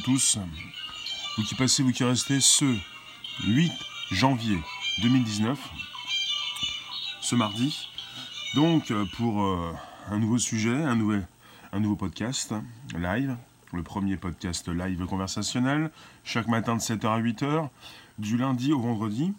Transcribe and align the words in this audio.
tous. 0.00 0.38
Vous 1.36 1.42
qui 1.44 1.54
passez, 1.54 1.82
vous 1.82 1.92
qui 1.92 2.04
restez, 2.04 2.40
ce 2.40 2.64
8 3.46 3.72
janvier 4.10 4.58
2019, 5.02 5.58
ce 7.20 7.34
mardi. 7.34 7.88
Donc, 8.54 8.92
pour 9.16 9.42
euh, 9.42 9.72
un 10.10 10.18
nouveau 10.18 10.38
sujet, 10.38 10.74
un, 10.74 10.96
nouvel, 10.96 11.26
un 11.72 11.80
nouveau 11.80 11.96
podcast 11.96 12.54
live, 12.96 13.36
le 13.72 13.82
premier 13.82 14.16
podcast 14.16 14.68
live 14.68 15.04
conversationnel, 15.06 15.90
chaque 16.24 16.48
matin 16.48 16.76
de 16.76 16.80
7h 16.80 17.06
à 17.06 17.20
8h, 17.20 17.68
du 18.18 18.36
lundi 18.36 18.72
au 18.72 18.80
vendredi. 18.80 19.32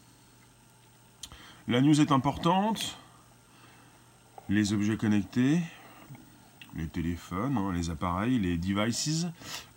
La 1.67 1.81
news 1.81 1.99
est 1.99 2.11
importante. 2.11 2.97
Les 4.49 4.73
objets 4.73 4.97
connectés, 4.97 5.61
les 6.75 6.87
téléphones, 6.87 7.57
hein, 7.57 7.73
les 7.73 7.89
appareils, 7.89 8.39
les 8.39 8.57
devices. 8.57 9.27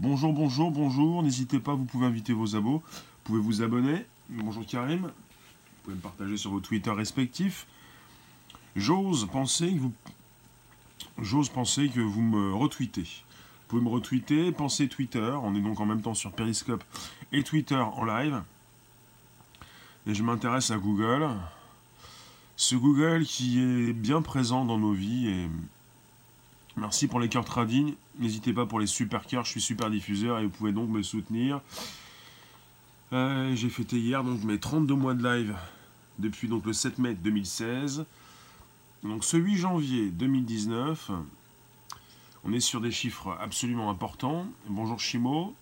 Bonjour, 0.00 0.32
bonjour, 0.32 0.70
bonjour. 0.70 1.22
N'hésitez 1.22 1.58
pas, 1.58 1.74
vous 1.74 1.84
pouvez 1.84 2.06
inviter 2.06 2.32
vos 2.32 2.56
abos. 2.56 2.82
Vous 2.86 3.22
pouvez 3.24 3.40
vous 3.40 3.62
abonner. 3.62 4.06
Bonjour 4.28 4.64
Karim. 4.66 5.02
Vous 5.02 5.82
pouvez 5.84 5.96
me 5.96 6.00
partager 6.00 6.36
sur 6.36 6.50
vos 6.50 6.60
Twitter 6.60 6.90
respectifs. 6.90 7.66
J'ose 8.76 9.26
penser 9.26 9.72
que 9.72 9.78
vous... 9.78 9.92
J'ose 11.20 11.48
penser 11.48 11.88
que 11.88 12.00
vous 12.00 12.22
me 12.22 12.54
retweetez. 12.54 13.02
Vous 13.02 13.68
pouvez 13.68 13.82
me 13.82 13.88
retweeter, 13.88 14.52
pensez 14.52 14.88
Twitter. 14.88 15.32
On 15.42 15.54
est 15.54 15.60
donc 15.60 15.80
en 15.80 15.86
même 15.86 16.02
temps 16.02 16.14
sur 16.14 16.32
Periscope 16.32 16.82
et 17.32 17.42
Twitter 17.42 17.76
en 17.76 18.04
live. 18.04 18.42
Et 20.06 20.14
je 20.14 20.22
m'intéresse 20.22 20.70
à 20.70 20.76
Google. 20.76 21.28
Ce 22.56 22.76
Google 22.76 23.24
qui 23.24 23.60
est 23.60 23.92
bien 23.92 24.22
présent 24.22 24.64
dans 24.64 24.78
nos 24.78 24.92
vies 24.92 25.28
et 25.28 25.48
merci 26.76 27.06
pour 27.06 27.20
les 27.20 27.28
cœurs 27.28 27.44
trading. 27.44 27.94
N'hésitez 28.18 28.52
pas 28.52 28.66
pour 28.66 28.80
les 28.80 28.86
super 28.86 29.26
cœurs, 29.26 29.44
je 29.44 29.50
suis 29.50 29.60
super 29.60 29.90
diffuseur 29.90 30.38
et 30.38 30.44
vous 30.44 30.50
pouvez 30.50 30.72
donc 30.72 30.88
me 30.88 31.02
soutenir. 31.02 31.60
Euh, 33.12 33.54
j'ai 33.54 33.68
fêté 33.68 33.98
hier 33.98 34.24
donc 34.24 34.42
mes 34.44 34.58
32 34.58 34.94
mois 34.94 35.14
de 35.14 35.22
live 35.22 35.54
depuis 36.18 36.48
donc 36.48 36.66
le 36.66 36.72
7 36.72 36.98
mai 36.98 37.14
2016. 37.14 38.06
Donc 39.02 39.24
ce 39.24 39.36
8 39.36 39.56
janvier 39.56 40.10
2019, 40.10 41.10
on 42.44 42.52
est 42.52 42.60
sur 42.60 42.80
des 42.80 42.90
chiffres 42.90 43.36
absolument 43.40 43.90
importants. 43.90 44.46
Bonjour 44.68 44.98
Chimo, 44.98 45.54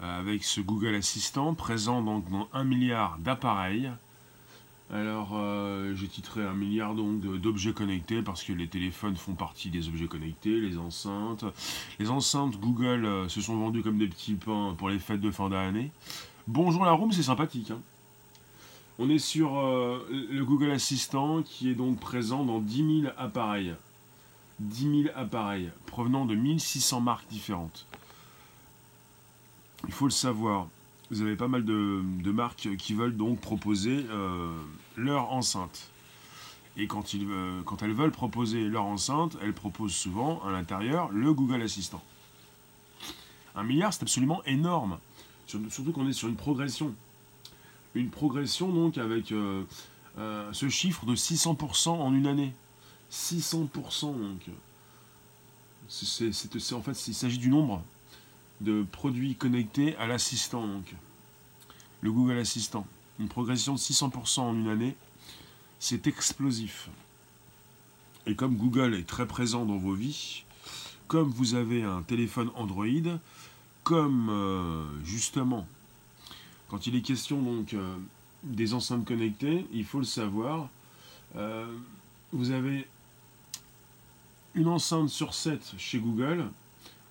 euh, 0.00 0.20
avec 0.20 0.44
ce 0.44 0.60
Google 0.60 0.94
Assistant 0.94 1.54
présent 1.54 2.02
donc 2.02 2.28
dans 2.30 2.48
un 2.52 2.64
milliard 2.64 3.18
d'appareils. 3.18 3.90
Alors, 4.92 5.30
euh, 5.34 5.94
j'ai 5.96 6.06
titré 6.06 6.44
un 6.44 6.54
milliard 6.54 6.94
d'objets 6.94 7.72
connectés 7.72 8.22
parce 8.22 8.44
que 8.44 8.52
les 8.52 8.68
téléphones 8.68 9.16
font 9.16 9.34
partie 9.34 9.68
des 9.68 9.88
objets 9.88 10.06
connectés, 10.06 10.60
les 10.60 10.78
enceintes. 10.78 11.44
Les 11.98 12.08
enceintes 12.08 12.56
Google 12.60 13.04
euh, 13.04 13.28
se 13.28 13.40
sont 13.40 13.56
vendues 13.56 13.82
comme 13.82 13.98
des 13.98 14.06
petits 14.06 14.34
pains 14.34 14.74
pour 14.78 14.88
les 14.88 15.00
fêtes 15.00 15.20
de 15.20 15.32
fin 15.32 15.48
d'année. 15.48 15.90
Bonjour 16.46 16.84
la 16.84 16.92
room, 16.92 17.10
c'est 17.10 17.24
sympathique. 17.24 17.72
Hein. 17.72 17.80
On 19.00 19.10
est 19.10 19.18
sur 19.18 19.58
euh, 19.58 20.06
le 20.30 20.44
Google 20.44 20.70
Assistant 20.70 21.42
qui 21.42 21.68
est 21.68 21.74
donc 21.74 21.98
présent 21.98 22.44
dans 22.44 22.60
10 22.60 23.00
000 23.02 23.12
appareils. 23.18 23.74
10 24.60 25.02
000 25.02 25.14
appareils 25.16 25.70
provenant 25.86 26.26
de 26.26 26.36
1600 26.36 27.00
marques 27.00 27.28
différentes. 27.28 27.86
Il 29.88 29.92
faut 29.92 30.06
le 30.06 30.12
savoir 30.12 30.68
vous 31.10 31.22
avez 31.22 31.36
pas 31.36 31.48
mal 31.48 31.64
de, 31.64 32.30
marques 32.32 32.68
qui 32.76 32.94
veulent 32.94 33.16
donc 33.16 33.40
proposer 33.40 34.04
euh, 34.10 34.50
leur 34.96 35.32
enceinte. 35.32 35.90
Et 36.76 36.86
quand, 36.86 37.14
ils, 37.14 37.26
euh, 37.30 37.62
quand 37.64 37.82
elles 37.82 37.92
veulent 37.92 38.12
proposer 38.12 38.68
leur 38.68 38.84
enceinte, 38.84 39.36
elles 39.42 39.54
proposent 39.54 39.94
souvent 39.94 40.42
à 40.44 40.50
l'intérieur 40.50 41.10
le 41.10 41.32
Google 41.32 41.62
Assistant. 41.62 42.02
Un 43.54 43.62
milliard, 43.62 43.92
c'est 43.94 44.02
absolument 44.02 44.42
énorme. 44.44 44.98
Surtout 45.46 45.92
qu'on 45.92 46.08
est 46.08 46.12
sur 46.12 46.28
une 46.28 46.36
progression. 46.36 46.94
Une 47.94 48.10
progression 48.10 48.68
donc 48.68 48.98
avec 48.98 49.32
euh, 49.32 49.64
ce 50.52 50.68
chiffre 50.68 51.06
de 51.06 51.14
600% 51.14 51.88
en 51.88 52.12
une 52.12 52.26
année. 52.26 52.52
600% 53.10 54.00
donc. 54.02 54.42
En 56.72 56.82
fait, 56.82 57.08
il 57.08 57.14
s'agit 57.14 57.38
du 57.38 57.48
nombre 57.48 57.82
de 58.60 58.84
produits 58.90 59.34
connectés 59.34 59.96
à 59.96 60.06
l'assistant, 60.06 60.66
donc 60.66 60.94
le 62.00 62.12
Google 62.12 62.38
Assistant. 62.38 62.86
Une 63.18 63.28
progression 63.28 63.74
de 63.74 63.78
600% 63.78 64.40
en 64.40 64.54
une 64.54 64.68
année, 64.68 64.96
c'est 65.78 66.06
explosif. 66.06 66.88
Et 68.26 68.34
comme 68.34 68.56
Google 68.56 68.94
est 68.94 69.06
très 69.06 69.26
présent 69.26 69.64
dans 69.64 69.78
vos 69.78 69.94
vies, 69.94 70.44
comme 71.08 71.28
vous 71.30 71.54
avez 71.54 71.82
un 71.82 72.02
téléphone 72.02 72.50
Android, 72.54 73.18
comme 73.84 74.28
euh, 74.30 74.84
justement, 75.04 75.66
quand 76.68 76.86
il 76.86 76.96
est 76.96 77.02
question 77.02 77.40
donc 77.40 77.72
euh, 77.74 77.96
des 78.42 78.74
enceintes 78.74 79.04
connectées, 79.04 79.66
il 79.72 79.84
faut 79.84 79.98
le 79.98 80.04
savoir, 80.04 80.68
euh, 81.36 81.66
vous 82.32 82.50
avez 82.50 82.88
une 84.54 84.68
enceinte 84.68 85.08
sur 85.08 85.34
7 85.34 85.74
chez 85.78 85.98
Google, 85.98 86.46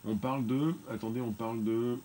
on 0.07 0.15
parle 0.15 0.45
de, 0.45 0.75
attendez, 0.91 1.21
on 1.21 1.31
parle 1.31 1.63
de 1.63 1.97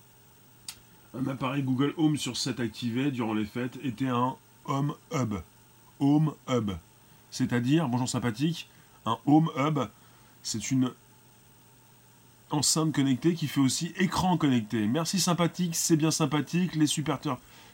un 1.19 1.27
appareil 1.27 1.63
Google 1.63 1.93
Home 1.97 2.17
sur 2.17 2.37
7 2.37 2.61
activé 2.61 3.11
durant 3.11 3.35
les 3.35 3.45
fêtes 3.45 3.79
était 3.83 4.07
un 4.07 4.37
Home 4.67 4.95
Hub. 5.13 5.35
Home 5.99 6.33
Hub. 6.49 6.71
C'est-à-dire, 7.31 7.89
bonjour 7.89 8.09
sympathique, 8.09 8.69
un 9.07 9.19
Home 9.27 9.51
Hub, 9.57 9.81
c'est 10.43 10.71
une 10.71 10.93
enceinte 12.51 12.93
connectée 12.93 13.35
qui 13.35 13.47
fait 13.47 13.61
aussi 13.61 13.93
écran 13.97 14.37
connecté. 14.37 14.87
Merci 14.87 15.21
sympathique, 15.21 15.75
c'est 15.75 15.97
bien 15.97 16.11
sympathique, 16.11 16.75
les 16.75 16.87
super, 16.87 17.19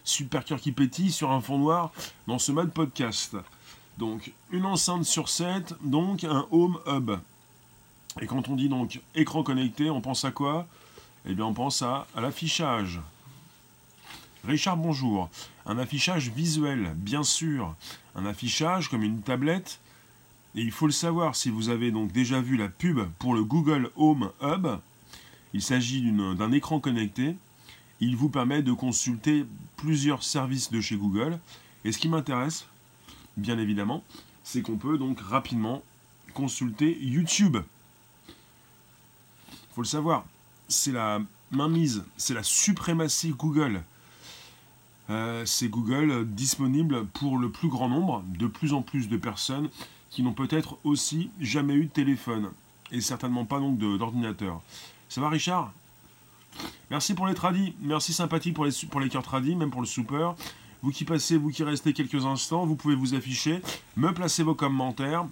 super 0.05 0.45
cœurs 0.45 0.61
qui 0.61 0.73
pétillent 0.73 1.13
sur 1.13 1.31
un 1.31 1.41
fond 1.41 1.59
noir 1.59 1.93
dans 2.27 2.39
ce 2.39 2.53
mode 2.53 2.73
podcast. 2.73 3.37
Donc, 3.99 4.33
une 4.51 4.67
enceinte 4.67 5.05
sur 5.05 5.29
7, 5.29 5.75
donc 5.83 6.25
un 6.25 6.47
Home 6.51 6.79
Hub. 6.87 7.13
Et 8.21 8.27
quand 8.27 8.49
on 8.49 8.57
dit 8.57 8.69
donc 8.69 9.01
écran 9.15 9.43
connecté, 9.43 9.91
on 9.91 10.01
pense 10.01 10.25
à 10.25 10.31
quoi? 10.31 10.67
Eh 11.27 11.35
bien, 11.35 11.45
on 11.45 11.53
pense 11.53 11.83
à, 11.83 12.07
l'affichage. 12.17 13.01
Richard, 14.47 14.79
bonjour. 14.79 15.29
Un 15.67 15.79
affichage 15.79 16.31
visuel, 16.31 16.95
bien 16.97 17.23
sûr. 17.23 17.75
Un 18.15 18.25
affichage 18.25 18.89
comme 18.89 19.03
une 19.03 19.21
tablette. 19.21 19.81
Et 20.55 20.63
il 20.63 20.71
faut 20.71 20.87
le 20.87 20.93
savoir, 20.93 21.37
si 21.37 21.51
vous 21.51 21.69
avez 21.69 21.91
donc 21.91 22.13
déjà 22.13 22.41
vu 22.41 22.57
la 22.57 22.69
pub 22.69 23.01
pour 23.19 23.35
le 23.35 23.45
Google 23.45 23.91
Home 23.97 24.31
Hub, 24.41 24.67
il 25.53 25.61
s'agit 25.61 26.11
d'un 26.11 26.53
écran 26.53 26.81
connecté. 26.81 27.37
Il 28.01 28.17
vous 28.17 28.31
permet 28.31 28.63
de 28.63 28.73
consulter 28.73 29.45
plusieurs 29.77 30.23
services 30.23 30.71
de 30.71 30.81
chez 30.81 30.97
Google. 30.97 31.39
Et 31.85 31.93
ce 31.93 31.99
qui 31.99 32.09
m'intéresse, 32.09 32.67
bien 33.37 33.59
évidemment, 33.59 34.03
c'est 34.43 34.63
qu'on 34.63 34.77
peut 34.77 34.97
donc 34.97 35.21
rapidement 35.21 35.83
consulter 36.33 36.97
YouTube 37.03 37.59
faut 39.77 39.83
le 39.83 39.87
savoir, 39.87 40.25
c'est 40.69 40.91
la 40.91 41.21
mainmise, 41.51 42.03
c'est 42.17 42.33
la 42.33 42.43
suprématie 42.43 43.35
Google. 43.37 43.83
Euh, 45.11 45.45
c'est 45.45 45.69
Google 45.69 46.25
disponible 46.27 47.05
pour 47.05 47.37
le 47.37 47.51
plus 47.51 47.69
grand 47.69 47.91
nombre, 47.91 48.25
de 48.27 48.47
plus 48.47 48.73
en 48.73 48.81
plus 48.81 49.11
de 49.11 49.19
personnes 49.19 49.69
qui 50.09 50.23
n'ont 50.23 50.33
peut-être 50.33 50.79
aussi 50.83 51.29
jamais 51.43 51.75
eu 51.75 51.85
de 51.85 51.91
téléphone 51.91 52.53
et 52.91 53.03
certainement 53.03 53.45
pas 53.45 53.61
donc 53.61 53.77
d'ordinateur. 53.77 54.63
Ça 55.11 55.21
va 55.21 55.29
Richard? 55.29 55.71
Merci 56.91 57.13
pour 57.13 57.27
les 57.27 57.35
tradis, 57.35 57.75
merci 57.83 58.15
sympathique 58.15 58.55
pour 58.55 58.65
les, 58.65 58.73
pour 58.91 59.01
les 59.01 59.11
cœurs 59.11 59.25
tradis, 59.25 59.57
même 59.57 59.71
pour 59.71 59.83
le 59.83 59.87
super. 59.87 60.37
Vous 60.81 60.91
qui 60.91 61.05
passez, 61.05 61.37
vous 61.37 61.51
qui 61.51 61.65
restez 61.65 61.93
quelques 61.93 62.25
instants, 62.25 62.65
vous 62.65 62.77
pouvez 62.77 62.95
vous 62.95 63.15
afficher, 63.15 63.61
me 63.99 64.11
placer 64.15 64.43
vos 64.43 64.55
commentaires. 64.55 65.27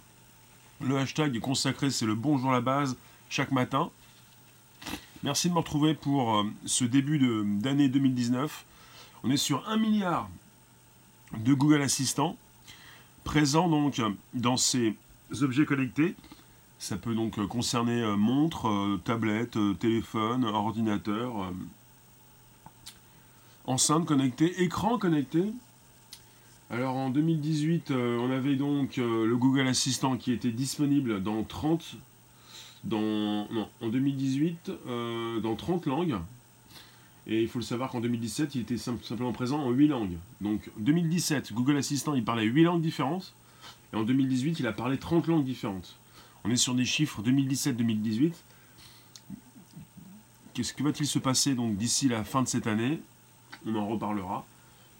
Le 0.81 0.99
hashtag 0.99 1.39
consacré, 1.39 1.89
c'est 1.89 2.05
le 2.05 2.13
bonjour 2.13 2.51
la 2.51 2.61
base 2.61 2.95
chaque 3.27 3.51
matin. 3.51 3.89
Merci 5.25 5.49
de 5.49 5.55
me 5.55 5.57
retrouver 5.57 5.95
pour 5.95 6.35
euh, 6.35 6.43
ce 6.67 6.85
début 6.85 7.17
d'année 7.59 7.89
2019. 7.89 8.63
On 9.23 9.31
est 9.31 9.37
sur 9.37 9.67
1 9.67 9.77
milliard 9.77 10.29
de 11.35 11.55
Google 11.55 11.81
Assistant 11.81 12.37
présents 13.23 13.67
donc 13.67 13.99
dans 14.35 14.55
ces 14.55 14.93
objets 15.41 15.65
connectés. 15.65 16.13
Ça 16.77 16.95
peut 16.97 17.15
donc 17.15 17.43
concerner 17.47 18.03
euh, 18.03 18.15
montres, 18.15 18.67
euh, 18.67 19.01
tablettes, 19.03 19.57
téléphone, 19.79 20.45
ordinateur, 20.45 21.51
enceinte 23.65 24.05
connectée, 24.05 24.61
écran 24.61 24.99
connecté. 24.99 25.43
Alors 26.69 26.97
en 26.97 27.09
2018, 27.09 27.89
on 27.89 28.29
avait 28.29 28.57
donc 28.57 28.97
le 28.97 29.35
Google 29.35 29.65
Assistant 29.67 30.17
qui 30.17 30.31
était 30.31 30.51
disponible 30.51 31.23
dans 31.23 31.41
30 31.41 31.95
dans, 32.85 33.47
en 33.81 33.87
2018 33.87 34.71
euh, 34.87 35.39
dans 35.39 35.55
30 35.55 35.85
langues. 35.85 36.15
Et 37.27 37.41
il 37.41 37.47
faut 37.47 37.59
le 37.59 37.65
savoir 37.65 37.89
qu'en 37.89 38.01
2017, 38.01 38.55
il 38.55 38.61
était 38.61 38.77
simplement 38.77 39.33
présent 39.33 39.59
en 39.59 39.71
8 39.71 39.87
langues. 39.87 40.17
Donc 40.41 40.69
2017, 40.77 41.53
Google 41.53 41.77
Assistant, 41.77 42.13
il 42.13 42.23
parlait 42.23 42.43
8 42.43 42.63
langues 42.63 42.81
différentes. 42.81 43.33
Et 43.93 43.95
en 43.95 44.03
2018, 44.03 44.59
il 44.59 44.67
a 44.67 44.73
parlé 44.73 44.97
30 44.97 45.27
langues 45.27 45.45
différentes. 45.45 45.95
On 46.43 46.51
est 46.51 46.57
sur 46.57 46.75
des 46.75 46.85
chiffres 46.85 47.23
2017-2018 47.23 48.33
qu'est-ce 50.55 50.73
que 50.73 50.81
va-t-il 50.81 51.05
se 51.05 51.19
passer 51.19 51.53
donc 51.53 51.75
d'ici 51.75 52.07
la 52.07 52.23
fin 52.23 52.41
de 52.41 52.47
cette 52.47 52.65
année? 52.65 52.99
On 53.67 53.75
en 53.75 53.87
reparlera. 53.87 54.45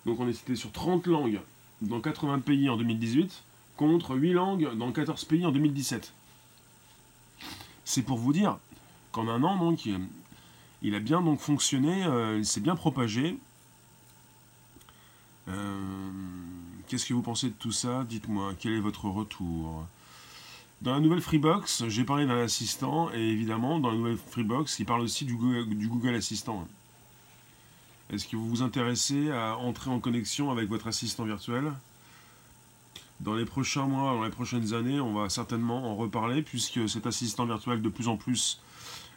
Donc 0.05 0.19
on 0.19 0.27
était 0.27 0.55
sur 0.55 0.71
30 0.71 1.07
langues 1.07 1.39
dans 1.81 2.01
80 2.01 2.39
pays 2.39 2.69
en 2.69 2.77
2018 2.77 3.41
contre 3.77 4.15
8 4.15 4.33
langues 4.33 4.77
dans 4.77 4.91
14 4.91 5.23
pays 5.25 5.45
en 5.45 5.51
2017. 5.51 6.13
C'est 7.85 8.01
pour 8.01 8.17
vous 8.17 8.33
dire 8.33 8.57
qu'en 9.11 9.27
un 9.29 9.43
an, 9.43 9.57
donc, 9.57 9.87
il 10.81 10.95
a 10.95 10.99
bien 10.99 11.21
donc 11.21 11.39
fonctionné, 11.39 12.03
euh, 12.05 12.37
il 12.39 12.45
s'est 12.45 12.59
bien 12.59 12.75
propagé. 12.75 13.37
Euh, 15.47 16.09
qu'est-ce 16.87 17.05
que 17.05 17.13
vous 17.13 17.21
pensez 17.21 17.47
de 17.49 17.53
tout 17.53 17.71
ça? 17.71 18.03
Dites-moi, 18.03 18.53
quel 18.59 18.73
est 18.73 18.79
votre 18.79 19.05
retour? 19.05 19.85
Dans 20.81 20.93
la 20.93 20.99
nouvelle 20.99 21.21
Freebox, 21.21 21.87
j'ai 21.87 22.03
parlé 22.03 22.25
d'un 22.25 22.43
assistant, 22.43 23.09
et 23.13 23.21
évidemment, 23.21 23.79
dans 23.79 23.91
la 23.91 23.97
nouvelle 23.97 24.17
Freebox, 24.17 24.79
il 24.79 24.85
parle 24.85 25.01
aussi 25.01 25.23
du 25.23 25.35
Google 25.35 26.15
Assistant. 26.15 26.67
Est-ce 28.11 28.27
que 28.27 28.35
vous 28.35 28.49
vous 28.49 28.61
intéressez 28.61 29.31
à 29.31 29.57
entrer 29.57 29.89
en 29.89 29.99
connexion 29.99 30.51
avec 30.51 30.69
votre 30.69 30.87
assistant 30.87 31.23
virtuel? 31.23 31.71
Dans 33.21 33.33
les 33.33 33.45
prochains 33.45 33.85
mois, 33.85 34.13
dans 34.13 34.23
les 34.23 34.29
prochaines 34.29 34.73
années, 34.73 34.99
on 34.99 35.13
va 35.13 35.29
certainement 35.29 35.91
en 35.91 35.95
reparler 35.95 36.41
puisque 36.41 36.87
cet 36.89 37.07
assistant 37.07 37.45
virtuel 37.45 37.81
de 37.81 37.89
plus 37.89 38.07
en 38.07 38.17
plus 38.17 38.61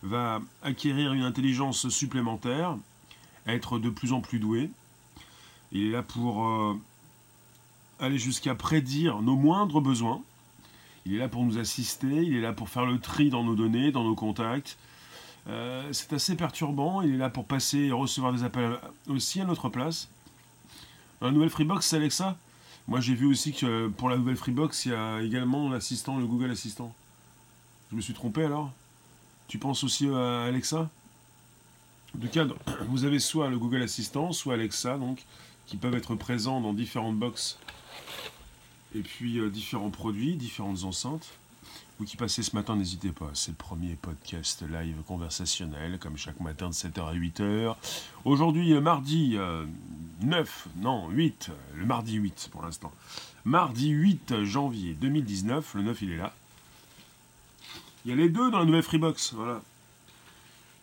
va 0.02 0.40
acquérir 0.62 1.12
une 1.12 1.24
intelligence 1.24 1.88
supplémentaire, 1.88 2.76
être 3.46 3.78
de 3.78 3.90
plus 3.90 4.12
en 4.12 4.20
plus 4.20 4.38
doué. 4.38 4.70
Il 5.72 5.86
est 5.86 5.90
là 5.90 6.02
pour 6.02 6.46
euh, 6.46 6.74
aller 7.98 8.18
jusqu'à 8.18 8.54
prédire 8.54 9.20
nos 9.20 9.36
moindres 9.36 9.80
besoins. 9.80 10.22
Il 11.04 11.14
est 11.14 11.18
là 11.18 11.28
pour 11.28 11.44
nous 11.44 11.58
assister, 11.58 12.06
il 12.06 12.36
est 12.36 12.40
là 12.40 12.52
pour 12.52 12.68
faire 12.68 12.86
le 12.86 13.00
tri 13.00 13.30
dans 13.30 13.42
nos 13.42 13.56
données, 13.56 13.90
dans 13.90 14.04
nos 14.04 14.14
contacts, 14.14 14.78
euh, 15.48 15.88
c'est 15.92 16.12
assez 16.12 16.36
perturbant. 16.36 17.02
Il 17.02 17.14
est 17.14 17.18
là 17.18 17.30
pour 17.30 17.44
passer 17.44 17.78
et 17.78 17.92
recevoir 17.92 18.32
des 18.32 18.44
appels 18.44 18.78
aussi 19.08 19.40
à 19.40 19.44
notre 19.44 19.68
place. 19.68 20.08
La 21.20 21.30
nouvelle 21.30 21.50
Freebox, 21.50 21.86
c'est 21.86 21.96
Alexa? 21.96 22.36
Moi, 22.88 23.02
j'ai 23.02 23.14
vu 23.14 23.26
aussi 23.26 23.52
que 23.52 23.88
pour 23.88 24.08
la 24.08 24.16
nouvelle 24.16 24.36
Freebox, 24.36 24.86
il 24.86 24.92
y 24.92 24.94
a 24.94 25.20
également 25.20 25.68
l'assistant, 25.68 26.18
le 26.18 26.26
Google 26.26 26.50
Assistant. 26.50 26.94
Je 27.90 27.96
me 27.96 28.00
suis 28.00 28.14
trompé 28.14 28.44
alors? 28.44 28.72
Tu 29.46 29.58
penses 29.58 29.84
aussi 29.84 30.08
à 30.08 30.44
Alexa? 30.44 30.88
Tout 32.18 32.28
cas, 32.28 32.46
vous 32.88 33.04
avez 33.04 33.18
soit 33.18 33.50
le 33.50 33.58
Google 33.58 33.82
Assistant, 33.82 34.32
soit 34.32 34.54
Alexa, 34.54 34.96
donc, 34.96 35.24
qui 35.66 35.76
peuvent 35.76 35.94
être 35.94 36.14
présents 36.14 36.62
dans 36.62 36.72
différentes 36.72 37.18
boxes 37.18 37.58
et 38.94 39.00
puis 39.00 39.38
euh, 39.38 39.50
différents 39.50 39.90
produits, 39.90 40.36
différentes 40.36 40.84
enceintes. 40.84 41.37
Vous 41.98 42.04
qui 42.04 42.16
passez 42.16 42.44
ce 42.44 42.54
matin, 42.54 42.76
n'hésitez 42.76 43.10
pas. 43.10 43.30
C'est 43.34 43.50
le 43.50 43.56
premier 43.56 43.96
podcast 43.96 44.62
live 44.62 45.02
conversationnel, 45.04 45.98
comme 45.98 46.16
chaque 46.16 46.38
matin 46.38 46.68
de 46.68 46.72
7h 46.72 47.08
à 47.08 47.12
8h. 47.12 47.74
Aujourd'hui, 48.24 48.72
euh, 48.72 48.80
mardi 48.80 49.36
9, 50.20 50.68
euh, 50.68 50.80
non, 50.80 51.08
8, 51.08 51.50
le 51.74 51.84
mardi 51.84 52.14
8 52.14 52.50
pour 52.52 52.62
l'instant. 52.62 52.92
Mardi 53.44 53.88
8 53.88 54.44
janvier 54.44 54.94
2019, 54.94 55.74
le 55.74 55.82
9 55.82 56.02
il 56.02 56.12
est 56.12 56.16
là. 56.18 56.32
Il 58.04 58.10
y 58.10 58.14
a 58.14 58.16
les 58.16 58.28
deux 58.28 58.52
dans 58.52 58.60
la 58.60 58.64
nouvelle 58.64 58.84
Freebox, 58.84 59.34
voilà. 59.34 59.60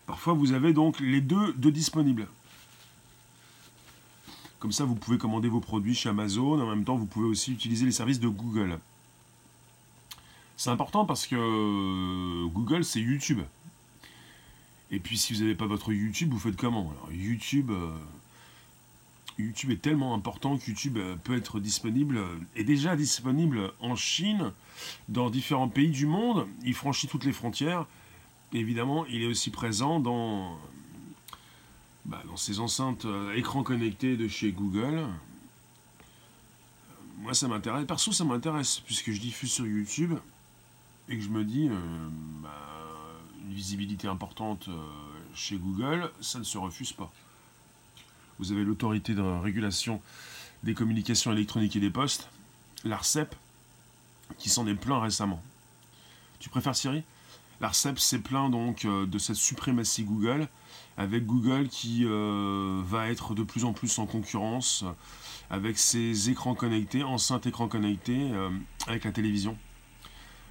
Parfois 0.06 0.34
vous 0.34 0.52
avez 0.52 0.74
donc 0.74 1.00
les 1.00 1.22
deux 1.22 1.54
de 1.54 1.70
disponibles. 1.70 2.26
Comme 4.58 4.72
ça, 4.72 4.84
vous 4.84 4.96
pouvez 4.96 5.16
commander 5.16 5.48
vos 5.48 5.60
produits 5.60 5.94
chez 5.94 6.10
Amazon. 6.10 6.60
En 6.60 6.66
même 6.68 6.84
temps, 6.84 6.96
vous 6.96 7.06
pouvez 7.06 7.26
aussi 7.26 7.52
utiliser 7.52 7.86
les 7.86 7.92
services 7.92 8.20
de 8.20 8.28
Google. 8.28 8.78
C'est 10.56 10.70
important 10.70 11.04
parce 11.04 11.26
que 11.26 11.36
euh, 11.36 12.48
Google, 12.48 12.84
c'est 12.84 13.00
YouTube. 13.00 13.42
Et 14.90 15.00
puis 15.00 15.18
si 15.18 15.34
vous 15.34 15.40
n'avez 15.40 15.54
pas 15.54 15.66
votre 15.66 15.92
YouTube, 15.92 16.32
vous 16.32 16.38
faites 16.38 16.56
comment? 16.56 16.92
YouTube, 17.10 17.70
euh, 17.70 17.94
YouTube 19.38 19.70
est 19.70 19.82
tellement 19.82 20.14
important 20.14 20.56
que 20.56 20.66
YouTube 20.66 20.96
euh, 20.96 21.16
peut 21.16 21.36
être 21.36 21.60
disponible, 21.60 22.20
est 22.54 22.64
déjà 22.64 22.96
disponible 22.96 23.72
en 23.80 23.96
Chine, 23.96 24.52
dans 25.08 25.28
différents 25.28 25.68
pays 25.68 25.90
du 25.90 26.06
monde. 26.06 26.46
Il 26.64 26.74
franchit 26.74 27.06
toutes 27.06 27.24
les 27.24 27.32
frontières. 27.32 27.86
Évidemment, 28.54 29.04
il 29.06 29.22
est 29.22 29.26
aussi 29.26 29.50
présent 29.50 30.00
dans, 30.00 30.56
bah, 32.06 32.22
dans 32.28 32.36
ces 32.36 32.60
enceintes 32.60 33.06
écran 33.34 33.62
connectés 33.62 34.16
de 34.16 34.28
chez 34.28 34.52
Google. 34.52 35.04
Moi, 37.18 37.34
ça 37.34 37.48
m'intéresse. 37.48 37.84
Perso, 37.86 38.12
ça 38.12 38.24
m'intéresse, 38.24 38.80
puisque 38.80 39.10
je 39.10 39.20
diffuse 39.20 39.50
sur 39.50 39.66
YouTube 39.66 40.14
et 41.08 41.16
que 41.16 41.22
je 41.22 41.28
me 41.28 41.44
dis, 41.44 41.68
euh, 41.68 42.08
bah, 42.42 42.50
une 43.46 43.54
visibilité 43.54 44.08
importante 44.08 44.66
euh, 44.68 44.72
chez 45.34 45.56
Google, 45.56 46.10
ça 46.20 46.38
ne 46.38 46.44
se 46.44 46.58
refuse 46.58 46.92
pas. 46.92 47.12
Vous 48.38 48.52
avez 48.52 48.64
l'autorité 48.64 49.14
de 49.14 49.22
régulation 49.22 50.00
des 50.62 50.74
communications 50.74 51.32
électroniques 51.32 51.76
et 51.76 51.80
des 51.80 51.90
postes, 51.90 52.28
l'ARCEP, 52.84 53.34
qui 54.38 54.48
s'en 54.48 54.66
est 54.66 54.74
plaint 54.74 55.00
récemment. 55.02 55.42
Tu 56.40 56.48
préfères 56.48 56.74
Siri? 56.74 57.02
L'ARCEP 57.60 57.98
s'est 57.98 58.18
plaint 58.18 58.50
donc 58.50 58.84
euh, 58.84 59.06
de 59.06 59.18
cette 59.18 59.36
suprématie 59.36 60.04
Google, 60.04 60.48
avec 60.98 61.26
Google 61.26 61.68
qui 61.68 62.06
va 62.06 63.10
être 63.10 63.34
de 63.34 63.42
plus 63.42 63.66
en 63.66 63.74
plus 63.74 63.98
en 63.98 64.06
concurrence 64.06 64.82
avec 65.50 65.76
ses 65.76 66.30
écrans 66.30 66.54
connectés, 66.54 67.02
enceintes 67.02 67.44
écrans 67.44 67.68
connectés, 67.68 68.30
avec 68.86 69.04
la 69.04 69.12
télévision 69.12 69.58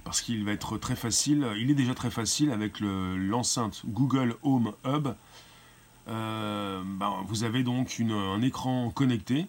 parce 0.06 0.20
qu'il 0.20 0.44
va 0.44 0.52
être 0.52 0.78
très 0.78 0.94
facile, 0.94 1.48
il 1.58 1.68
est 1.68 1.74
déjà 1.74 1.92
très 1.92 2.12
facile 2.12 2.52
avec 2.52 2.78
l'enceinte 2.78 3.82
Google 3.86 4.36
Home 4.44 4.72
Hub. 4.84 5.08
Euh, 6.06 6.80
ben, 6.86 7.24
vous 7.26 7.42
avez 7.42 7.64
donc 7.64 8.00
un 8.08 8.40
écran 8.40 8.92
connecté, 8.92 9.46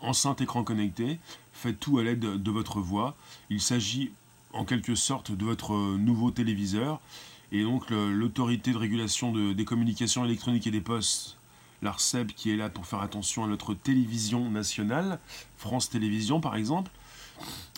enceinte 0.00 0.40
écran 0.40 0.62
connecté, 0.62 1.18
faites 1.52 1.80
tout 1.80 1.98
à 1.98 2.04
l'aide 2.04 2.20
de, 2.20 2.50
votre 2.52 2.78
voix. 2.78 3.16
Il 3.50 3.60
s'agit 3.60 4.12
en 4.52 4.64
quelque 4.64 4.94
sorte 4.94 5.32
de 5.32 5.44
votre 5.44 5.72
nouveau 5.96 6.30
téléviseur. 6.30 7.00
Et 7.50 7.64
donc 7.64 7.90
l'autorité 7.90 8.70
de 8.70 8.78
régulation 8.78 9.32
des 9.32 9.64
communications 9.64 10.24
électroniques 10.24 10.68
et 10.68 10.70
des 10.70 10.80
postes, 10.80 11.38
l'ARCEP, 11.82 12.36
qui 12.36 12.52
est 12.52 12.56
là 12.56 12.70
pour 12.70 12.86
faire 12.86 13.00
attention 13.00 13.42
à 13.42 13.48
notre 13.48 13.74
télévision 13.74 14.48
nationale, 14.48 15.18
France 15.56 15.90
Télévisions 15.90 16.40
par 16.40 16.54
exemple, 16.54 16.92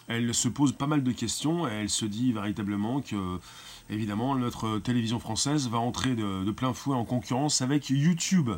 elle 0.09 0.35
se 0.35 0.49
pose 0.49 0.73
pas 0.73 0.87
mal 0.87 1.03
de 1.03 1.13
questions 1.13 1.67
et 1.67 1.73
elle 1.73 1.91
se 1.91 2.05
dit 2.05 2.33
véritablement 2.33 3.01
que, 3.01 3.39
évidemment, 3.91 4.35
notre 4.37 4.79
télévision 4.79 5.19
française 5.19 5.69
va 5.69 5.79
entrer 5.79 6.15
de, 6.15 6.51
plein 6.51 6.75
fouet 6.75 6.95
en 6.95 7.05
concurrence 7.05 7.63
avec 7.63 7.89
YouTube. 7.89 8.51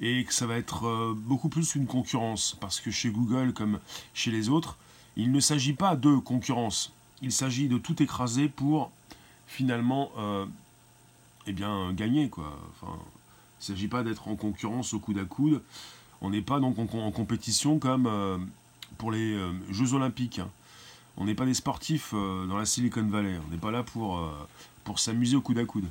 Et 0.00 0.24
que 0.24 0.34
ça 0.34 0.46
va 0.46 0.56
être 0.56 0.86
euh, 0.86 1.14
beaucoup 1.16 1.48
plus 1.48 1.72
qu'une 1.72 1.86
concurrence, 1.86 2.56
parce 2.60 2.80
que 2.80 2.90
chez 2.90 3.10
Google, 3.10 3.52
comme 3.52 3.78
chez 4.12 4.32
les 4.32 4.48
autres, 4.48 4.76
il 5.16 5.30
ne 5.30 5.38
s'agit 5.38 5.72
pas 5.72 5.94
de 5.94 6.16
concurrence. 6.16 6.92
Il 7.22 7.30
s'agit 7.30 7.68
de 7.68 7.78
tout 7.78 8.02
écraser 8.02 8.48
pour 8.48 8.90
finalement 9.46 10.10
euh, 10.18 10.46
eh 11.46 11.52
bien, 11.52 11.92
gagner. 11.92 12.28
Quoi. 12.28 12.58
Enfin, 12.70 12.92
il 12.96 13.72
ne 13.72 13.76
s'agit 13.76 13.88
pas 13.88 14.02
d'être 14.02 14.26
en 14.28 14.34
concurrence 14.34 14.94
au 14.94 14.98
coude 14.98 15.18
à 15.18 15.24
coude. 15.24 15.62
On 16.20 16.30
n'est 16.30 16.42
pas 16.42 16.58
donc 16.58 16.78
en, 16.78 17.10
compétition 17.12 17.78
comme 17.78 18.06
euh, 18.06 18.38
pour 19.04 19.12
les 19.12 19.34
euh, 19.34 19.52
Jeux 19.70 19.92
Olympiques. 19.92 20.38
Hein. 20.38 20.48
On 21.18 21.26
n'est 21.26 21.34
pas 21.34 21.44
des 21.44 21.52
sportifs 21.52 22.12
euh, 22.14 22.46
dans 22.46 22.56
la 22.56 22.64
Silicon 22.64 23.02
Valley. 23.02 23.38
On 23.46 23.50
n'est 23.50 23.58
pas 23.58 23.70
là 23.70 23.82
pour, 23.82 24.16
euh, 24.18 24.30
pour 24.82 24.98
s'amuser 24.98 25.36
au 25.36 25.42
coude 25.42 25.58
à 25.58 25.66
coude. 25.66 25.84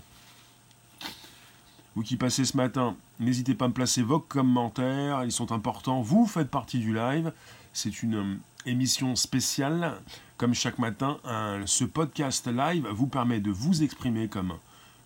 Vous 1.93 2.01
qui 2.01 2.17
passez 2.17 2.43
ce 2.43 2.57
matin, 2.57 2.95
n'hésitez 3.19 3.53
pas 3.53 3.65
à 3.65 3.67
me 3.67 3.73
placer 3.75 4.01
vos 4.01 4.17
commentaires, 4.17 5.23
ils 5.25 5.31
sont 5.31 5.51
importants. 5.51 6.01
Vous 6.01 6.25
faites 6.25 6.49
partie 6.49 6.79
du 6.79 6.91
live. 6.91 7.31
C'est 7.71 8.01
une 8.01 8.39
émission 8.65 9.15
spéciale. 9.15 10.01
Comme 10.37 10.55
chaque 10.55 10.79
matin, 10.79 11.19
ce 11.67 11.85
podcast 11.85 12.47
live 12.47 12.87
vous 12.87 13.05
permet 13.05 13.39
de 13.39 13.51
vous 13.51 13.83
exprimer 13.83 14.27
comme 14.27 14.57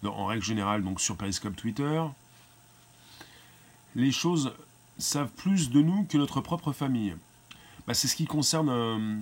en 0.05 0.27
règle 0.27 0.45
générale 0.45 0.81
donc 0.81 1.01
sur 1.01 1.17
Periscope 1.17 1.57
Twitter. 1.57 2.01
Les 3.95 4.13
choses 4.13 4.53
savent 4.97 5.31
plus 5.35 5.69
de 5.71 5.81
nous 5.81 6.05
que 6.05 6.17
notre 6.17 6.39
propre 6.39 6.71
famille. 6.71 7.13
Bah, 7.88 7.94
c'est 7.94 8.08
ce 8.08 8.15
qui 8.15 8.25
concerne 8.25 8.70
euh, 8.70 9.17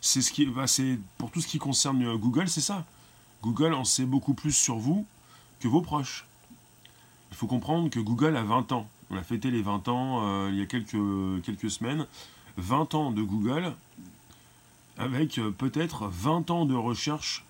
C'est 0.00 0.22
ce 0.22 0.32
qui, 0.32 0.46
bah, 0.46 0.66
pour 1.18 1.30
tout 1.30 1.40
ce 1.40 1.46
qui 1.46 1.58
concerne 1.58 2.04
euh, 2.04 2.16
Google, 2.16 2.48
c'est 2.48 2.60
ça. 2.60 2.84
Google 3.42 3.74
en 3.74 3.84
sait 3.84 4.04
beaucoup 4.04 4.34
plus 4.34 4.52
sur 4.52 4.76
vous 4.76 5.06
que 5.60 5.68
vos 5.68 5.80
proches. 5.80 6.26
Il 7.30 7.36
faut 7.36 7.46
comprendre 7.46 7.90
que 7.90 8.00
Google 8.00 8.36
a 8.36 8.42
20 8.42 8.72
ans. 8.72 8.88
On 9.10 9.16
a 9.16 9.22
fêté 9.22 9.50
les 9.50 9.62
20 9.62 9.88
ans 9.88 10.20
euh, 10.22 10.50
il 10.50 10.58
y 10.58 10.62
a 10.62 10.66
quelques, 10.66 11.42
quelques 11.42 11.70
semaines. 11.70 12.06
20 12.56 12.94
ans 12.94 13.10
de 13.10 13.22
Google 13.22 13.74
avec 14.96 15.38
euh, 15.38 15.50
peut-être 15.50 16.06
20 16.06 16.50
ans 16.50 16.66
de 16.66 16.74
recherche, 16.74 17.44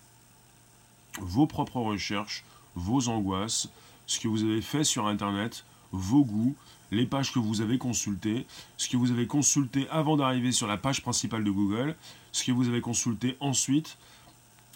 vos 1.21 1.47
propres 1.47 1.81
recherches, 1.81 2.45
vos 2.75 3.09
angoisses, 3.09 3.69
ce 4.07 4.19
que 4.19 4.29
vous 4.29 4.43
avez 4.43 4.63
fait 4.63 4.85
sur 4.85 5.07
Internet, 5.07 5.65
vos 5.93 6.25
goûts, 6.25 6.55
les 6.95 7.07
pages 7.07 7.33
que 7.33 7.39
vous 7.39 7.61
avez 7.61 7.79
consultées, 7.79 8.47
ce 8.77 8.89
que 8.89 8.97
vous 8.97 9.11
avez 9.11 9.27
consulté 9.27 9.87
avant 9.91 10.17
d'arriver 10.17 10.53
sur 10.53 10.67
la 10.67 10.77
page 10.77 11.03
principale 11.03 11.45
de 11.45 11.51
Google, 11.51 11.97
ce 12.33 12.45
que 12.45 12.53
vous 12.53 12.69
avez 12.69 12.81
consulté 12.81 13.37
ensuite, 13.41 13.97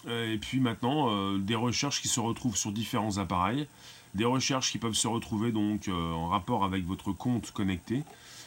Et 0.07 0.37
puis 0.37 0.61
maintenant, 0.61 1.37
des 1.37 1.55
recherches 1.55 2.01
qui 2.01 2.07
se 2.07 2.21
retrouvent 2.21 2.55
sur 2.55 2.71
différents 2.71 3.17
appareils, 3.17 3.67
des 4.15 4.23
recherches 4.23 4.71
qui 4.71 4.77
peuvent 4.77 4.93
se 4.93 5.09
retrouver 5.09 5.51
donc 5.51 5.89
en 5.89 6.29
rapport 6.29 6.63
avec 6.63 6.85
votre 6.85 7.11
compte 7.11 7.51
connecté 7.51 8.03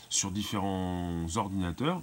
sur 0.08 0.30
différents 0.30 1.26
ordinateurs 1.36 2.00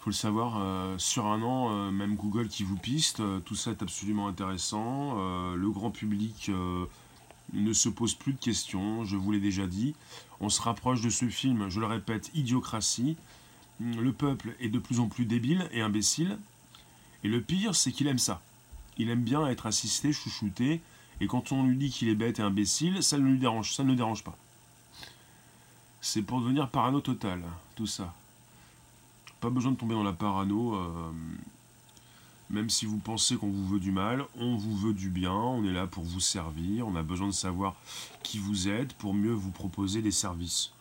faut 0.00 0.10
le 0.10 0.14
savoir, 0.14 0.54
euh, 0.58 0.96
sur 0.96 1.26
un 1.26 1.42
an, 1.42 1.68
euh, 1.70 1.90
même 1.90 2.16
Google 2.16 2.48
qui 2.48 2.64
vous 2.64 2.76
piste, 2.76 3.20
euh, 3.20 3.38
tout 3.40 3.54
ça 3.54 3.70
est 3.70 3.82
absolument 3.82 4.28
intéressant. 4.28 5.14
le 5.54 5.70
grand 5.70 5.90
public 5.90 6.50
ne 7.52 7.72
se 7.72 7.88
pose 7.88 8.14
plus 8.14 8.32
de 8.32 8.38
questions, 8.38 9.04
je 9.04 9.16
vous 9.16 9.32
l'ai 9.32 9.40
déjà 9.40 9.66
dit. 9.66 9.94
On 10.40 10.48
se 10.48 10.60
rapproche 10.60 11.00
de 11.00 11.10
ce 11.10 11.28
film, 11.28 11.68
je 11.68 11.80
le 11.80 11.86
répète, 11.86 12.30
Idiocratie. 12.34 13.16
Le 13.80 14.12
peuple 14.12 14.54
est 14.60 14.68
de 14.68 14.78
plus 14.78 15.00
en 15.00 15.08
plus 15.08 15.24
débile 15.24 15.68
et 15.72 15.80
imbécile. 15.80 16.38
Et 17.24 17.28
le 17.28 17.40
pire, 17.40 17.74
c'est 17.74 17.92
qu'il 17.92 18.06
aime 18.06 18.18
ça. 18.18 18.40
Il 18.98 19.10
aime 19.10 19.22
bien 19.22 19.46
être 19.46 19.66
assisté, 19.66 20.12
chouchouté. 20.12 20.80
Et 21.20 21.26
quand 21.26 21.52
on 21.52 21.64
lui 21.64 21.76
dit 21.76 21.90
qu'il 21.90 22.08
est 22.08 22.14
bête 22.14 22.38
et 22.38 22.42
imbécile, 22.42 23.02
ça 23.02 23.18
ne 23.18 23.26
lui 23.26 23.38
dérange, 23.38 23.74
ça 23.74 23.84
ne 23.84 23.90
le 23.90 23.96
dérange 23.96 24.24
pas. 24.24 24.36
C'est 26.00 26.22
pour 26.22 26.40
devenir 26.40 26.70
parano 26.70 27.00
total, 27.00 27.42
tout 27.76 27.86
ça. 27.86 28.14
Pas 29.40 29.50
besoin 29.50 29.72
de 29.72 29.76
tomber 29.76 29.94
dans 29.94 30.02
la 30.02 30.12
parano. 30.12 30.74
Euh, 30.74 31.12
même 32.50 32.68
si 32.68 32.84
vous 32.84 32.98
pensez 32.98 33.36
qu'on 33.36 33.48
vous 33.48 33.66
veut 33.66 33.80
du 33.80 33.92
mal, 33.92 34.24
on 34.38 34.56
vous 34.56 34.76
veut 34.76 34.92
du 34.92 35.08
bien, 35.08 35.32
on 35.32 35.64
est 35.64 35.72
là 35.72 35.86
pour 35.86 36.02
vous 36.02 36.20
servir, 36.20 36.86
on 36.86 36.96
a 36.96 37.02
besoin 37.02 37.28
de 37.28 37.32
savoir 37.32 37.76
qui 38.22 38.38
vous 38.38 38.68
êtes 38.68 38.92
pour 38.94 39.14
mieux 39.14 39.32
vous 39.32 39.52
proposer 39.52 40.02
des 40.02 40.10
services. 40.10 40.72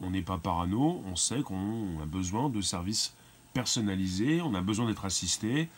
On 0.00 0.10
n'est 0.10 0.22
pas 0.22 0.38
parano, 0.38 1.02
on 1.06 1.14
sait 1.14 1.42
qu'on 1.42 2.00
a 2.02 2.06
besoin 2.06 2.48
de 2.48 2.60
services 2.60 3.12
personnalisés, 3.52 4.40
on 4.40 4.54
a 4.54 4.62
besoin 4.62 4.86
d'être 4.86 5.04
assisté. 5.04 5.68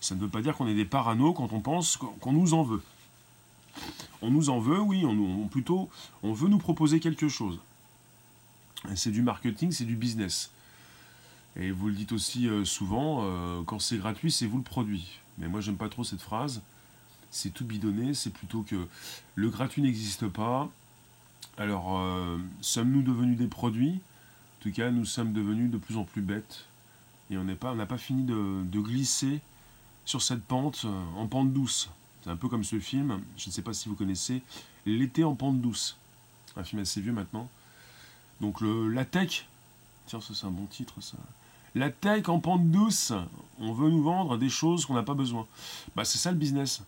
Ça 0.00 0.14
ne 0.14 0.20
veut 0.20 0.28
pas 0.28 0.42
dire 0.42 0.56
qu'on 0.56 0.68
est 0.68 0.74
des 0.74 0.84
parano 0.84 1.32
quand 1.32 1.52
on 1.52 1.60
pense 1.60 1.96
qu'on 1.96 2.32
nous 2.32 2.52
en 2.52 2.62
veut. 2.62 2.82
On 4.20 4.30
nous 4.30 4.50
en 4.50 4.60
veut, 4.60 4.80
oui, 4.80 5.04
on, 5.06 5.12
on 5.12 5.48
plutôt, 5.48 5.88
on 6.22 6.34
veut 6.34 6.48
nous 6.48 6.58
proposer 6.58 7.00
quelque 7.00 7.28
chose. 7.28 7.58
C'est 8.94 9.10
du 9.10 9.22
marketing, 9.22 9.72
c'est 9.72 9.84
du 9.84 9.96
business. 9.96 10.50
Et 11.56 11.70
vous 11.70 11.88
le 11.88 11.94
dites 11.94 12.12
aussi 12.12 12.48
euh, 12.48 12.64
souvent, 12.64 13.20
euh, 13.22 13.62
quand 13.64 13.78
c'est 13.78 13.98
gratuit, 13.98 14.32
c'est 14.32 14.46
vous 14.46 14.58
le 14.58 14.62
produit. 14.62 15.18
Mais 15.38 15.48
moi, 15.48 15.60
j'aime 15.60 15.76
pas 15.76 15.88
trop 15.88 16.04
cette 16.04 16.22
phrase. 16.22 16.62
C'est 17.30 17.50
tout 17.50 17.64
bidonné, 17.64 18.14
c'est 18.14 18.32
plutôt 18.32 18.62
que 18.62 18.86
le 19.34 19.50
gratuit 19.50 19.82
n'existe 19.82 20.28
pas. 20.28 20.70
Alors, 21.58 21.98
euh, 21.98 22.38
sommes-nous 22.60 23.02
devenus 23.02 23.36
des 23.36 23.46
produits? 23.46 24.00
En 24.60 24.62
tout 24.62 24.72
cas, 24.72 24.90
nous 24.90 25.04
sommes 25.04 25.32
devenus 25.32 25.70
de 25.70 25.78
plus 25.78 25.96
en 25.96 26.04
plus 26.04 26.22
bêtes. 26.22 26.64
Et 27.30 27.36
on 27.36 27.44
n'a 27.44 27.54
pas, 27.54 27.74
pas 27.86 27.98
fini 27.98 28.24
de, 28.24 28.62
de, 28.64 28.80
glisser 28.80 29.40
sur 30.04 30.22
cette 30.22 30.42
pente 30.42 30.86
en 31.16 31.26
pente 31.26 31.52
douce. 31.52 31.88
C'est 32.22 32.30
un 32.30 32.36
peu 32.36 32.48
comme 32.48 32.64
ce 32.64 32.78
film, 32.78 33.20
je 33.36 33.48
ne 33.48 33.52
sais 33.52 33.62
pas 33.62 33.72
si 33.72 33.88
vous 33.88 33.94
connaissez, 33.94 34.42
L'été 34.84 35.22
en 35.24 35.34
pente 35.34 35.60
douce. 35.60 35.96
Un 36.56 36.64
film 36.64 36.82
assez 36.82 37.00
vieux 37.00 37.12
maintenant. 37.12 37.48
Donc 38.40 38.60
le, 38.60 38.88
la 38.88 39.04
tech, 39.04 39.46
tiens, 40.06 40.20
ça 40.20 40.34
c'est 40.34 40.46
un 40.46 40.50
bon 40.50 40.66
titre 40.66 41.00
ça. 41.00 41.16
La 41.74 41.90
tech 41.90 42.28
en 42.28 42.38
pente 42.38 42.70
douce, 42.70 43.12
on 43.58 43.72
veut 43.72 43.88
nous 43.88 44.02
vendre 44.02 44.36
des 44.36 44.50
choses 44.50 44.84
qu'on 44.84 44.94
n'a 44.94 45.02
pas 45.02 45.14
besoin. 45.14 45.46
Bah, 45.96 46.04
c'est 46.04 46.18
ça 46.18 46.30
le 46.30 46.36
business. 46.36 46.82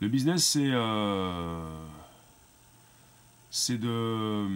Le 0.00 0.08
business, 0.08 0.44
c'est 0.44 0.70
euh, 0.70 1.86
c'est 3.50 3.78
de 3.78 4.46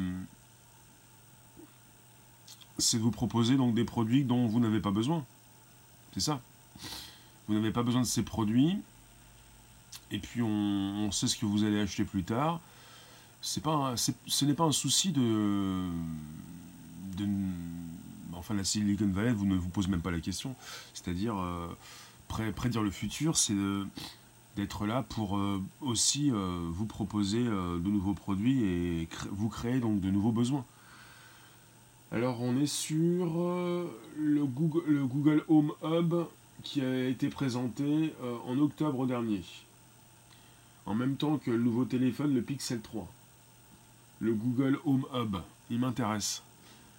c'est 2.79 2.99
de 2.99 3.03
vous 3.03 3.11
proposer 3.11 3.57
donc 3.57 3.75
des 3.75 3.85
produits 3.85 4.25
dont 4.25 4.47
vous 4.47 4.61
n'avez 4.61 4.81
pas 4.81 4.91
besoin. 4.91 5.25
C'est 6.15 6.21
ça. 6.21 6.41
Vous 7.49 7.55
n'avez 7.55 7.73
pas 7.73 7.83
besoin 7.83 8.03
de 8.03 8.07
ces 8.07 8.23
produits. 8.23 8.79
Et 10.11 10.19
puis 10.19 10.43
on, 10.43 11.11
sait 11.11 11.27
ce 11.27 11.37
que 11.37 11.47
vous 11.47 11.65
allez 11.65 11.81
acheter 11.81 12.05
plus 12.05 12.23
tard. 12.23 12.61
C'est 13.41 13.63
pas, 13.63 13.95
ce 13.97 14.45
n'est 14.45 14.55
pas 14.55 14.65
un 14.65 14.73
souci 14.73 15.13
de, 15.13 15.89
de 17.17 17.29
enfin 18.47 18.55
la 18.55 18.65
Silicon 18.65 19.09
Valley, 19.09 19.33
vous 19.33 19.45
ne 19.45 19.57
vous 19.57 19.69
posez 19.69 19.89
même 19.89 20.01
pas 20.01 20.13
la 20.13 20.21
question. 20.21 20.55
C'est-à-dire, 20.95 21.37
euh, 21.37 21.67
prédire 22.29 22.83
le 22.83 22.93
futur, 22.93 23.37
c'est 23.37 23.57
d'être 24.55 24.87
là 24.87 25.03
pour 25.03 25.37
euh, 25.37 25.61
aussi 25.81 26.31
euh, 26.31 26.61
vous 26.71 26.87
proposer 26.87 27.43
de 27.43 27.89
nouveaux 27.89 28.15
produits 28.15 28.63
et 28.65 29.09
vous 29.33 29.49
créer 29.49 29.81
donc 29.81 30.01
de 30.01 30.11
nouveaux 30.11 30.31
besoins. 30.31 30.65
Alors 32.13 32.41
on 32.41 32.57
est 32.61 32.67
sur 32.69 33.27
le 34.17 34.45
Google 34.45 35.45
Home 35.49 35.73
Hub 35.83 36.15
qui 36.63 36.81
a 36.83 37.09
été 37.09 37.29
présenté 37.29 38.15
en 38.47 38.59
octobre 38.59 39.07
dernier. 39.07 39.43
En 40.87 40.95
même 40.95 41.17
temps 41.17 41.39
que 41.39 41.51
le 41.51 41.59
nouveau 41.59 41.85
téléphone, 41.85 42.33
le 42.33 42.43
Pixel 42.43 42.81
3. 42.81 43.09
Le 44.21 44.33
Google 44.35 44.79
Home 44.85 45.05
Hub, 45.13 45.37
il 45.69 45.81
m'intéresse. 45.81 46.43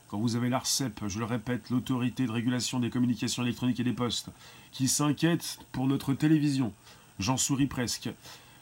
Quand 0.10 0.20
vous 0.20 0.38
avez 0.38 0.48
l'ARCEP, 0.48 1.08
je 1.08 1.20
le 1.20 1.26
répète, 1.26 1.70
l'autorité 1.70 2.26
de 2.28 2.32
régulation 2.32 2.80
des 2.80 2.90
communications 2.90 3.44
électroniques 3.44 3.82
et 3.82 3.84
des 3.84 3.94
postes, 3.94 4.30
qui 4.72 4.88
s'inquiète 4.88 5.60
pour 5.74 5.86
notre 5.86 6.14
télévision, 6.14 6.72
j'en 7.20 7.36
souris 7.36 7.68
presque. 7.68 8.10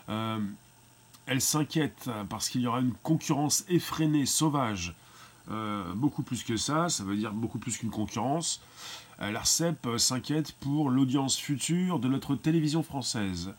Euh, 0.10 0.40
elle 1.28 1.42
s'inquiète 1.42 2.10
parce 2.30 2.50
qu'il 2.50 2.62
y 2.62 2.68
aura 2.68 2.80
une 2.80 2.94
concurrence 3.04 3.64
effrénée, 3.70 4.26
sauvage. 4.26 4.96
Euh, 5.52 5.94
beaucoup 5.94 6.24
plus 6.24 6.44
que 6.44 6.58
ça, 6.58 6.90
ça 6.90 7.04
veut 7.04 7.16
dire 7.16 7.32
beaucoup 7.32 7.60
plus 7.60 7.78
qu'une 7.78 7.92
concurrence. 7.92 8.62
Euh, 9.22 9.32
L'ARCEP 9.32 9.88
s'inquiète 9.98 10.54
pour 10.54 10.90
l'audience 10.90 11.38
future 11.38 12.00
de 12.00 12.08
notre 12.08 12.36
télévision 12.36 12.82
française. 12.82 13.52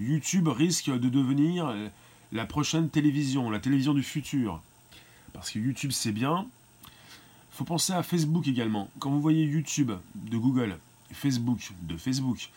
YouTube 0.00 0.48
risque 0.48 0.90
de 0.90 1.10
devenir 1.10 1.74
la 2.32 2.46
prochaine 2.46 2.88
télévision, 2.88 3.50
la 3.50 3.60
télévision 3.60 3.92
du 3.92 4.02
futur. 4.02 4.62
Parce 5.34 5.50
que 5.50 5.58
YouTube 5.58 5.90
c'est 5.92 6.12
bien, 6.12 6.46
faut 7.54 7.64
penser 7.64 7.92
à 7.92 8.02
Facebook 8.02 8.48
également. 8.48 8.90
Quand 8.98 9.10
vous 9.10 9.20
voyez 9.20 9.44
YouTube 9.44 9.92
de 10.16 10.36
Google, 10.36 10.76
Facebook 11.12 11.72
de 11.82 11.96
Facebook, 11.96 12.50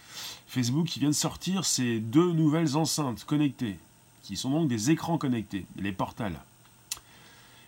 Facebook 0.47 0.87
qui 0.87 0.99
vient 0.99 1.09
de 1.09 1.13
sortir 1.13 1.65
ces 1.65 1.99
deux 1.99 2.31
nouvelles 2.31 2.75
enceintes 2.75 3.23
connectées, 3.23 3.77
qui 4.23 4.35
sont 4.35 4.49
donc 4.49 4.67
des 4.67 4.89
écrans 4.89 5.19
connectés, 5.19 5.65
les 5.75 5.91
portals. 5.91 6.39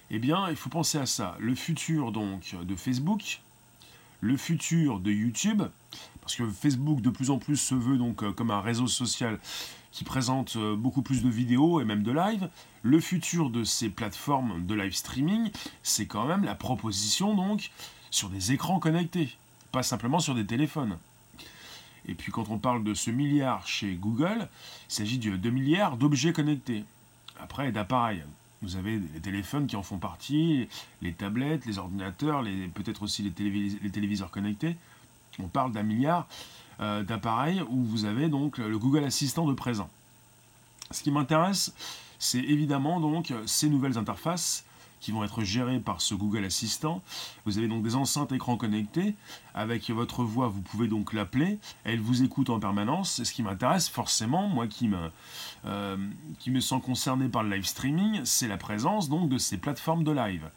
Eh 0.09 0.17
bien, 0.17 0.49
il 0.49 0.55
faut 0.55 0.69
penser 0.69 0.97
à 0.97 1.05
ça. 1.05 1.37
Le 1.39 1.53
futur 1.53 2.11
donc 2.11 2.55
de 2.63 2.75
Facebook, 2.75 3.41
le 4.21 4.35
futur 4.35 4.99
de 4.99 5.11
YouTube, 5.11 5.61
parce 6.21 6.35
que 6.35 6.49
Facebook 6.49 7.01
de 7.01 7.11
plus 7.11 7.29
en 7.29 7.37
plus 7.37 7.57
se 7.57 7.75
veut 7.75 7.97
donc 7.97 8.23
euh, 8.23 8.31
comme 8.31 8.51
un 8.51 8.61
réseau 8.61 8.87
social 8.87 9.39
qui 9.91 10.03
présente 10.03 10.55
euh, 10.55 10.75
beaucoup 10.75 11.01
plus 11.01 11.23
de 11.23 11.29
vidéos 11.29 11.81
et 11.81 11.85
même 11.85 12.03
de 12.03 12.11
live. 12.11 12.49
Le 12.83 12.99
futur 12.99 13.49
de 13.49 13.63
ces 13.63 13.89
plateformes 13.89 14.65
de 14.65 14.75
live 14.75 14.93
streaming, 14.93 15.51
c'est 15.83 16.05
quand 16.05 16.25
même 16.25 16.43
la 16.43 16.55
proposition 16.55 17.35
donc 17.35 17.71
sur 18.11 18.29
des 18.29 18.51
écrans 18.51 18.79
connectés, 18.79 19.35
pas 19.71 19.83
simplement 19.83 20.19
sur 20.19 20.35
des 20.35 20.45
téléphones. 20.45 20.97
Et 22.07 22.15
puis 22.15 22.31
quand 22.31 22.49
on 22.49 22.57
parle 22.57 22.83
de 22.83 22.93
ce 22.93 23.11
milliard 23.11 23.67
chez 23.67 23.93
Google, 23.93 24.47
il 24.89 24.93
s'agit 24.93 25.19
de 25.19 25.35
2 25.35 25.49
milliards 25.49 25.97
d'objets 25.97 26.33
connectés. 26.33 26.83
Après, 27.39 27.71
d'appareils. 27.71 28.23
Vous 28.61 28.75
avez 28.75 28.99
les 28.99 29.21
téléphones 29.21 29.67
qui 29.67 29.77
en 29.77 29.83
font 29.83 29.99
partie, 29.99 30.67
les 31.01 31.13
tablettes, 31.13 31.65
les 31.65 31.77
ordinateurs, 31.77 32.43
peut-être 32.73 33.03
aussi 33.03 33.23
les, 33.23 33.79
les 33.81 33.89
téléviseurs 33.89 34.31
connectés. 34.31 34.75
On 35.41 35.47
parle 35.47 35.71
d'un 35.71 35.83
milliard. 35.83 36.27
Euh, 36.81 37.03
d'appareils 37.03 37.61
où 37.69 37.83
vous 37.83 38.05
avez 38.05 38.29
donc 38.29 38.57
le 38.57 38.77
Google 38.77 39.03
Assistant 39.03 39.45
de 39.45 39.53
présent. 39.53 39.89
Ce 40.91 41.03
qui 41.03 41.11
m'intéresse, 41.11 41.73
c'est 42.19 42.39
évidemment 42.39 43.01
donc 43.01 43.33
ces 43.45 43.69
nouvelles 43.69 43.97
interfaces 43.97 44.63
qui 45.01 45.11
vont 45.11 45.23
être 45.23 45.43
gérées 45.43 45.79
par 45.79 45.99
ce 45.99 46.15
Google 46.15 46.45
Assistant. 46.45 47.01
Vous 47.45 47.57
avez 47.57 47.67
donc 47.67 47.83
des 47.83 47.95
enceintes 47.95 48.31
écran 48.31 48.55
connectés. 48.55 49.15
Avec 49.53 49.89
votre 49.89 50.23
voix, 50.23 50.47
vous 50.47 50.61
pouvez 50.61 50.87
donc 50.87 51.13
l'appeler. 51.13 51.57
Elle 51.83 51.99
vous 51.99 52.23
écoute 52.23 52.49
en 52.49 52.59
permanence. 52.59 53.19
Et 53.19 53.25
ce 53.25 53.33
qui 53.33 53.43
m'intéresse 53.43 53.89
forcément, 53.89 54.47
moi 54.47 54.67
qui 54.67 54.87
me, 54.87 55.11
euh, 55.65 55.97
qui 56.39 56.51
me 56.51 56.59
sens 56.59 56.83
concerné 56.83 57.27
par 57.27 57.43
le 57.43 57.55
live 57.55 57.65
streaming, 57.65 58.21
c'est 58.23 58.47
la 58.47 58.57
présence 58.57 59.09
donc 59.09 59.29
de 59.29 59.37
ces 59.37 59.57
plateformes 59.57 60.03
de 60.03 60.11
live. 60.11 60.49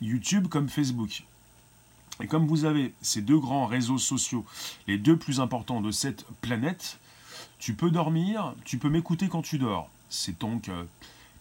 YouTube 0.00 0.48
comme 0.48 0.68
Facebook. 0.68 1.24
Et 2.22 2.26
comme 2.26 2.46
vous 2.46 2.64
avez 2.64 2.94
ces 3.00 3.22
deux 3.22 3.38
grands 3.38 3.66
réseaux 3.66 3.98
sociaux, 3.98 4.44
les 4.86 4.98
deux 4.98 5.16
plus 5.16 5.40
importants 5.40 5.80
de 5.80 5.90
cette 5.90 6.24
planète, 6.40 6.98
tu 7.58 7.74
peux 7.74 7.90
dormir, 7.90 8.54
tu 8.64 8.78
peux 8.78 8.88
m'écouter 8.88 9.28
quand 9.28 9.42
tu 9.42 9.58
dors. 9.58 9.90
C'est 10.08 10.40
donc 10.40 10.68
euh, 10.68 10.84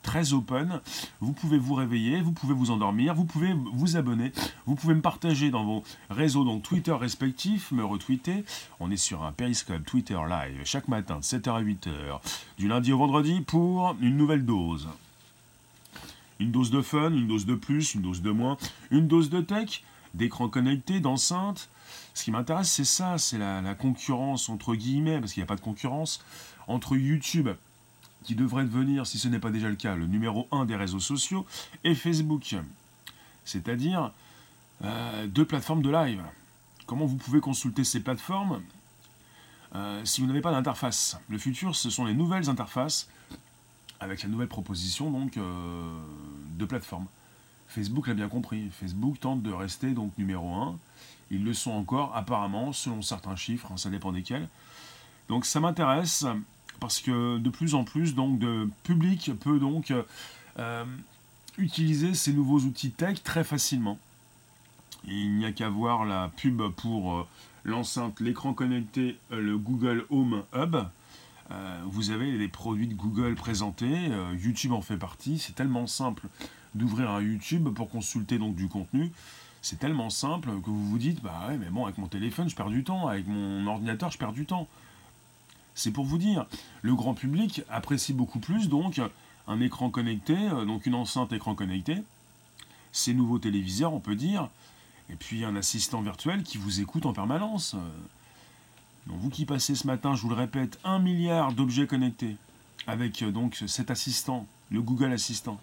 très 0.03 0.33
open. 0.33 0.81
Vous 1.21 1.31
pouvez 1.31 1.57
vous 1.57 1.73
réveiller, 1.73 2.21
vous 2.21 2.31
pouvez 2.31 2.53
vous 2.53 2.71
endormir, 2.71 3.15
vous 3.15 3.25
pouvez 3.25 3.53
vous 3.73 3.97
abonner, 3.97 4.31
vous 4.65 4.75
pouvez 4.75 4.93
me 4.93 5.01
partager 5.01 5.49
dans 5.49 5.63
vos 5.63 5.83
réseaux 6.09 6.43
donc 6.43 6.63
Twitter 6.63 6.91
respectifs, 6.91 7.71
me 7.71 7.83
retweeter. 7.83 8.43
On 8.79 8.91
est 8.91 8.97
sur 8.97 9.23
un 9.23 9.31
Periscope 9.31 9.85
Twitter 9.85 10.17
live 10.29 10.61
chaque 10.65 10.87
matin 10.87 11.17
de 11.17 11.23
7h 11.23 11.49
à 11.55 11.61
8h, 11.61 12.19
du 12.57 12.67
lundi 12.67 12.91
au 12.91 12.97
vendredi 12.97 13.41
pour 13.41 13.95
une 14.01 14.17
nouvelle 14.17 14.45
dose. 14.45 14.87
Une 16.39 16.51
dose 16.51 16.71
de 16.71 16.81
fun, 16.81 17.11
une 17.11 17.27
dose 17.27 17.45
de 17.45 17.55
plus, 17.55 17.95
une 17.95 18.01
dose 18.01 18.21
de 18.21 18.31
moins, 18.31 18.57
une 18.91 19.07
dose 19.07 19.29
de 19.29 19.39
tech, 19.39 19.83
d'écrans 20.13 20.49
connectés, 20.49 20.99
d'enceintes. 20.99 21.69
Ce 22.13 22.23
qui 22.23 22.31
m'intéresse, 22.31 22.71
c'est 22.71 22.85
ça, 22.85 23.17
c'est 23.17 23.37
la, 23.37 23.75
concurrence, 23.75 24.49
entre 24.49 24.75
guillemets, 24.75 25.19
parce 25.19 25.33
qu'il 25.33 25.41
n'y 25.41 25.45
a 25.45 25.47
pas 25.47 25.55
de 25.55 25.61
concurrence, 25.61 26.23
entre 26.67 26.95
YouTube, 26.95 27.49
qui 28.23 28.35
devrait 28.35 28.63
devenir, 28.63 29.07
si 29.07 29.17
ce 29.17 29.27
n'est 29.27 29.39
pas 29.39 29.49
déjà 29.51 29.69
le 29.69 29.75
cas, 29.75 29.95
le 29.95 30.07
numéro 30.07 30.47
un 30.51 30.65
des 30.65 30.75
réseaux 30.75 30.99
sociaux, 30.99 31.45
et 31.83 31.95
Facebook. 31.95 32.55
C'est-à-dire 33.45 34.11
euh, 34.83 35.27
deux 35.27 35.45
plateformes 35.45 35.81
de 35.81 35.89
live. 35.89 36.21
Comment 36.85 37.05
vous 37.05 37.17
pouvez 37.17 37.39
consulter 37.39 37.83
ces 37.83 38.01
plateformes 38.01 38.61
euh, 39.75 40.03
si 40.05 40.21
vous 40.21 40.27
n'avez 40.27 40.41
pas 40.41 40.51
d'interface? 40.51 41.17
Le 41.29 41.37
futur, 41.37 41.75
ce 41.75 41.89
sont 41.89 42.05
les 42.05 42.13
nouvelles 42.13 42.49
interfaces 42.49 43.09
avec 43.99 44.21
la 44.21 44.29
nouvelle 44.29 44.47
proposition 44.47 45.09
donc 45.09 45.37
euh, 45.37 45.97
de 46.57 46.65
plateforme. 46.65 47.07
Facebook 47.73 48.07
l'a 48.07 48.13
bien 48.13 48.29
compris. 48.29 48.69
Facebook 48.71 49.19
tente 49.19 49.41
de 49.41 49.51
rester 49.51 49.91
donc 49.91 50.15
numéro 50.17 50.53
1. 50.53 50.77
Ils 51.31 51.43
le 51.43 51.53
sont 51.53 51.71
encore 51.71 52.15
apparemment 52.15 52.71
selon 52.71 53.01
certains 53.01 53.35
chiffres, 53.35 53.71
hein, 53.71 53.77
ça 53.77 53.89
dépend 53.89 54.11
desquels. 54.11 54.47
Donc 55.27 55.45
ça 55.45 55.59
m'intéresse 55.59 56.25
parce 56.79 57.01
que 57.01 57.39
de 57.39 57.49
plus 57.49 57.75
en 57.75 57.83
plus 57.83 58.13
donc 58.13 58.39
de 58.39 58.69
public 58.83 59.31
peut 59.39 59.59
donc 59.59 59.91
euh, 60.59 60.85
utiliser 61.57 62.13
ces 62.13 62.33
nouveaux 62.33 62.59
outils 62.59 62.91
tech 62.91 63.23
très 63.23 63.43
facilement. 63.43 63.97
Il 65.05 65.35
n'y 65.35 65.45
a 65.45 65.51
qu'à 65.51 65.69
voir 65.69 66.05
la 66.05 66.31
pub 66.37 66.61
pour 66.77 67.13
euh, 67.13 67.27
l'enceinte, 67.63 68.19
l'écran 68.19 68.53
connecté, 68.53 69.17
le 69.31 69.57
Google 69.57 70.05
Home 70.09 70.43
Hub. 70.55 70.75
Euh, 71.51 71.81
vous 71.85 72.11
avez 72.11 72.31
les 72.31 72.47
produits 72.47 72.87
de 72.87 72.93
Google 72.93 73.35
présentés, 73.35 74.09
euh, 74.11 74.33
YouTube 74.39 74.71
en 74.71 74.81
fait 74.81 74.97
partie, 74.97 75.39
c'est 75.39 75.53
tellement 75.53 75.87
simple 75.87 76.27
d'ouvrir 76.75 77.11
un 77.11 77.21
YouTube 77.21 77.69
pour 77.69 77.89
consulter 77.89 78.37
donc 78.37 78.55
du 78.55 78.67
contenu, 78.67 79.11
c'est 79.61 79.79
tellement 79.79 80.09
simple 80.09 80.49
que 80.61 80.69
vous 80.69 80.89
vous 80.89 80.97
dites, 80.97 81.21
bah 81.21 81.45
ouais 81.47 81.57
mais 81.57 81.69
bon 81.69 81.85
avec 81.85 81.97
mon 81.97 82.07
téléphone 82.07 82.49
je 82.49 82.55
perds 82.55 82.69
du 82.69 82.83
temps, 82.83 83.07
avec 83.07 83.27
mon 83.27 83.65
ordinateur 83.67 84.11
je 84.11 84.17
perds 84.17 84.33
du 84.33 84.45
temps. 84.45 84.67
C'est 85.75 85.91
pour 85.91 86.05
vous 86.05 86.17
dire, 86.17 86.45
le 86.81 86.95
grand 86.95 87.13
public 87.13 87.61
apprécie 87.69 88.13
beaucoup 88.13 88.39
plus 88.39 88.69
donc 88.69 89.01
un 89.47 89.61
écran 89.61 89.89
connecté, 89.89 90.35
euh, 90.35 90.65
donc 90.65 90.85
une 90.85 90.95
enceinte 90.95 91.33
écran 91.33 91.55
connecté, 91.55 91.97
ces 92.91 93.13
nouveaux 93.13 93.39
téléviseurs 93.39 93.93
on 93.93 93.99
peut 93.99 94.15
dire, 94.15 94.49
et 95.09 95.15
puis 95.15 95.45
un 95.45 95.55
assistant 95.55 96.01
virtuel 96.01 96.43
qui 96.43 96.57
vous 96.57 96.81
écoute 96.81 97.05
en 97.05 97.13
permanence. 97.13 97.75
Donc 99.07 99.19
vous 99.19 99.29
qui 99.29 99.45
passez 99.45 99.75
ce 99.75 99.85
matin, 99.85 100.15
je 100.15 100.21
vous 100.21 100.29
le 100.29 100.35
répète, 100.35 100.79
un 100.83 100.99
milliard 100.99 101.53
d'objets 101.53 101.87
connectés 101.87 102.37
avec 102.87 103.21
euh, 103.21 103.31
donc 103.31 103.63
cet 103.67 103.91
assistant, 103.91 104.47
le 104.71 104.81
Google 104.81 105.11
Assistant. 105.11 105.59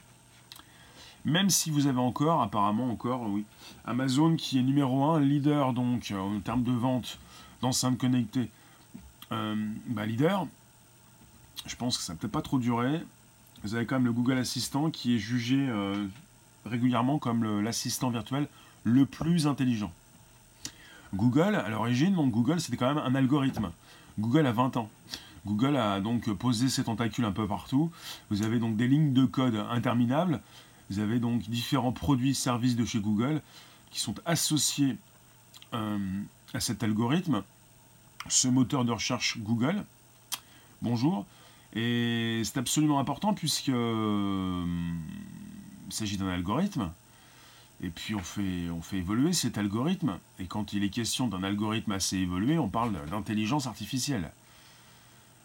Même 1.24 1.50
si 1.50 1.70
vous 1.70 1.86
avez 1.86 1.98
encore, 1.98 2.42
apparemment 2.42 2.90
encore, 2.90 3.22
oui, 3.28 3.44
Amazon 3.84 4.36
qui 4.36 4.58
est 4.58 4.62
numéro 4.62 5.04
un, 5.04 5.20
leader 5.20 5.72
donc 5.72 6.10
euh, 6.10 6.18
en 6.18 6.40
termes 6.40 6.62
de 6.62 6.72
vente 6.72 7.18
d'enceintes 7.60 7.98
connectées, 7.98 8.48
euh, 9.32 9.54
bah, 9.86 10.06
leader, 10.06 10.46
je 11.66 11.76
pense 11.76 11.98
que 11.98 12.02
ça 12.02 12.14
ne 12.14 12.18
peut 12.18 12.28
pas 12.28 12.42
trop 12.42 12.58
durer. 12.58 13.02
Vous 13.62 13.74
avez 13.74 13.84
quand 13.84 13.96
même 13.96 14.06
le 14.06 14.12
Google 14.12 14.38
Assistant 14.38 14.90
qui 14.90 15.14
est 15.14 15.18
jugé 15.18 15.68
régulièrement 16.64 17.18
comme 17.18 17.60
l'assistant 17.60 18.08
virtuel 18.08 18.48
le 18.84 19.04
plus 19.04 19.46
intelligent. 19.46 19.92
Google, 21.14 21.56
à 21.56 21.68
l'origine, 21.68 22.14
donc 22.14 22.30
Google, 22.30 22.60
c'était 22.60 22.76
quand 22.76 22.94
même 22.94 23.04
un 23.04 23.14
algorithme. 23.14 23.70
Google 24.18 24.46
a 24.46 24.52
20 24.52 24.76
ans. 24.76 24.88
Google 25.46 25.76
a 25.76 26.00
donc 26.00 26.30
posé 26.34 26.68
ses 26.68 26.84
tentacules 26.84 27.24
un 27.24 27.32
peu 27.32 27.46
partout. 27.46 27.90
Vous 28.30 28.42
avez 28.42 28.58
donc 28.58 28.76
des 28.76 28.86
lignes 28.86 29.12
de 29.12 29.24
code 29.24 29.56
interminables. 29.70 30.40
Vous 30.90 30.98
avez 30.98 31.20
donc 31.20 31.48
différents 31.48 31.92
produits, 31.92 32.34
services 32.34 32.74
de 32.74 32.84
chez 32.84 32.98
Google 32.98 33.40
qui 33.90 34.00
sont 34.00 34.14
associés 34.26 34.96
euh, 35.72 35.98
à 36.52 36.60
cet 36.60 36.82
algorithme, 36.82 37.44
ce 38.28 38.48
moteur 38.48 38.84
de 38.84 38.92
recherche 38.92 39.38
Google. 39.38 39.84
Bonjour. 40.82 41.26
Et 41.74 42.42
c'est 42.44 42.58
absolument 42.58 42.98
important 42.98 43.32
puisque 43.32 43.68
euh, 43.68 44.64
s'agit 45.90 46.16
d'un 46.16 46.28
algorithme 46.28 46.90
et 47.82 47.88
puis 47.88 48.14
on 48.14 48.20
fait, 48.20 48.68
on 48.70 48.82
fait 48.82 48.98
évoluer 48.98 49.32
cet 49.32 49.58
algorithme. 49.58 50.18
Et 50.38 50.46
quand 50.46 50.72
il 50.72 50.84
est 50.84 50.90
question 50.90 51.28
d'un 51.28 51.44
algorithme 51.44 51.92
assez 51.92 52.16
évolué, 52.16 52.58
on 52.58 52.68
parle 52.68 52.92
d'intelligence 53.10 53.66
artificielle. 53.66 54.32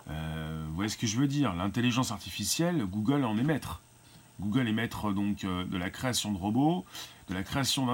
Euh, 0.10 0.66
vous 0.68 0.76
voyez 0.76 0.90
ce 0.90 0.98
que 0.98 1.08
je 1.08 1.18
veux 1.18 1.28
dire? 1.28 1.54
L'intelligence 1.54 2.12
artificielle, 2.12 2.84
Google 2.86 3.24
en 3.24 3.38
est 3.38 3.44
maître. 3.44 3.82
Google 4.40 4.68
est 4.68 4.74
maître 4.74 5.12
donc 5.12 5.44
euh, 5.44 5.66
de 5.66 5.78
la 5.78 5.90
création 5.90 6.32
de 6.32 6.38
robots, 6.38 6.86
de 7.30 7.34
la 7.34 7.44
création 7.44 7.86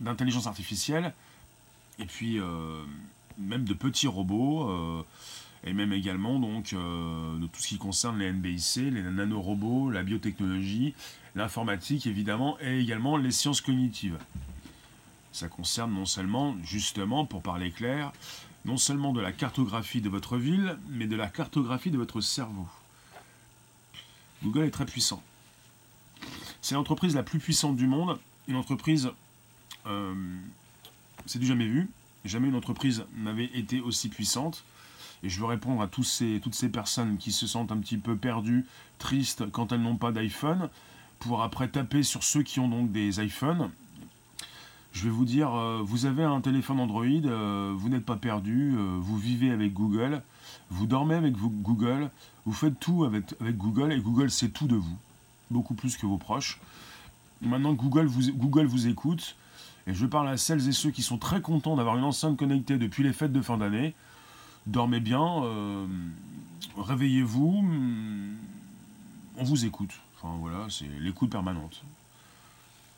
d'intelligence 0.00 0.46
artificielle, 0.46 1.12
et 1.98 2.06
puis 2.06 2.40
euh, 2.40 2.82
même 3.38 3.64
de 3.64 3.74
petits 3.74 4.06
robots, 4.06 5.04
et 5.64 5.72
même 5.72 5.92
également 5.92 6.38
donc 6.38 6.74
de 6.74 7.46
tout 7.46 7.60
ce 7.60 7.68
qui 7.68 7.78
concerne 7.78 8.18
les 8.18 8.32
NBIC, 8.32 8.76
les 8.76 9.02
nanorobots, 9.02 9.90
la 9.90 10.02
biotechnologie, 10.02 10.94
l'informatique 11.34 12.06
évidemment 12.06 12.58
et 12.60 12.78
également 12.78 13.16
les 13.16 13.30
sciences 13.30 13.60
cognitives. 13.60 14.18
Ça 15.32 15.48
concerne 15.48 15.92
non 15.92 16.06
seulement, 16.06 16.54
justement, 16.62 17.26
pour 17.26 17.42
parler 17.42 17.72
clair, 17.72 18.12
non 18.64 18.76
seulement 18.76 19.12
de 19.12 19.20
la 19.20 19.32
cartographie 19.32 20.00
de 20.00 20.08
votre 20.08 20.36
ville, 20.36 20.78
mais 20.90 21.06
de 21.06 21.16
la 21.16 21.26
cartographie 21.26 21.90
de 21.90 21.98
votre 21.98 22.20
cerveau. 22.20 22.68
Google 24.44 24.64
est 24.64 24.70
très 24.70 24.86
puissant. 24.86 25.22
C'est 26.64 26.76
l'entreprise 26.76 27.14
la 27.14 27.22
plus 27.22 27.40
puissante 27.40 27.76
du 27.76 27.86
monde, 27.86 28.18
une 28.48 28.56
entreprise, 28.56 29.10
euh, 29.86 30.14
c'est 31.26 31.38
du 31.38 31.44
jamais 31.44 31.66
vu, 31.66 31.90
jamais 32.24 32.48
une 32.48 32.54
entreprise 32.54 33.04
n'avait 33.18 33.50
été 33.52 33.82
aussi 33.82 34.08
puissante. 34.08 34.64
Et 35.22 35.28
je 35.28 35.38
veux 35.40 35.44
répondre 35.44 35.82
à 35.82 35.88
tous 35.88 36.04
ces, 36.04 36.40
toutes 36.42 36.54
ces 36.54 36.70
personnes 36.70 37.18
qui 37.18 37.32
se 37.32 37.46
sentent 37.46 37.70
un 37.70 37.76
petit 37.76 37.98
peu 37.98 38.16
perdues, 38.16 38.64
tristes 38.98 39.44
quand 39.50 39.72
elles 39.72 39.82
n'ont 39.82 39.98
pas 39.98 40.10
d'iPhone 40.10 40.70
pour 41.18 41.42
après 41.42 41.68
taper 41.68 42.02
sur 42.02 42.22
ceux 42.22 42.42
qui 42.42 42.60
ont 42.60 42.68
donc 42.68 42.90
des 42.90 43.22
iPhones. 43.22 43.70
Je 44.92 45.04
vais 45.04 45.10
vous 45.10 45.26
dire, 45.26 45.54
euh, 45.54 45.82
vous 45.84 46.06
avez 46.06 46.24
un 46.24 46.40
téléphone 46.40 46.80
Android, 46.80 47.04
euh, 47.04 47.74
vous 47.76 47.90
n'êtes 47.90 48.06
pas 48.06 48.16
perdu, 48.16 48.74
vous 49.00 49.18
vivez 49.18 49.50
avec 49.50 49.74
Google, 49.74 50.22
vous 50.70 50.86
dormez 50.86 51.16
avec 51.16 51.34
Google, 51.36 52.10
vous 52.46 52.54
faites 52.54 52.80
tout 52.80 53.04
avec, 53.04 53.34
avec 53.38 53.58
Google 53.58 53.92
et 53.92 54.00
Google 54.00 54.30
sait 54.30 54.48
tout 54.48 54.66
de 54.66 54.76
vous, 54.76 54.96
beaucoup 55.50 55.74
plus 55.74 55.96
que 55.96 56.06
vos 56.06 56.18
proches. 56.18 56.60
Maintenant 57.40 57.72
Google 57.72 58.06
vous, 58.06 58.32
Google 58.32 58.66
vous 58.66 58.86
écoute 58.86 59.36
et 59.86 59.94
je 59.94 60.06
parle 60.06 60.28
à 60.28 60.36
celles 60.36 60.68
et 60.68 60.72
ceux 60.72 60.90
qui 60.90 61.02
sont 61.02 61.18
très 61.18 61.40
contents 61.40 61.76
d'avoir 61.76 61.96
une 61.96 62.04
enceinte 62.04 62.36
connectée 62.36 62.78
depuis 62.78 63.02
les 63.02 63.12
fêtes 63.12 63.32
de 63.32 63.42
fin 63.42 63.58
d'année. 63.58 63.94
Dormez 64.66 65.00
bien, 65.00 65.42
réveillez-vous, 66.76 67.64
on 69.36 69.44
vous 69.44 69.64
écoute 69.64 69.90
voilà, 70.40 70.66
c'est 70.70 70.86
l'écoute 71.00 71.30
permanente. 71.30 71.82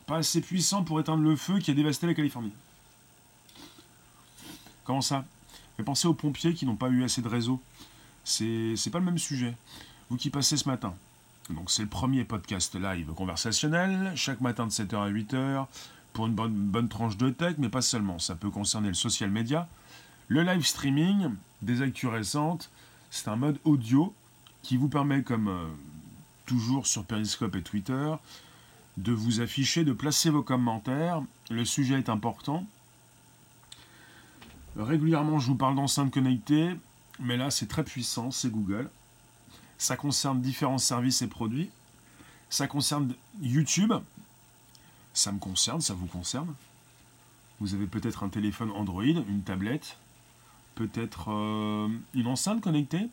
Pas 0.06 0.18
assez 0.18 0.40
puissant 0.40 0.85
pour 0.85 1.00
éteindre 1.00 1.24
le 1.24 1.35
feu 1.35 1.59
qui 1.59 1.70
a 1.72 1.74
dévasté 1.74 2.06
la 2.06 2.14
Californie. 2.14 2.52
Comment 4.85 5.00
ça? 5.00 5.24
Fait 5.76 5.82
penser 5.82 6.06
aux 6.06 6.14
pompiers 6.14 6.54
qui 6.54 6.64
n'ont 6.64 6.76
pas 6.76 6.88
eu 6.88 7.02
assez 7.02 7.20
de 7.22 7.28
réseau. 7.28 7.61
C'est 8.22 8.90
pas 8.92 9.00
le 9.00 9.04
même 9.04 9.18
sujet. 9.18 9.54
Vous 10.09 10.16
qui 10.16 10.30
passez 10.30 10.56
ce 10.56 10.68
matin. 10.68 10.94
Donc 11.50 11.70
c'est 11.70 11.82
le 11.82 11.88
premier 11.88 12.24
podcast 12.24 12.74
live 12.74 13.12
conversationnel, 13.12 14.12
chaque 14.16 14.40
matin 14.40 14.66
de 14.66 14.72
7h 14.72 14.96
à 14.96 15.11
8h, 15.11 15.66
pour 16.12 16.26
une 16.26 16.35
bonne, 16.35 16.52
bonne 16.52 16.88
tranche 16.88 17.16
de 17.16 17.30
tech, 17.30 17.54
mais 17.59 17.68
pas 17.68 17.82
seulement. 17.82 18.18
Ça 18.18 18.35
peut 18.35 18.50
concerner 18.50 18.88
le 18.88 18.94
social 18.94 19.30
media, 19.30 19.68
le 20.28 20.42
live 20.42 20.66
streaming, 20.66 21.30
des 21.62 21.82
actus 21.82 22.11
récentes. 22.11 22.70
C'est 23.11 23.28
un 23.28 23.37
mode 23.37 23.59
audio 23.64 24.12
qui 24.62 24.76
vous 24.76 24.88
permet, 24.88 25.22
comme 25.22 25.48
euh, 25.48 25.66
toujours 26.46 26.87
sur 26.87 27.04
Periscope 27.04 27.54
et 27.54 27.62
Twitter, 27.62 28.14
de 28.96 29.12
vous 29.12 29.40
afficher, 29.40 29.85
de 29.85 29.92
placer 29.92 30.30
vos 30.30 30.42
commentaires. 30.42 31.22
Le 31.50 31.64
sujet 31.64 31.94
est 31.94 32.09
important. 32.09 32.66
Régulièrement, 34.76 35.38
je 35.38 35.46
vous 35.46 35.54
parle 35.54 35.76
d'enceintes 35.76 36.12
connectées, 36.12 36.70
mais 37.20 37.37
là, 37.37 37.50
c'est 37.50 37.66
très 37.66 37.85
puissant, 37.85 38.32
c'est 38.32 38.50
Google. 38.50 38.90
Ça 39.78 39.96
concerne 39.96 40.40
différents 40.40 40.78
services 40.78 41.22
et 41.22 41.26
produits. 41.26 41.70
Ça 42.48 42.66
concerne 42.66 43.12
YouTube. 43.40 43.92
Ça 45.12 45.32
me 45.32 45.38
concerne, 45.38 45.80
ça 45.80 45.94
vous 45.94 46.06
concerne. 46.06 46.54
Vous 47.60 47.74
avez 47.74 47.86
peut-être 47.86 48.22
un 48.22 48.28
téléphone 48.28 48.70
Android, 48.72 49.02
une 49.02 49.42
tablette, 49.42 49.96
peut-être 50.74 51.30
euh, 51.30 51.88
une 52.14 52.26
enceinte 52.26 52.60
connectée. 52.60 53.08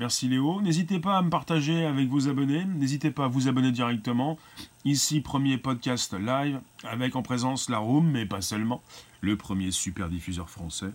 Merci 0.00 0.28
Léo. 0.28 0.60
N'hésitez 0.60 0.98
pas 0.98 1.18
à 1.18 1.22
me 1.22 1.30
partager 1.30 1.86
avec 1.86 2.08
vos 2.08 2.28
abonnés. 2.28 2.64
N'hésitez 2.64 3.10
pas 3.10 3.26
à 3.26 3.28
vous 3.28 3.48
abonner 3.48 3.70
directement. 3.70 4.38
Ici, 4.84 5.20
premier 5.20 5.56
podcast 5.56 6.14
live 6.14 6.60
avec 6.82 7.14
en 7.16 7.22
présence 7.22 7.70
la 7.70 7.78
Room, 7.78 8.10
mais 8.10 8.26
pas 8.26 8.42
seulement. 8.42 8.82
Le 9.20 9.36
premier 9.36 9.70
super 9.70 10.08
diffuseur 10.08 10.50
français. 10.50 10.90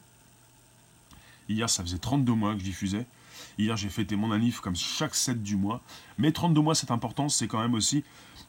Hier, 1.47 1.69
ça 1.69 1.82
faisait 1.82 1.97
32 1.97 2.34
mois 2.34 2.54
que 2.54 2.60
je 2.60 2.65
diffusais. 2.65 3.06
Hier, 3.58 3.75
j'ai 3.78 3.89
fêté 3.89 4.15
mon 4.15 4.32
anniv 4.32 4.62
comme 4.62 4.75
chaque 4.75 5.15
7 5.15 5.41
du 5.43 5.56
mois. 5.56 5.82
Mais 6.17 6.32
32 6.32 6.62
mois, 6.62 6.75
c'est 6.75 6.91
important. 6.91 7.30
C'est 7.30 7.47
quand 7.47 7.60
même 7.60 7.73
aussi 7.73 8.04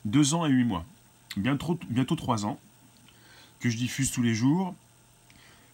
2 0.04 0.34
ans 0.34 0.46
et 0.46 0.50
8 0.50 0.64
mois. 0.64 0.84
Bientôt, 1.36 1.78
bientôt 1.88 2.16
3 2.16 2.46
ans. 2.46 2.58
que 3.60 3.68
je 3.68 3.76
diffuse 3.76 4.10
tous 4.10 4.22
les 4.22 4.34
jours. 4.34 4.74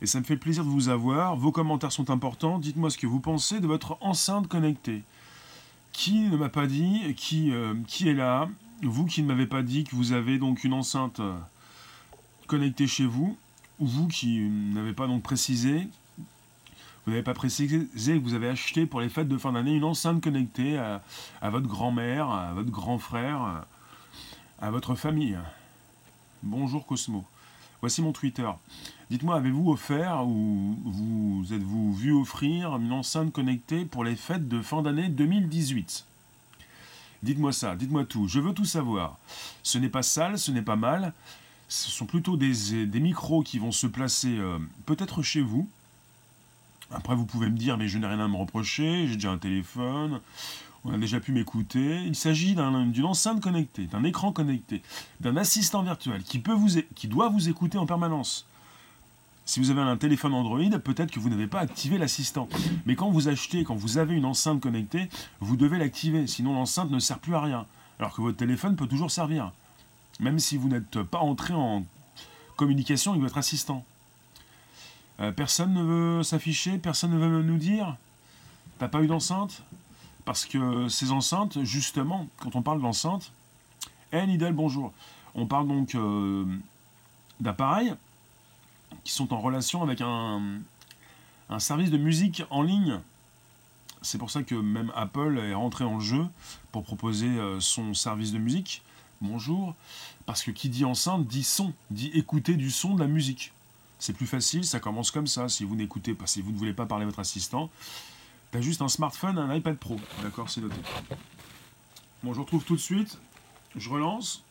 Et 0.02 0.06
ça 0.06 0.18
me 0.18 0.24
fait 0.24 0.36
plaisir 0.36 0.64
de 0.64 0.68
vous 0.68 0.88
avoir. 0.88 1.36
Vos 1.36 1.52
commentaires 1.52 1.92
sont 1.92 2.10
importants. 2.10 2.58
Dites-moi 2.58 2.90
ce 2.90 2.98
que 2.98 3.06
vous 3.06 3.20
pensez 3.20 3.60
de 3.60 3.66
votre 3.66 3.96
enceinte 4.00 4.48
connectée. 4.48 5.02
Qui 5.92 6.20
ne 6.20 6.36
m'a 6.36 6.48
pas 6.48 6.66
dit 6.66 7.14
qui, 7.16 7.52
euh, 7.52 7.74
qui 7.86 8.08
est 8.08 8.14
là? 8.14 8.48
Vous 8.82 9.06
qui 9.06 9.22
ne 9.22 9.28
m'avez 9.28 9.46
pas 9.46 9.62
dit 9.62 9.84
que 9.84 9.96
vous 9.96 10.12
avez 10.12 10.38
donc 10.38 10.64
une 10.64 10.74
enceinte 10.74 11.20
euh, 11.20 11.34
connectée 12.46 12.86
chez 12.86 13.06
vous, 13.06 13.36
ou 13.78 13.86
vous 13.86 14.06
qui 14.06 14.40
n'avez 14.40 14.92
pas 14.92 15.06
donc 15.06 15.22
précisé, 15.22 15.88
vous 17.06 17.12
n'avez 17.12 17.22
pas 17.22 17.34
précisé 17.34 17.86
que 17.94 18.18
vous 18.18 18.34
avez 18.34 18.48
acheté 18.48 18.84
pour 18.84 19.00
les 19.00 19.08
fêtes 19.08 19.28
de 19.28 19.38
fin 19.38 19.52
d'année 19.52 19.76
une 19.76 19.84
enceinte 19.84 20.20
connectée 20.20 20.76
à, 20.76 21.02
votre 21.50 21.68
grand-mère, 21.68 22.30
à 22.30 22.52
votre 22.52 22.70
grand 22.70 22.98
frère, 22.98 23.64
à 24.58 24.70
votre 24.72 24.96
famille. 24.96 25.38
Bonjour 26.42 26.84
Cosmo. 26.84 27.24
Voici 27.80 28.02
mon 28.02 28.12
Twitter. 28.12 28.48
Dites-moi, 29.08 29.36
avez-vous 29.36 29.70
offert 29.70 30.26
ou 30.26 30.76
vous 30.84 31.52
êtes-vous 31.52 31.94
vu 31.94 32.12
offrir 32.12 32.74
une 32.76 32.90
enceinte 32.90 33.32
connectée 33.32 33.84
pour 33.84 34.02
les 34.02 34.16
fêtes 34.16 34.48
de 34.48 34.60
fin 34.60 34.82
d'année 34.82 35.08
2018 35.08 36.06
Dites-moi 37.22 37.52
ça, 37.52 37.76
dites-moi 37.76 38.04
tout, 38.04 38.26
je 38.26 38.40
veux 38.40 38.52
tout 38.52 38.64
savoir. 38.64 39.18
Ce 39.62 39.78
n'est 39.78 39.88
pas 39.88 40.02
sale, 40.02 40.38
ce 40.38 40.50
n'est 40.50 40.60
pas 40.60 40.76
mal, 40.76 41.12
ce 41.68 41.88
sont 41.88 42.06
plutôt 42.06 42.36
des, 42.36 43.00
micros 43.00 43.42
qui 43.42 43.60
vont 43.60 43.72
se 43.72 43.86
placer 43.86 44.36
euh, 44.38 44.58
peut-être 44.86 45.22
chez 45.22 45.40
vous. 45.40 45.68
Après, 46.90 47.14
vous 47.14 47.26
pouvez 47.26 47.48
me 47.48 47.56
dire, 47.56 47.76
mais 47.76 47.88
je 47.88 47.98
n'ai 47.98 48.06
rien 48.06 48.20
à 48.20 48.28
me 48.28 48.36
reprocher, 48.36 49.08
j'ai 49.08 49.14
déjà 49.14 49.32
un 49.32 49.38
téléphone, 49.38 50.20
on 50.84 50.92
a 50.92 50.98
déjà 50.98 51.18
pu 51.18 51.32
m'écouter. 51.32 52.02
Il 52.04 52.14
s'agit 52.14 52.54
d'une 52.54 53.04
enceinte 53.04 53.40
connectée, 53.40 53.86
d'un 53.86 54.04
écran 54.04 54.32
connecté, 54.32 54.82
d'un 55.20 55.36
assistant 55.36 55.82
virtuel 55.82 56.22
qui, 56.22 56.38
peut 56.38 56.52
vous, 56.52 56.80
qui 56.94 57.08
doit 57.08 57.28
vous 57.28 57.48
écouter 57.48 57.76
en 57.76 57.86
permanence. 57.86 58.46
Si 59.44 59.60
vous 59.60 59.70
avez 59.70 59.80
un 59.80 59.96
téléphone 59.96 60.34
Android, 60.34 60.78
peut-être 60.82 61.10
que 61.10 61.20
vous 61.20 61.28
n'avez 61.28 61.46
pas 61.46 61.60
activé 61.60 61.98
l'assistant. 61.98 62.48
Mais 62.84 62.96
quand 62.96 63.10
vous 63.10 63.28
achetez, 63.28 63.62
quand 63.62 63.76
vous 63.76 63.98
avez 63.98 64.14
une 64.14 64.24
enceinte 64.24 64.60
connectée, 64.60 65.08
vous 65.40 65.56
devez 65.56 65.78
l'activer, 65.78 66.26
sinon 66.26 66.54
l'enceinte 66.54 66.90
ne 66.90 66.98
sert 66.98 67.20
plus 67.20 67.34
à 67.34 67.40
rien. 67.40 67.66
Alors 67.98 68.12
que 68.12 68.22
votre 68.22 68.36
téléphone 68.36 68.74
peut 68.74 68.88
toujours 68.88 69.10
servir. 69.10 69.52
Même 70.18 70.38
si 70.38 70.56
vous 70.56 70.68
n'êtes 70.68 71.02
pas 71.02 71.18
entré 71.18 71.54
en 71.54 71.84
communication 72.56 73.12
avec 73.12 73.22
votre 73.22 73.38
assistant. 73.38 73.84
Euh, 75.20 75.32
personne 75.32 75.72
ne 75.72 75.82
veut 75.82 76.22
s'afficher, 76.22 76.78
personne 76.78 77.12
ne 77.12 77.18
veut 77.18 77.42
nous 77.42 77.58
dire 77.58 77.96
T'as 78.78 78.88
pas 78.88 79.02
eu 79.02 79.06
d'enceinte? 79.06 79.62
Parce 80.24 80.44
que 80.44 80.88
ces 80.88 81.12
enceintes, 81.12 81.62
justement, 81.64 82.26
quand 82.38 82.56
on 82.56 82.62
parle 82.62 82.82
d'enceinte, 82.82 83.32
eh 84.12 84.26
Nidal, 84.26 84.52
bonjour. 84.52 84.92
On 85.34 85.46
parle 85.46 85.68
donc 85.68 85.94
euh, 85.94 86.44
d'appareils 87.40 87.94
qui 89.04 89.12
sont 89.12 89.32
en 89.32 89.40
relation 89.40 89.82
avec 89.82 90.00
un, 90.00 90.60
un 91.48 91.58
service 91.58 91.90
de 91.90 91.98
musique 91.98 92.42
en 92.50 92.62
ligne. 92.62 93.00
C'est 94.02 94.18
pour 94.18 94.30
ça 94.30 94.42
que 94.42 94.54
même 94.54 94.92
Apple 94.94 95.38
est 95.38 95.54
rentré 95.54 95.84
en 95.84 96.00
jeu 96.00 96.26
pour 96.72 96.84
proposer 96.84 97.28
euh, 97.28 97.60
son 97.60 97.94
service 97.94 98.32
de 98.32 98.38
musique. 98.38 98.82
Bonjour. 99.20 99.74
Parce 100.26 100.42
que 100.42 100.50
qui 100.50 100.68
dit 100.68 100.84
enceinte 100.84 101.26
dit 101.26 101.44
son, 101.44 101.72
dit 101.90 102.10
écouter 102.14 102.56
du 102.56 102.70
son 102.70 102.94
de 102.94 103.00
la 103.00 103.06
musique. 103.06 103.52
C'est 103.98 104.12
plus 104.12 104.26
facile, 104.26 104.64
ça 104.64 104.78
commence 104.78 105.10
comme 105.10 105.26
ça. 105.26 105.48
Si 105.48 105.64
vous 105.64 105.74
n'écoutez 105.74 106.14
pas, 106.14 106.26
si 106.26 106.42
vous 106.42 106.52
ne 106.52 106.58
voulez 106.58 106.74
pas 106.74 106.86
parler 106.86 107.04
à 107.04 107.06
votre 107.06 107.20
assistant, 107.20 107.70
T'as 108.50 108.60
juste 108.60 108.82
un 108.82 108.88
smartphone, 108.88 109.38
un 109.38 109.54
iPad 109.54 109.76
Pro. 109.76 109.96
D'accord, 110.22 110.48
c'est 110.48 110.60
noté. 110.60 110.76
Bon, 112.22 112.32
je 112.32 112.40
retrouve 112.40 112.64
tout 112.64 112.76
de 112.76 112.80
suite. 112.80 113.18
Je 113.74 113.90
relance. 113.90 114.42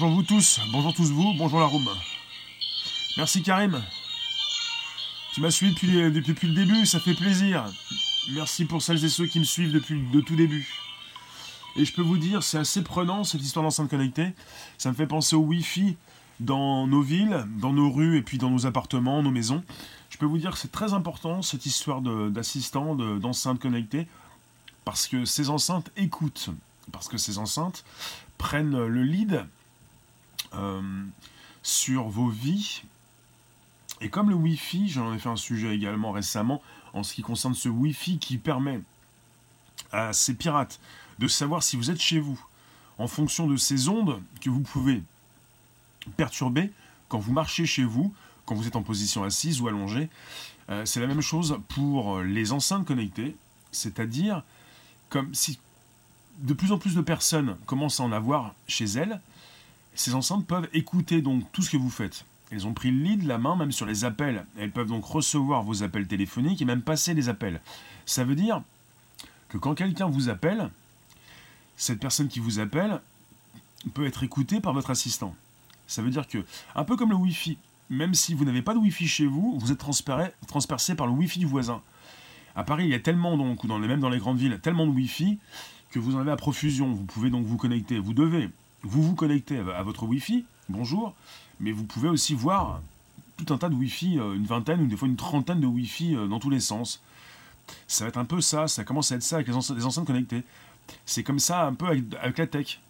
Bonjour 0.00 0.16
vous 0.16 0.22
tous, 0.22 0.60
bonjour 0.72 0.94
tous 0.94 1.10
vous, 1.10 1.34
bonjour 1.34 1.60
la 1.60 1.66
room. 1.66 1.86
Merci 3.18 3.42
Karim. 3.42 3.82
Tu 5.34 5.42
m'as 5.42 5.50
suivi 5.50 5.74
depuis, 5.74 6.48
le 6.48 6.54
début, 6.54 6.86
ça 6.86 7.00
fait 7.00 7.12
plaisir. 7.12 7.66
Merci 8.30 8.64
pour 8.64 8.80
celles 8.80 9.04
et 9.04 9.10
ceux 9.10 9.26
qui 9.26 9.40
me 9.40 9.44
suivent 9.44 9.72
depuis 9.72 10.02
le 10.10 10.22
tout 10.22 10.36
début. 10.36 10.66
Et 11.76 11.84
je 11.84 11.92
peux 11.92 12.00
vous 12.00 12.16
dire, 12.16 12.42
c'est 12.42 12.56
assez 12.56 12.82
prenant 12.82 13.24
cette 13.24 13.42
histoire 13.42 13.62
d'enceinte 13.62 13.90
connectée. 13.90 14.32
Ça 14.78 14.88
me 14.88 14.94
fait 14.94 15.06
penser 15.06 15.36
au 15.36 15.40
Wi-Fi 15.40 15.98
dans 16.38 16.86
nos 16.86 17.02
villes, 17.02 17.44
dans 17.58 17.74
nos 17.74 17.90
rues 17.90 18.16
et 18.16 18.22
puis 18.22 18.38
dans 18.38 18.48
nos 18.48 18.64
appartements, 18.64 19.22
nos 19.22 19.30
maisons. 19.30 19.62
Je 20.08 20.16
peux 20.16 20.24
vous 20.24 20.38
dire 20.38 20.52
que 20.52 20.58
c'est 20.58 20.72
très 20.72 20.94
important 20.94 21.42
cette 21.42 21.66
histoire 21.66 22.00
d'assistant, 22.00 22.94
d'enceinte 22.94 23.60
connectée, 23.60 24.06
parce 24.86 25.06
que 25.06 25.26
ces 25.26 25.50
enceintes 25.50 25.90
écoutent, 25.98 26.48
parce 26.90 27.06
que 27.06 27.18
ces 27.18 27.36
enceintes 27.36 27.84
prennent 28.38 28.86
le 28.86 29.02
lead 29.02 29.34
euh, 29.34 29.44
sur 31.62 32.08
vos 32.08 32.28
vies 32.28 32.82
et 34.00 34.08
comme 34.08 34.30
le 34.30 34.36
Wi-Fi, 34.36 34.88
j'en 34.88 35.12
ai 35.12 35.18
fait 35.18 35.28
un 35.28 35.36
sujet 35.36 35.74
également 35.74 36.12
récemment 36.12 36.62
en 36.94 37.02
ce 37.02 37.14
qui 37.14 37.22
concerne 37.22 37.54
ce 37.54 37.68
Wi-Fi 37.68 38.18
qui 38.18 38.38
permet 38.38 38.80
à 39.92 40.12
ces 40.12 40.34
pirates 40.34 40.80
de 41.18 41.28
savoir 41.28 41.62
si 41.62 41.76
vous 41.76 41.90
êtes 41.90 42.00
chez 42.00 42.18
vous 42.18 42.42
en 42.98 43.06
fonction 43.06 43.46
de 43.46 43.56
ces 43.56 43.88
ondes 43.88 44.20
que 44.40 44.48
vous 44.48 44.60
pouvez 44.60 45.02
perturber 46.16 46.70
quand 47.08 47.18
vous 47.18 47.32
marchez 47.32 47.66
chez 47.66 47.84
vous, 47.84 48.14
quand 48.46 48.54
vous 48.54 48.66
êtes 48.66 48.76
en 48.76 48.82
position 48.82 49.22
assise 49.22 49.60
ou 49.60 49.68
allongée. 49.68 50.08
Euh, 50.70 50.86
c'est 50.86 51.00
la 51.00 51.06
même 51.06 51.20
chose 51.20 51.58
pour 51.68 52.20
les 52.20 52.52
enceintes 52.52 52.86
connectées, 52.86 53.36
c'est-à-dire 53.70 54.44
comme 55.10 55.34
si 55.34 55.58
de 56.38 56.54
plus 56.54 56.72
en 56.72 56.78
plus 56.78 56.94
de 56.94 57.02
personnes 57.02 57.56
commencent 57.66 58.00
à 58.00 58.04
en 58.04 58.12
avoir 58.12 58.54
chez 58.66 58.86
elles, 58.86 59.20
ces 59.94 60.14
enceintes 60.14 60.46
peuvent 60.46 60.68
écouter 60.72 61.22
donc 61.22 61.50
tout 61.52 61.62
ce 61.62 61.70
que 61.70 61.76
vous 61.76 61.90
faites. 61.90 62.24
Elles 62.50 62.66
ont 62.66 62.74
pris 62.74 62.90
le 62.90 62.98
lead, 63.02 63.22
la 63.24 63.38
main, 63.38 63.54
même 63.54 63.72
sur 63.72 63.86
les 63.86 64.04
appels. 64.04 64.44
Elles 64.58 64.72
peuvent 64.72 64.88
donc 64.88 65.04
recevoir 65.04 65.62
vos 65.62 65.82
appels 65.82 66.06
téléphoniques 66.06 66.60
et 66.60 66.64
même 66.64 66.82
passer 66.82 67.14
les 67.14 67.28
appels. 67.28 67.60
Ça 68.06 68.24
veut 68.24 68.34
dire 68.34 68.62
que 69.48 69.58
quand 69.58 69.74
quelqu'un 69.74 70.08
vous 70.08 70.28
appelle, 70.28 70.70
cette 71.76 72.00
personne 72.00 72.28
qui 72.28 72.40
vous 72.40 72.58
appelle 72.58 73.00
peut 73.94 74.06
être 74.06 74.22
écoutée 74.22 74.60
par 74.60 74.72
votre 74.72 74.90
assistant. 74.90 75.34
Ça 75.86 76.02
veut 76.02 76.10
dire 76.10 76.26
que, 76.26 76.44
un 76.74 76.84
peu 76.84 76.96
comme 76.96 77.10
le 77.10 77.16
Wi-Fi, 77.16 77.56
même 77.88 78.14
si 78.14 78.34
vous 78.34 78.44
n'avez 78.44 78.62
pas 78.62 78.74
de 78.74 78.78
Wi-Fi 78.78 79.06
chez 79.08 79.26
vous, 79.26 79.58
vous 79.58 79.72
êtes 79.72 79.78
transpercé 79.78 80.94
par 80.94 81.06
le 81.06 81.12
Wi-Fi 81.12 81.38
du 81.38 81.46
voisin. 81.46 81.82
À 82.56 82.64
Paris, 82.64 82.84
il 82.84 82.90
y 82.90 82.94
a 82.94 83.00
tellement, 83.00 83.36
donc, 83.36 83.64
ou 83.64 83.68
même 83.68 84.00
dans 84.00 84.10
les 84.10 84.18
grandes 84.18 84.38
villes, 84.38 84.58
tellement 84.60 84.86
de 84.86 84.92
Wi-Fi 84.92 85.38
que 85.90 85.98
vous 85.98 86.16
en 86.16 86.20
avez 86.20 86.32
à 86.32 86.36
profusion. 86.36 86.92
Vous 86.92 87.04
pouvez 87.04 87.30
donc 87.30 87.46
vous 87.46 87.56
connecter. 87.56 87.98
Vous 87.98 88.14
devez 88.14 88.50
vous 88.82 89.02
vous 89.02 89.14
connecter 89.14 89.58
à 89.58 89.82
votre 89.82 90.04
Wi-Fi. 90.04 90.44
Bonjour 90.68 91.14
mais 91.60 91.72
vous 91.72 91.84
pouvez 91.84 92.08
aussi 92.08 92.34
voir 92.34 92.80
tout 93.36 93.52
un 93.54 93.58
tas 93.58 93.68
de 93.68 93.74
Wi-Fi, 93.74 94.18
euh, 94.18 94.34
une 94.34 94.46
vingtaine 94.46 94.82
ou 94.82 94.86
des 94.86 94.96
fois 94.96 95.08
une 95.08 95.16
trentaine 95.16 95.60
de 95.60 95.66
Wi-Fi 95.66 96.16
euh, 96.16 96.26
dans 96.26 96.40
tous 96.40 96.50
les 96.50 96.60
sens. 96.60 97.02
Ça 97.86 98.04
va 98.04 98.08
être 98.08 98.18
un 98.18 98.24
peu 98.24 98.40
ça, 98.40 98.66
ça 98.66 98.82
commence 98.82 99.12
à 99.12 99.16
être 99.16 99.22
ça 99.22 99.36
avec 99.36 99.48
les, 99.48 99.54
enceintes 99.54 100.06
connectées. 100.06 100.42
C'est 101.06 101.22
comme 101.22 101.38
ça 101.38 101.66
un 101.66 101.74
peu 101.74 101.86
avec, 101.86 102.38
la 102.38 102.46
tech. 102.46 102.80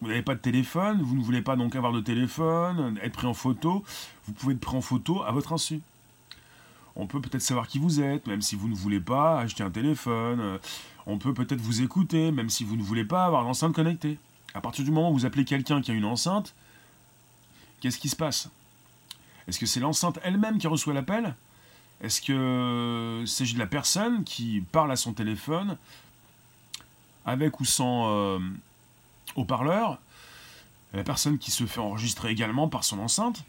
Vous 0.00 0.08
n'avez 0.08 0.22
pas 0.22 0.34
de 0.34 0.40
téléphone, 0.40 1.02
vous 1.02 1.14
ne 1.14 1.22
voulez 1.22 1.42
pas 1.42 1.56
donc 1.56 1.76
avoir 1.76 1.92
de 1.92 2.00
téléphone, 2.00 2.98
être 3.02 3.12
pris 3.12 3.26
en 3.26 3.34
photo, 3.34 3.84
vous 4.24 4.32
pouvez 4.32 4.54
être 4.54 4.60
pris 4.60 4.76
en 4.76 4.80
photo 4.80 5.22
à 5.22 5.30
votre 5.30 5.52
insu. 5.52 5.80
On 6.96 7.06
peut 7.06 7.20
peut-être 7.20 7.42
savoir 7.42 7.68
qui 7.68 7.78
vous 7.78 8.00
êtes, 8.00 8.26
même 8.26 8.40
si 8.40 8.56
vous 8.56 8.68
ne 8.68 8.74
voulez 8.74 9.00
pas 9.00 9.40
acheter 9.40 9.62
un 9.62 9.70
téléphone. 9.70 10.58
On 11.06 11.18
peut 11.18 11.34
peut-être 11.34 11.60
vous 11.60 11.82
écouter, 11.82 12.32
même 12.32 12.48
si 12.48 12.64
vous 12.64 12.76
ne 12.76 12.82
voulez 12.82 13.04
pas 13.04 13.26
avoir 13.26 13.42
l'enceinte 13.42 13.74
connectée. 13.74 14.18
À 14.54 14.60
partir 14.60 14.84
du 14.84 14.90
moment 14.90 15.10
où 15.10 15.14
vous 15.14 15.26
appelez 15.26 15.44
quelqu'un 15.44 15.80
qui 15.80 15.90
a 15.90 15.94
une 15.94 16.04
enceinte, 16.04 16.54
Qu'est-ce 17.80 17.98
qui 17.98 18.08
se 18.08 18.16
passe? 18.16 18.48
Est-ce 19.48 19.58
que 19.58 19.66
c'est 19.66 19.80
l'enceinte 19.80 20.18
elle-même 20.22 20.58
qui 20.58 20.66
reçoit 20.66 20.92
l'appel? 20.92 21.34
Est-ce 22.02 22.20
que 22.20 23.24
s'agit 23.26 23.54
de 23.54 23.58
la 23.58 23.66
personne 23.66 24.24
qui 24.24 24.62
parle 24.72 24.92
à 24.92 24.96
son 24.96 25.12
téléphone 25.12 25.76
avec 27.24 27.60
ou 27.60 27.64
sans 27.64 28.10
euh, 28.10 28.38
haut-parleur? 29.36 29.98
La 30.92 31.04
personne 31.04 31.38
qui 31.38 31.50
se 31.50 31.64
fait 31.66 31.80
enregistrer 31.80 32.30
également 32.30 32.68
par 32.68 32.84
son 32.84 32.98
enceinte? 32.98 33.44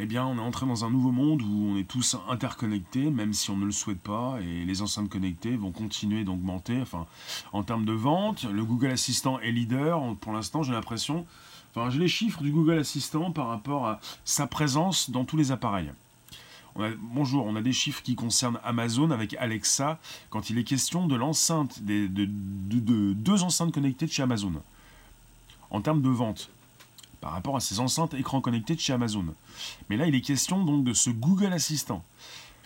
Eh 0.00 0.06
bien, 0.06 0.24
on 0.26 0.36
est 0.38 0.40
entré 0.40 0.66
dans 0.66 0.84
un 0.84 0.90
nouveau 0.90 1.10
monde 1.10 1.42
où 1.42 1.72
on 1.72 1.76
est 1.76 1.88
tous 1.88 2.16
interconnectés, 2.28 3.10
même 3.10 3.32
si 3.32 3.50
on 3.50 3.56
ne 3.56 3.64
le 3.64 3.72
souhaite 3.72 4.00
pas, 4.00 4.38
et 4.40 4.64
les 4.64 4.82
enceintes 4.82 5.08
connectées 5.08 5.56
vont 5.56 5.72
continuer 5.72 6.24
d'augmenter. 6.24 6.80
Enfin, 6.80 7.06
en 7.52 7.62
termes 7.62 7.84
de 7.84 7.92
vente, 7.92 8.44
le 8.44 8.64
Google 8.64 8.90
Assistant 8.90 9.40
est 9.40 9.50
leader. 9.50 10.00
Pour 10.20 10.32
l'instant, 10.32 10.62
j'ai 10.62 10.72
l'impression 10.72 11.26
j'ai 11.90 11.98
les 11.98 12.08
chiffres 12.08 12.42
du 12.42 12.50
Google 12.50 12.78
Assistant 12.78 13.30
par 13.30 13.48
rapport 13.48 13.86
à 13.86 14.00
sa 14.24 14.46
présence 14.46 15.10
dans 15.10 15.24
tous 15.24 15.36
les 15.36 15.52
appareils. 15.52 15.90
bonjour, 16.98 17.46
on 17.46 17.56
a 17.56 17.62
des 17.62 17.72
chiffres 17.72 18.02
qui 18.02 18.14
concernent 18.14 18.58
Amazon 18.64 19.10
avec 19.10 19.34
Alexa 19.34 19.98
quand 20.30 20.50
il 20.50 20.58
est 20.58 20.64
question 20.64 21.06
de 21.06 21.14
l'enceinte, 21.14 21.82
de, 21.82 22.06
de, 22.06 23.12
deux 23.12 23.42
enceintes 23.42 23.72
connectées 23.72 24.06
de 24.06 24.12
chez 24.12 24.22
Amazon. 24.22 24.52
En 25.70 25.80
termes 25.80 26.02
de 26.02 26.08
vente, 26.08 26.50
par 27.20 27.32
rapport 27.32 27.56
à 27.56 27.60
ces 27.60 27.80
enceintes 27.80 28.14
écrans 28.14 28.40
connectés 28.40 28.74
de 28.74 28.80
chez 28.80 28.92
Amazon. 28.92 29.26
Mais 29.88 29.96
là, 29.96 30.06
il 30.06 30.14
est 30.14 30.20
question 30.20 30.64
donc 30.64 30.84
de 30.84 30.92
ce 30.92 31.10
Google 31.10 31.52
Assistant. 31.52 32.04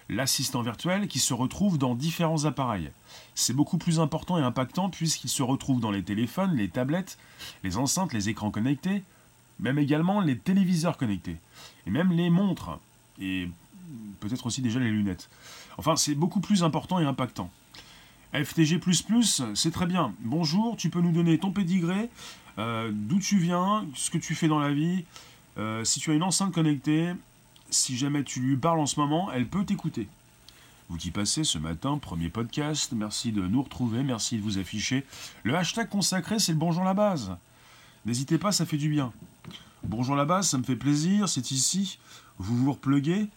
L'assistant 0.08 0.62
virtuel 0.62 1.08
qui 1.08 1.18
se 1.18 1.32
retrouve 1.32 1.78
dans 1.78 1.94
différents 1.94 2.44
appareils. 2.44 2.90
C'est 3.34 3.54
beaucoup 3.54 3.78
plus 3.78 4.00
important 4.00 4.36
et 4.38 4.42
impactant 4.42 4.90
puisqu'il 4.90 5.28
se 5.28 5.42
retrouve 5.42 5.80
dans 5.80 5.90
les 5.90 6.02
téléphones, 6.02 6.54
les 6.56 6.68
tablettes, 6.68 7.18
les 7.62 7.78
enceintes, 7.78 8.12
les 8.12 8.28
écrans 8.28 8.50
connectés, 8.50 9.04
même 9.60 9.78
également 9.78 10.20
les 10.20 10.36
téléviseurs 10.36 10.98
connectés, 10.98 11.36
et 11.86 11.90
même 11.90 12.12
les 12.12 12.30
montres, 12.30 12.78
et 13.20 13.48
peut-être 14.20 14.46
aussi 14.46 14.60
déjà 14.60 14.80
les 14.80 14.90
lunettes. 14.90 15.30
Enfin, 15.78 15.96
c'est 15.96 16.14
beaucoup 16.14 16.40
plus 16.40 16.62
important 16.62 16.98
et 16.98 17.04
impactant. 17.04 17.50
FTG, 18.34 18.80
c'est 19.54 19.70
très 19.70 19.86
bien. 19.86 20.14
Bonjour, 20.20 20.76
tu 20.76 20.88
peux 20.88 21.00
nous 21.00 21.12
donner 21.12 21.38
ton 21.38 21.50
pédigré, 21.50 22.08
euh, 22.58 22.90
d'où 22.92 23.18
tu 23.18 23.38
viens, 23.38 23.86
ce 23.94 24.10
que 24.10 24.18
tu 24.18 24.34
fais 24.34 24.48
dans 24.48 24.58
la 24.58 24.72
vie. 24.72 25.04
Euh, 25.58 25.84
si 25.84 26.00
tu 26.00 26.10
as 26.10 26.14
une 26.14 26.22
enceinte 26.22 26.52
connectée, 26.52 27.12
si 27.70 27.96
jamais 27.96 28.24
tu 28.24 28.40
lui 28.40 28.56
parles 28.56 28.80
en 28.80 28.86
ce 28.86 28.98
moment, 28.98 29.30
elle 29.32 29.46
peut 29.46 29.64
t'écouter. 29.64 30.08
Vous 30.88 30.96
qui 30.96 31.10
passez 31.10 31.44
ce 31.44 31.58
matin, 31.58 31.98
premier 31.98 32.28
podcast, 32.28 32.92
merci 32.92 33.32
de 33.32 33.42
nous 33.42 33.62
retrouver, 33.62 34.02
merci 34.02 34.36
de 34.36 34.42
vous 34.42 34.58
afficher. 34.58 35.04
Le 35.42 35.56
hashtag 35.56 35.88
consacré, 35.88 36.38
c'est 36.38 36.52
le 36.52 36.58
bonjour 36.58 36.84
la 36.84 36.94
base. 36.94 37.36
N'hésitez 38.04 38.36
pas, 38.36 38.52
ça 38.52 38.66
fait 38.66 38.76
du 38.76 38.88
bien. 38.88 39.12
Bonjour 39.84 40.14
la 40.14 40.24
base, 40.24 40.48
ça 40.48 40.58
me 40.58 40.62
fait 40.62 40.76
plaisir, 40.76 41.28
c'est 41.28 41.50
ici. 41.50 41.98
Vous 42.38 42.56
vous 42.56 42.72
repluguez, 42.72 43.28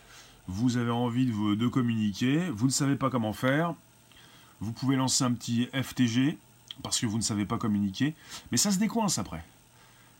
vous 0.47 0.78
avez 0.78 0.91
envie 0.91 1.25
de, 1.25 1.56
de 1.56 1.67
communiquer, 1.67 2.49
vous 2.49 2.65
ne 2.65 2.71
savez 2.71 2.95
pas 2.95 3.10
comment 3.10 3.34
faire. 3.34 3.73
Vous 4.60 4.71
pouvez 4.71 4.95
lancer 4.95 5.23
un 5.23 5.32
petit 5.32 5.67
FTG, 5.73 6.38
parce 6.83 6.99
que 6.99 7.05
vous 7.05 7.17
ne 7.17 7.23
savez 7.23 7.45
pas 7.45 7.57
communiquer, 7.57 8.13
mais 8.51 8.57
ça 8.57 8.71
se 8.71 8.77
décoince 8.77 9.17
après. 9.17 9.43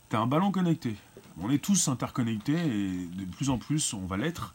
T'as 0.08 0.20
un 0.20 0.26
ballon 0.26 0.50
connecté. 0.50 0.96
On 1.40 1.50
est 1.50 1.58
tous 1.58 1.88
interconnectés 1.88 2.54
et 2.54 3.06
de 3.06 3.24
plus 3.24 3.50
en 3.50 3.58
plus 3.58 3.92
on 3.92 4.06
va 4.06 4.16
l'être. 4.16 4.54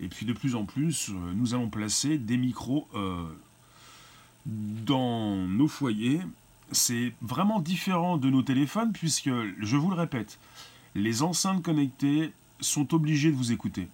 Et 0.00 0.08
puis 0.08 0.26
de 0.26 0.32
plus 0.32 0.54
en 0.54 0.64
plus, 0.64 1.10
euh, 1.10 1.32
nous 1.34 1.54
allons 1.54 1.68
placer 1.68 2.18
des 2.18 2.36
micros 2.36 2.86
euh, 2.94 3.24
dans 4.46 5.36
nos 5.36 5.68
foyers. 5.68 6.20
C'est 6.70 7.12
vraiment 7.20 7.60
différent 7.60 8.16
de 8.16 8.30
nos 8.30 8.42
téléphones 8.42 8.92
puisque, 8.92 9.30
je 9.60 9.76
vous 9.76 9.90
le 9.90 9.96
répète, 9.96 10.38
les 10.94 11.22
enceintes 11.22 11.62
connectées 11.62 12.32
sont 12.60 12.94
obligées 12.94 13.30
de 13.30 13.36
vous 13.36 13.52
écouter. 13.52 13.88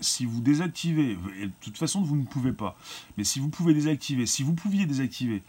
Si 0.00 0.24
vous 0.24 0.40
désactivez, 0.40 1.16
de 1.16 1.50
toute 1.60 1.78
façon 1.78 2.02
vous 2.02 2.16
ne 2.16 2.24
pouvez 2.24 2.52
pas, 2.52 2.76
mais 3.16 3.24
si 3.24 3.38
vous 3.38 3.48
pouvez 3.48 3.74
désactiver, 3.74 4.26
si 4.26 4.42
vous 4.42 4.54
pouviez 4.54 4.86
désactiver 4.86 5.42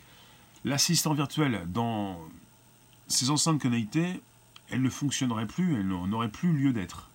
l'assistant 0.65 1.13
virtuel 1.13 1.65
dans 1.67 2.19
ces 3.07 3.29
enceintes 3.29 3.61
connectées, 3.61 4.21
elle 4.69 4.81
ne 4.81 4.89
fonctionnerait 4.89 5.47
plus, 5.47 5.79
elle 5.79 5.87
n'aurait 5.87 6.29
plus 6.31 6.53
lieu 6.53 6.73
d'être. 6.73 7.09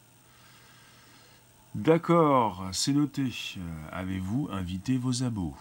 D'accord, 1.75 2.69
c'est 2.73 2.93
noté. 2.93 3.31
Euh, 3.57 3.61
avez-vous 3.93 4.49
invité 4.51 4.97
vos 4.97 5.23
abos? 5.23 5.57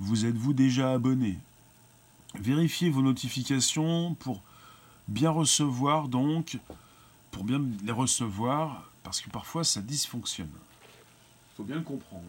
Vous 0.00 0.26
êtes-vous 0.26 0.52
déjà 0.52 0.92
abonné? 0.92 1.38
Vérifiez 2.34 2.90
vos 2.90 3.02
notifications 3.02 4.14
pour 4.14 4.42
bien 5.08 5.30
recevoir, 5.30 6.08
donc, 6.08 6.58
pour 7.30 7.44
bien 7.44 7.62
les 7.84 7.92
recevoir, 7.92 8.90
parce 9.02 9.20
que 9.20 9.30
parfois 9.30 9.64
ça 9.64 9.80
dysfonctionne. 9.80 10.50
Il 10.50 11.56
faut 11.56 11.64
bien 11.64 11.76
le 11.76 11.82
comprendre. 11.82 12.24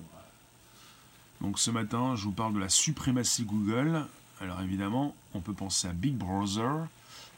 Donc 1.42 1.60
ce 1.60 1.70
matin, 1.70 2.16
je 2.16 2.24
vous 2.24 2.32
parle 2.32 2.54
de 2.54 2.60
la 2.60 2.70
suprématie 2.70 3.44
Google. 3.44 4.06
Alors 4.42 4.62
évidemment, 4.62 5.16
on 5.34 5.40
peut 5.40 5.54
penser 5.54 5.88
à 5.88 5.94
Big 5.94 6.16
Brother, 6.16 6.88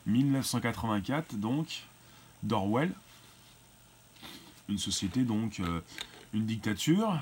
1984, 0.05 1.35
donc, 1.35 1.83
d'Orwell. 2.43 2.93
Une 4.69 4.77
société, 4.77 5.23
donc, 5.23 5.59
euh, 5.59 5.81
une 6.33 6.45
dictature. 6.45 7.19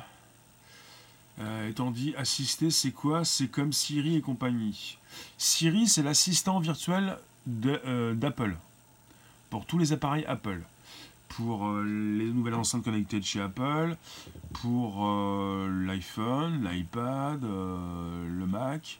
Euh, 1.39 1.69
étant 1.69 1.91
dit, 1.91 2.15
assister, 2.15 2.71
c'est 2.71 2.91
quoi? 2.91 3.23
C'est 3.23 3.47
comme 3.47 3.71
Siri 3.73 4.15
et 4.15 4.21
compagnie. 4.21 4.97
Siri, 5.37 5.87
c'est 5.87 6.03
l'assistant 6.03 6.59
virtuel 6.59 7.17
euh, 7.65 8.13
d'Apple. 8.13 8.55
pour 9.49 9.65
tous 9.65 9.77
les 9.77 9.93
appareils 9.93 10.25
Apple 10.25 10.61
pour 11.29 11.67
euh, 11.67 11.83
les 11.83 12.25
nouvelles 12.25 12.55
enceintes 12.55 12.83
connectées 12.83 13.19
de 13.19 13.25
chez 13.25 13.41
Apple, 13.41 13.95
pour 14.53 15.05
euh, 15.05 15.85
l'iPhone, 15.85 16.63
l'iPad, 16.63 17.43
euh, 17.43 18.27
le 18.27 18.45
Mac. 18.45 18.99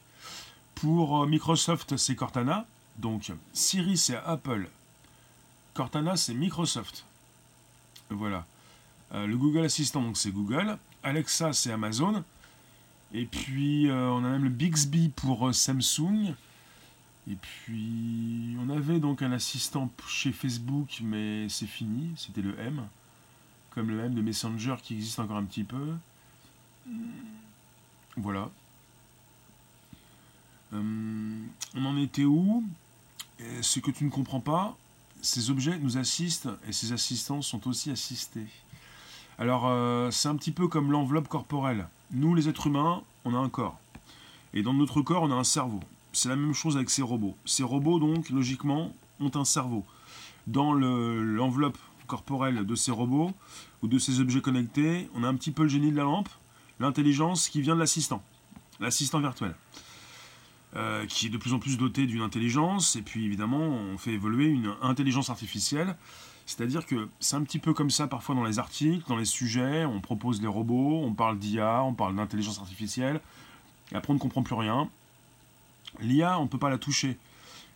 Pour 0.76 1.26
Microsoft, 1.26 1.98
c'est 1.98 2.16
Cortana. 2.16 2.66
Donc 2.98 3.32
Siri, 3.54 3.98
c'est 3.98 4.18
Apple. 4.18 4.70
Cortana, 5.74 6.16
c'est 6.16 6.34
Microsoft. 6.34 7.06
Voilà. 8.10 8.46
le 9.14 9.36
Google 9.36 9.66
Assistant, 9.66 10.02
donc 10.02 10.18
c'est 10.18 10.32
Google. 10.32 10.78
Alexa, 11.04 11.54
c'est 11.54 11.72
Amazon. 11.72 12.24
Et 13.14 13.26
puis, 13.26 13.88
on 13.92 14.18
a 14.24 14.30
même 14.30 14.44
le 14.44 14.50
Bixby 14.50 15.10
pour 15.10 15.54
Samsung. 15.54 16.36
Et 17.30 17.36
puis, 17.36 18.56
on 18.60 18.70
avait 18.70 19.00
donc 19.00 19.22
un 19.22 19.32
assistant 19.32 19.92
chez 20.08 20.32
Facebook, 20.32 21.00
mais 21.04 21.50
c'est 21.50 21.68
fini, 21.68 22.12
c'était 22.16 22.42
le 22.42 22.58
M, 22.60 22.88
comme 23.72 23.90
le 23.90 24.00
M 24.00 24.14
de 24.14 24.22
Messenger 24.22 24.76
qui 24.82 24.96
existe 24.96 25.20
encore 25.20 25.38
un 25.38 25.44
petit 25.44 25.66
peu. 25.66 25.94
Voilà. 28.16 28.50
Euh, 30.74 31.42
on 31.76 31.86
en 31.86 31.98
était 31.98 32.26
où? 32.26 32.64
Ce 33.62 33.80
que 33.80 33.92
tu 33.92 34.04
ne 34.04 34.10
comprends 34.10 34.40
pas, 34.40 34.76
ces 35.22 35.52
objets 35.52 35.78
nous 35.80 35.98
assistent 35.98 36.50
et 36.68 36.72
ces 36.72 36.92
assistants 36.92 37.42
sont 37.42 37.68
aussi 37.68 37.92
assistés. 37.92 38.48
Alors, 39.38 39.68
euh, 39.68 40.10
c'est 40.10 40.28
un 40.28 40.36
petit 40.36 40.52
peu 40.52 40.68
comme 40.68 40.92
l'enveloppe 40.92 41.28
corporelle. 41.28 41.88
Nous, 42.12 42.34
les 42.34 42.50
êtres 42.50 42.68
humains, 42.68 43.04
on 43.26 43.36
a 43.36 43.38
un 43.38 43.50
corps. 43.50 43.80
Et 44.54 44.64
dans 44.64 44.74
notre 44.74 45.02
corps, 45.02 45.24
on 45.24 45.32
a 45.32 45.36
un 45.36 45.44
cerveau. 45.44 45.82
C'est 46.18 46.30
la 46.30 46.36
même 46.36 46.56
chose 46.56 46.78
avec 46.78 46.90
ces 46.90 47.04
robots. 47.04 47.38
Ces 47.46 47.62
robots, 47.62 48.00
donc, 48.00 48.32
logiquement, 48.32 48.92
ont 49.20 49.30
un 49.36 49.46
cerveau. 49.46 49.86
Dans 50.48 50.74
l'enveloppe 50.74 51.78
corporelle 52.08 52.66
de 52.66 52.74
ces 52.74 52.90
robots 52.90 53.34
ou 53.84 53.88
de 53.88 54.00
ces 54.00 54.20
objets 54.20 54.42
connectés, 54.42 55.12
on 55.14 55.24
a 55.24 55.28
un 55.28 55.36
petit 55.36 55.52
peu 55.52 55.62
le 55.62 55.70
génie 55.70 55.92
de 55.92 55.96
la 55.96 56.06
lampe, 56.06 56.30
l'intelligence 56.80 57.50
qui 57.50 57.62
vient 57.62 57.76
de 57.76 57.80
l'assistant, 57.80 58.24
l'assistant 58.80 59.20
virtuel, 59.20 59.54
euh, 60.76 61.06
qui 61.06 61.28
est 61.28 61.30
de 61.30 61.38
plus 61.38 61.54
en 61.54 61.60
plus 61.60 61.78
doté 61.78 62.08
d'une 62.08 62.24
intelligence, 62.24 62.96
et 62.96 63.04
puis 63.04 63.24
évidemment, 63.24 63.60
on 63.60 64.00
fait 64.00 64.14
évoluer 64.14 64.48
une 64.48 64.74
intelligence 64.82 65.30
artificielle. 65.30 65.96
C'est-à-dire 66.48 66.88
que 66.88 67.10
c'est 67.20 67.36
un 67.36 67.44
petit 67.44 67.60
peu 67.60 67.76
comme 67.76 67.92
ça 67.92 68.08
parfois 68.08 68.34
dans 68.34 68.44
les 68.44 68.58
articles, 68.58 69.08
dans 69.08 69.18
les 69.18 69.26
sujets, 69.26 69.86
on 69.86 70.02
propose 70.02 70.42
des 70.42 70.48
robots, 70.48 71.00
on 71.04 71.14
parle 71.14 71.38
d'IA, 71.38 71.84
on 71.84 71.94
parle 71.94 72.16
d'intelligence 72.16 72.58
artificielle, 72.58 73.22
et 73.92 73.96
après 73.96 74.10
on 74.10 74.16
ne 74.16 74.20
comprend 74.20 74.42
plus 74.42 74.56
rien, 74.56 74.90
L'IA, 76.02 76.40
on 76.40 76.44
ne 76.44 76.48
peut 76.48 76.58
pas 76.58 76.70
la 76.70 76.78
toucher. 76.78 77.18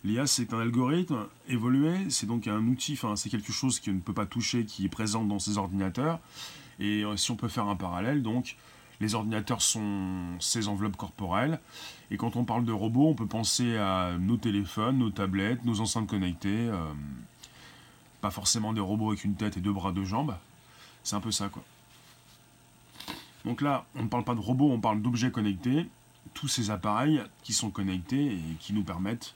L'IA, 0.04 0.26
c'est 0.26 0.52
un 0.52 0.60
algorithme 0.60 1.26
évolué, 1.48 2.10
c'est 2.10 2.26
donc 2.26 2.46
un 2.48 2.66
outil, 2.66 2.98
c'est 3.16 3.30
quelque 3.30 3.52
chose 3.52 3.80
qu'on 3.80 3.92
ne 3.92 4.00
peut 4.00 4.12
pas 4.12 4.26
toucher, 4.26 4.64
qui 4.64 4.84
est 4.84 4.88
présent 4.88 5.24
dans 5.24 5.38
ces 5.38 5.58
ordinateurs. 5.58 6.18
Et 6.80 7.04
euh, 7.04 7.16
si 7.16 7.30
on 7.30 7.36
peut 7.36 7.48
faire 7.48 7.66
un 7.66 7.76
parallèle, 7.76 8.22
donc, 8.22 8.56
les 9.00 9.14
ordinateurs 9.14 9.62
sont 9.62 10.36
ces 10.40 10.68
enveloppes 10.68 10.96
corporelles. 10.96 11.60
Et 12.10 12.16
quand 12.16 12.36
on 12.36 12.44
parle 12.44 12.64
de 12.64 12.72
robots, 12.72 13.08
on 13.08 13.14
peut 13.14 13.26
penser 13.26 13.76
à 13.76 14.16
nos 14.18 14.36
téléphones, 14.36 14.98
nos 14.98 15.10
tablettes, 15.10 15.64
nos 15.64 15.80
enceintes 15.80 16.08
connectées. 16.08 16.68
Euh, 16.68 16.92
pas 18.20 18.30
forcément 18.30 18.72
des 18.72 18.80
robots 18.80 19.10
avec 19.10 19.24
une 19.24 19.34
tête 19.34 19.56
et 19.56 19.60
deux 19.60 19.72
bras, 19.72 19.92
deux 19.92 20.04
jambes. 20.04 20.34
C'est 21.02 21.16
un 21.16 21.20
peu 21.20 21.32
ça, 21.32 21.48
quoi. 21.48 21.62
Donc 23.44 23.60
là, 23.60 23.84
on 23.96 24.04
ne 24.04 24.08
parle 24.08 24.24
pas 24.24 24.34
de 24.34 24.40
robots, 24.40 24.70
on 24.70 24.80
parle 24.80 25.02
d'objets 25.02 25.32
connectés 25.32 25.86
tous 26.34 26.48
ces 26.48 26.70
appareils 26.70 27.22
qui 27.42 27.52
sont 27.52 27.70
connectés 27.70 28.32
et 28.32 28.56
qui 28.60 28.72
nous 28.72 28.84
permettent 28.84 29.34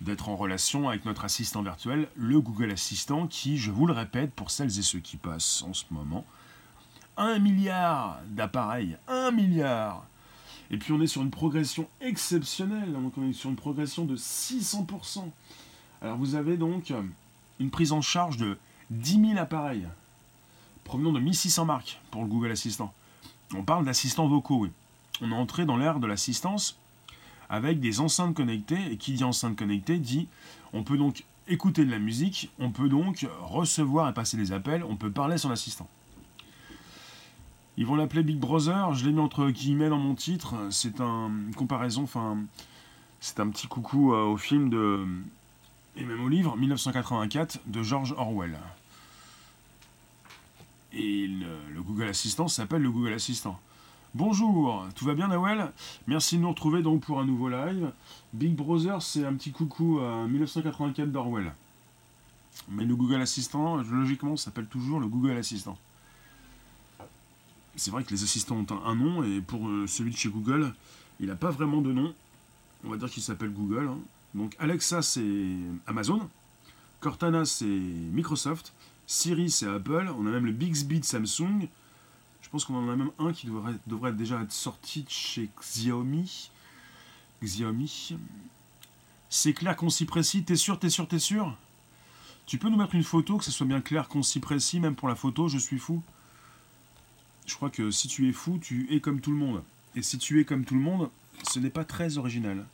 d'être 0.00 0.28
en 0.28 0.36
relation 0.36 0.88
avec 0.88 1.04
notre 1.04 1.24
assistant 1.24 1.62
virtuel, 1.62 2.08
le 2.14 2.40
Google 2.40 2.70
Assistant, 2.70 3.26
qui, 3.26 3.58
je 3.58 3.70
vous 3.70 3.86
le 3.86 3.92
répète, 3.92 4.32
pour 4.32 4.50
celles 4.50 4.78
et 4.78 4.82
ceux 4.82 4.98
qui 4.98 5.16
passent 5.16 5.62
en 5.62 5.72
ce 5.72 5.84
moment, 5.90 6.24
un 7.16 7.38
milliard 7.38 8.18
d'appareils, 8.28 8.96
un 9.08 9.30
milliard 9.30 10.04
Et 10.70 10.78
puis 10.78 10.92
on 10.92 11.00
est 11.00 11.06
sur 11.06 11.22
une 11.22 11.30
progression 11.30 11.88
exceptionnelle, 12.00 12.92
donc 12.92 13.16
on 13.16 13.30
est 13.30 13.32
sur 13.32 13.50
une 13.50 13.56
progression 13.56 14.04
de 14.04 14.16
600%. 14.16 15.30
Alors 16.02 16.16
vous 16.16 16.34
avez 16.34 16.56
donc 16.56 16.92
une 17.60 17.70
prise 17.70 17.92
en 17.92 18.02
charge 18.02 18.36
de 18.36 18.58
10 18.90 19.28
000 19.28 19.38
appareils, 19.38 19.86
provenant 20.82 21.12
de 21.12 21.20
1600 21.20 21.64
marques 21.64 22.00
pour 22.10 22.22
le 22.22 22.28
Google 22.28 22.50
Assistant. 22.50 22.92
On 23.54 23.62
parle 23.62 23.84
d'assistants 23.84 24.26
vocaux, 24.26 24.58
oui 24.58 24.70
on 25.20 25.30
est 25.30 25.34
entré 25.34 25.64
dans 25.64 25.76
l'ère 25.76 26.00
de 26.00 26.06
l'assistance 26.06 26.78
avec 27.48 27.80
des 27.80 28.00
enceintes 28.00 28.34
connectées. 28.34 28.92
Et 28.92 28.96
qui 28.96 29.12
dit 29.12 29.24
enceinte 29.24 29.56
connectée 29.56 29.98
dit 29.98 30.28
on 30.72 30.82
peut 30.82 30.96
donc 30.96 31.24
écouter 31.46 31.84
de 31.84 31.90
la 31.90 31.98
musique, 31.98 32.50
on 32.58 32.70
peut 32.70 32.88
donc 32.88 33.26
recevoir 33.42 34.08
et 34.08 34.14
passer 34.14 34.36
des 34.36 34.52
appels, 34.52 34.82
on 34.84 34.96
peut 34.96 35.10
parler 35.10 35.34
à 35.34 35.38
son 35.38 35.50
assistant. 35.50 35.88
Ils 37.76 37.86
vont 37.86 37.96
l'appeler 37.96 38.22
Big 38.22 38.38
Brother, 38.38 38.94
je 38.94 39.04
l'ai 39.04 39.12
mis 39.12 39.20
entre 39.20 39.50
guillemets 39.50 39.88
dans 39.88 39.98
mon 39.98 40.14
titre. 40.14 40.54
C'est 40.70 41.00
un, 41.00 41.26
une 41.28 41.54
comparaison, 41.54 42.04
enfin, 42.04 42.38
c'est 43.20 43.40
un 43.40 43.48
petit 43.48 43.66
coucou 43.66 44.14
euh, 44.14 44.22
au 44.24 44.36
film 44.36 44.70
de, 44.70 45.04
et 45.96 46.04
même 46.04 46.22
au 46.22 46.28
livre 46.28 46.56
1984 46.56 47.60
de 47.66 47.82
George 47.82 48.14
Orwell. 48.16 48.58
Et 50.92 51.26
le, 51.26 51.82
Google 51.82 52.08
Assistant 52.08 52.48
s'appelle 52.48 52.82
le 52.82 52.90
Google 52.90 53.12
Assistant. 53.12 53.58
Bonjour, 54.16 54.86
tout 54.94 55.06
va 55.06 55.14
bien 55.14 55.26
Nawel? 55.26 55.72
Merci 56.06 56.36
de 56.36 56.42
nous 56.42 56.50
retrouver 56.50 56.82
donc 56.82 57.02
pour 57.02 57.18
un 57.18 57.24
nouveau 57.24 57.48
live. 57.48 57.90
Big 58.32 58.54
Brother, 58.54 59.02
c'est 59.02 59.26
un 59.26 59.34
petit 59.34 59.50
coucou 59.50 59.98
à 59.98 60.28
1984 60.28 61.10
d'Orwell. 61.10 61.52
Mais 62.68 62.84
le 62.84 62.94
Google 62.94 63.20
Assistant, 63.20 63.78
logiquement, 63.78 64.36
s'appelle 64.36 64.66
toujours 64.66 65.00
le 65.00 65.08
Google 65.08 65.36
Assistant. 65.36 65.76
C'est 67.74 67.90
vrai 67.90 68.04
que 68.04 68.10
les 68.10 68.22
assistants 68.22 68.54
ont 68.58 68.86
un, 68.86 68.94
nom, 68.94 69.24
et 69.24 69.40
pour 69.40 69.66
euh, 69.66 69.88
celui 69.88 70.12
de 70.12 70.16
chez 70.16 70.28
Google, 70.28 70.72
il 71.18 71.26
n'a 71.26 71.34
pas 71.34 71.50
vraiment 71.50 71.80
de 71.80 71.92
nom. 71.92 72.14
On 72.84 72.90
va 72.90 72.96
dire 72.96 73.10
qu'il 73.10 73.22
s'appelle 73.24 73.50
Google. 73.50 73.88
Hein. 73.88 73.98
Donc 74.32 74.54
Alexa, 74.60 75.02
c'est 75.02 75.56
Amazon. 75.88 76.20
Cortana, 77.00 77.44
c'est 77.44 77.64
Microsoft. 77.66 78.74
Siri, 79.08 79.50
c'est 79.50 79.66
Apple. 79.66 80.08
On 80.16 80.24
a 80.28 80.30
même 80.30 80.46
le 80.46 80.52
Bixby 80.52 81.00
de 81.00 81.04
Samsung. 81.04 81.66
Je 82.54 82.58
pense 82.58 82.66
qu'on 82.66 82.86
en 82.86 82.88
a 82.88 82.94
même 82.94 83.10
un 83.18 83.32
qui 83.32 83.48
devrait, 83.48 84.12
déjà 84.12 84.40
être 84.40 84.52
sorti 84.52 85.02
de 85.02 85.10
chez 85.10 85.50
Xiaomi. 85.60 86.50
Xiaomi. 87.42 88.16
C'est 89.28 89.52
clair, 89.52 89.74
concis, 89.74 90.04
précis. 90.04 90.44
T'es 90.44 90.54
sûr, 90.54 90.78
t'es 90.78 90.88
sûr, 90.88 91.08
t'es 91.08 91.18
sûr? 91.18 91.56
Tu 92.46 92.58
peux 92.58 92.68
nous 92.68 92.76
mettre 92.76 92.94
une 92.94 93.02
photo, 93.02 93.38
que 93.38 93.44
ce 93.44 93.50
soit 93.50 93.66
bien 93.66 93.80
clair, 93.80 94.06
concis, 94.06 94.38
précis, 94.38 94.78
même 94.78 94.94
pour 94.94 95.08
la 95.08 95.16
photo, 95.16 95.48
je 95.48 95.58
suis 95.58 95.80
fou. 95.80 96.00
Je 97.44 97.56
crois 97.56 97.70
que 97.70 97.90
si 97.90 98.06
tu 98.06 98.28
es 98.28 98.32
fou, 98.32 98.60
tu 98.62 98.86
es 98.94 99.00
comme 99.00 99.20
tout 99.20 99.32
le 99.32 99.36
monde. 99.36 99.64
Et 99.96 100.02
si 100.02 100.18
tu 100.18 100.40
es 100.40 100.44
comme 100.44 100.64
tout 100.64 100.76
le 100.76 100.80
monde, 100.80 101.10
ce 101.50 101.58
n'est 101.58 101.70
pas 101.70 101.84
très 101.84 102.18
original. 102.18 102.64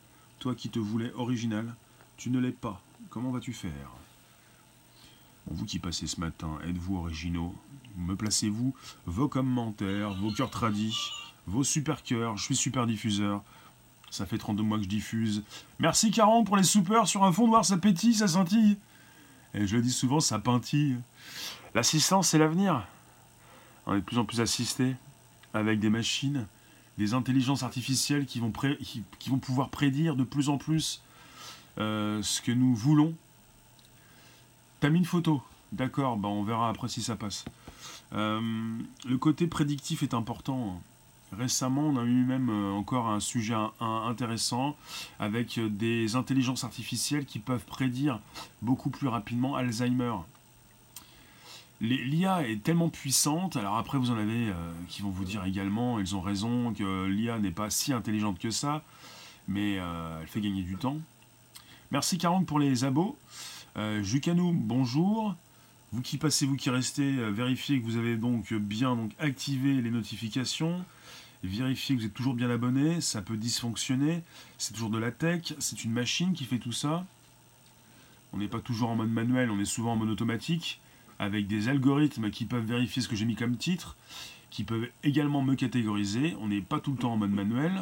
Toi 0.41 0.55
qui 0.55 0.69
te 0.69 0.79
voulais 0.79 1.11
original, 1.15 1.75
tu 2.19 2.29
ne 2.29 2.39
l'es 2.39 2.53
pas. 2.53 2.83
Comment 3.09 3.31
vas-tu 3.31 3.55
faire? 3.55 3.93
Vous 5.47 5.65
qui 5.65 5.79
passez 5.79 6.07
ce 6.07 6.21
matin, 6.21 6.59
êtes-vous 6.67 6.99
originaux? 6.99 7.55
Me 8.01 8.17
placez-vous 8.17 8.75
vos 9.07 9.29
commentaires, 9.29 10.15
vos 10.15 10.33
cœurs 10.33 10.51
tradis, 10.51 10.97
vos 11.47 11.65
super 11.65 12.03
cœurs, 12.03 12.37
je 12.37 12.45
suis 12.45 12.57
super 12.57 12.87
diffuseur. 12.87 13.43
Ça 14.11 14.27
fait 14.27 14.39
32 14.39 14.63
mois 14.63 14.79
que 14.79 14.85
je 14.85 14.89
diffuse. 14.89 15.45
Merci 15.79 16.11
Caron 16.11 16.43
pour 16.43 16.57
les 16.57 16.63
soupers 16.63 17.07
sur 17.07 17.25
un 17.25 17.33
fond 17.33 17.47
noir, 17.47 17.65
ça 17.65 17.77
pétille, 17.77 18.15
ça 18.15 18.27
scintille. 18.27 18.79
Et 19.55 19.67
je 19.67 19.77
le 19.77 19.83
dis 19.83 19.93
souvent, 19.93 20.21
ça 20.21 20.39
pintille. 20.39 20.97
L'assistance, 21.75 22.29
c'est 22.29 22.39
l'avenir. 22.39 22.87
On 23.87 23.95
est 23.95 24.01
de 24.01 24.05
plus 24.05 24.19
en 24.19 24.25
plus 24.25 24.41
assisté 24.41 24.97
avec 25.55 25.79
des 25.79 25.91
machines, 25.91 26.47
des 26.99 27.15
intelligences 27.15 27.63
artificielles 27.63 28.27
qui 28.27 28.41
vont, 28.41 28.51
pouvoir 29.39 29.69
prédire 29.69 30.17
de 30.17 30.25
plus 30.25 30.49
en 30.49 30.59
plus 30.59 31.03
euh, 31.79 32.23
ce 32.23 32.41
que 32.41 32.53
nous 32.53 32.75
voulons. 32.75 33.15
T'as 34.81 34.89
mis 34.89 34.99
une 34.99 35.05
photo 35.05 35.43
D'accord, 35.73 36.17
bah 36.17 36.29
on 36.29 36.43
verra 36.43 36.69
après 36.69 36.89
si 36.89 37.03
ça 37.03 37.15
passe. 37.15 37.45
Euh, 38.13 38.41
le 39.09 39.19
côté 39.19 39.47
prédictif 39.47 40.03
est 40.03 40.15
important. 40.15 40.83
Récemment, 41.33 41.83
on 41.83 41.97
a 41.97 42.05
eu 42.05 42.25
même 42.25 42.51
euh, 42.51 42.73
encore 42.73 43.09
un 43.09 43.21
sujet 43.21 43.55
intéressant 43.81 44.77
avec 45.21 45.61
des 45.77 46.17
intelligences 46.17 46.65
artificielles 46.65 47.25
qui 47.25 47.39
peuvent 47.39 47.65
prédire 47.65 48.21
beaucoup 48.63 48.91
plus 48.91 49.07
rapidement 49.07 49.55
Alzheimer. 49.55 50.15
L'IA 51.81 52.47
est 52.47 52.63
tellement 52.63 52.91
puissante, 52.91 53.57
alors 53.57 53.79
après 53.79 53.97
vous 53.97 54.11
en 54.11 54.19
avez 54.19 54.49
euh, 54.49 54.55
qui 54.89 55.01
vont 55.01 55.09
vous 55.09 55.25
dire 55.25 55.45
également, 55.47 55.99
ils 55.99 56.15
ont 56.15 56.21
raison, 56.21 56.75
que 56.75 57.07
l'IA 57.07 57.39
n'est 57.39 57.51
pas 57.51 57.71
si 57.71 57.95
intelligente 57.95 58.39
que 58.39 58.51
ça, 58.51 58.83
mais 59.49 59.79
euh, 59.79 60.19
elle 60.21 60.29
fait 60.29 60.43
gagner 60.43 60.63
du 60.63 60.77
temps. 60.77 60.99
Merci 61.91 62.19
40 62.19 62.47
pour 62.47 62.59
les 62.59 62.85
abos. 62.85 63.17
Euh, 63.79 64.03
Jukanou, 64.03 64.53
bonjour. 64.53 65.35
Vous 65.93 66.03
qui 66.03 66.19
passez, 66.19 66.47
vous 66.47 66.57
qui 66.57 66.71
restez, 66.71 67.11
vérifiez 67.33 67.81
que 67.81 67.85
vous 67.85 67.97
avez 67.97 68.17
donc 68.17 68.53
bien 68.55 68.97
activé 69.19 69.81
les 69.83 69.91
notifications. 69.91 70.85
Vérifiez 71.43 71.97
que 71.97 72.01
vous 72.03 72.07
êtes 72.07 72.15
toujours 72.15 72.35
bien 72.35 72.51
abonné, 72.51 73.01
ça 73.01 73.23
peut 73.23 73.37
dysfonctionner. 73.37 74.23
C'est 74.59 74.73
toujours 74.73 74.91
de 74.91 74.99
la 74.99 75.11
tech, 75.11 75.55
c'est 75.59 75.85
une 75.85 75.91
machine 75.91 76.33
qui 76.33 76.45
fait 76.45 76.59
tout 76.59 76.73
ça. 76.73 77.05
On 78.33 78.37
n'est 78.37 78.47
pas 78.47 78.61
toujours 78.61 78.91
en 78.91 78.97
mode 78.97 79.11
manuel, 79.11 79.51
on 79.51 79.59
est 79.59 79.65
souvent 79.65 79.95
en 79.95 79.97
mode 79.97 80.11
automatique 80.11 80.81
avec 81.19 81.49
des 81.49 81.69
algorithmes 81.69 82.31
qui 82.31 82.45
peuvent 82.45 82.65
vérifier 82.65 83.03
ce 83.03 83.09
que 83.09 83.17
j'ai 83.17 83.25
mis 83.25 83.35
comme 83.35 83.57
titre, 83.57 83.97
qui 84.51 84.63
peuvent 84.65 84.89
également 85.03 85.43
me 85.43 85.57
catégoriser. 85.57 86.37
On 86.41 86.49
n'est 86.49 86.61
pas 86.61 86.79
tout 86.79 86.93
le 86.93 86.99
temps 86.99 87.15
en 87.15 87.17
mode 87.17 87.33
manuel. 87.33 87.73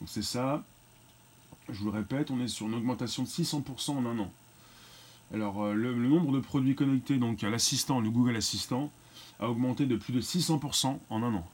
Donc 0.00 0.08
c'est 0.08 0.22
ça. 0.22 0.64
Je 1.68 1.78
vous 1.78 1.86
le 1.86 1.98
répète, 1.98 2.30
on 2.30 2.40
est 2.40 2.48
sur 2.48 2.66
une 2.66 2.74
augmentation 2.74 3.22
de 3.22 3.28
600% 3.28 3.92
en 3.92 4.06
un 4.06 4.18
an. 4.18 4.32
Alors 5.34 5.64
euh, 5.64 5.74
le, 5.74 5.92
nombre 5.94 6.32
de 6.32 6.38
produits 6.38 6.76
connectés 6.76 7.18
donc 7.18 7.42
à 7.42 7.50
l'assistant, 7.50 8.00
le 8.00 8.08
Google 8.08 8.36
Assistant, 8.36 8.92
a 9.40 9.50
augmenté 9.50 9.84
de 9.84 9.96
plus 9.96 10.12
de 10.12 10.20
600% 10.20 10.96
en 11.10 11.22
un 11.24 11.34
an. 11.34 11.46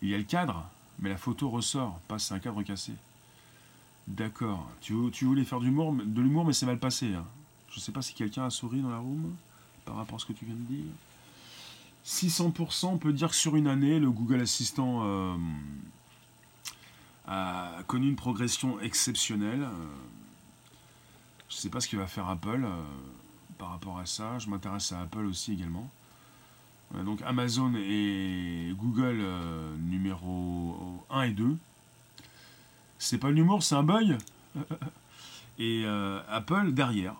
Il 0.00 0.08
y 0.08 0.14
a 0.14 0.18
le 0.18 0.22
cadre, 0.22 0.64
mais 1.00 1.08
la 1.08 1.16
photo 1.16 1.50
ressort, 1.50 1.98
pas 2.06 2.20
c'est 2.20 2.34
un 2.34 2.38
cadre 2.38 2.62
cassé. 2.62 2.92
D'accord. 4.06 4.70
Tu, 4.80 4.94
tu, 5.12 5.24
voulais 5.24 5.44
faire 5.44 5.58
de 5.58 5.64
l'humour, 5.64 6.44
mais 6.44 6.52
c'est 6.52 6.66
mal 6.66 6.78
passé. 6.78 7.14
Hein. 7.14 7.24
Je 7.68 7.78
ne 7.78 7.80
sais 7.80 7.90
pas 7.90 8.02
si 8.02 8.14
quelqu'un 8.14 8.44
a 8.44 8.50
souri 8.50 8.80
dans 8.80 8.90
la 8.90 8.98
room 8.98 9.34
par 9.84 9.96
rapport 9.96 10.14
à 10.14 10.18
ce 10.20 10.26
que 10.26 10.32
tu 10.32 10.44
viens 10.44 10.54
de 10.54 10.60
dire. 10.60 10.84
600%, 12.04 12.86
on 12.86 12.98
peut 12.98 13.12
dire 13.12 13.30
que 13.30 13.34
sur 13.34 13.56
une 13.56 13.66
année, 13.66 13.98
le 13.98 14.12
Google 14.12 14.40
Assistant 14.40 15.00
euh, 15.02 15.34
a 17.26 17.82
connu 17.88 18.08
une 18.08 18.14
progression 18.14 18.78
exceptionnelle. 18.78 19.62
Euh, 19.62 19.86
je 21.48 21.54
ne 21.54 21.60
sais 21.60 21.70
pas 21.70 21.80
ce 21.80 21.88
qu'il 21.88 21.98
va 21.98 22.06
faire 22.06 22.28
Apple 22.28 22.64
euh, 22.64 22.82
par 23.58 23.70
rapport 23.70 23.98
à 23.98 24.06
ça. 24.06 24.38
Je 24.38 24.48
m'intéresse 24.48 24.92
à 24.92 25.00
Apple 25.00 25.26
aussi 25.26 25.52
également. 25.52 25.88
donc 26.94 27.20
Amazon 27.22 27.72
et 27.76 28.72
Google 28.76 29.24
numéro 29.78 31.04
1 31.10 31.22
et 31.22 31.30
2. 31.30 31.56
C'est 32.98 33.18
pas 33.18 33.30
l'humour, 33.30 33.62
c'est 33.62 33.74
un 33.74 33.82
bug. 33.82 34.16
et 35.58 35.84
Apple 36.28 36.72
derrière. 36.72 37.16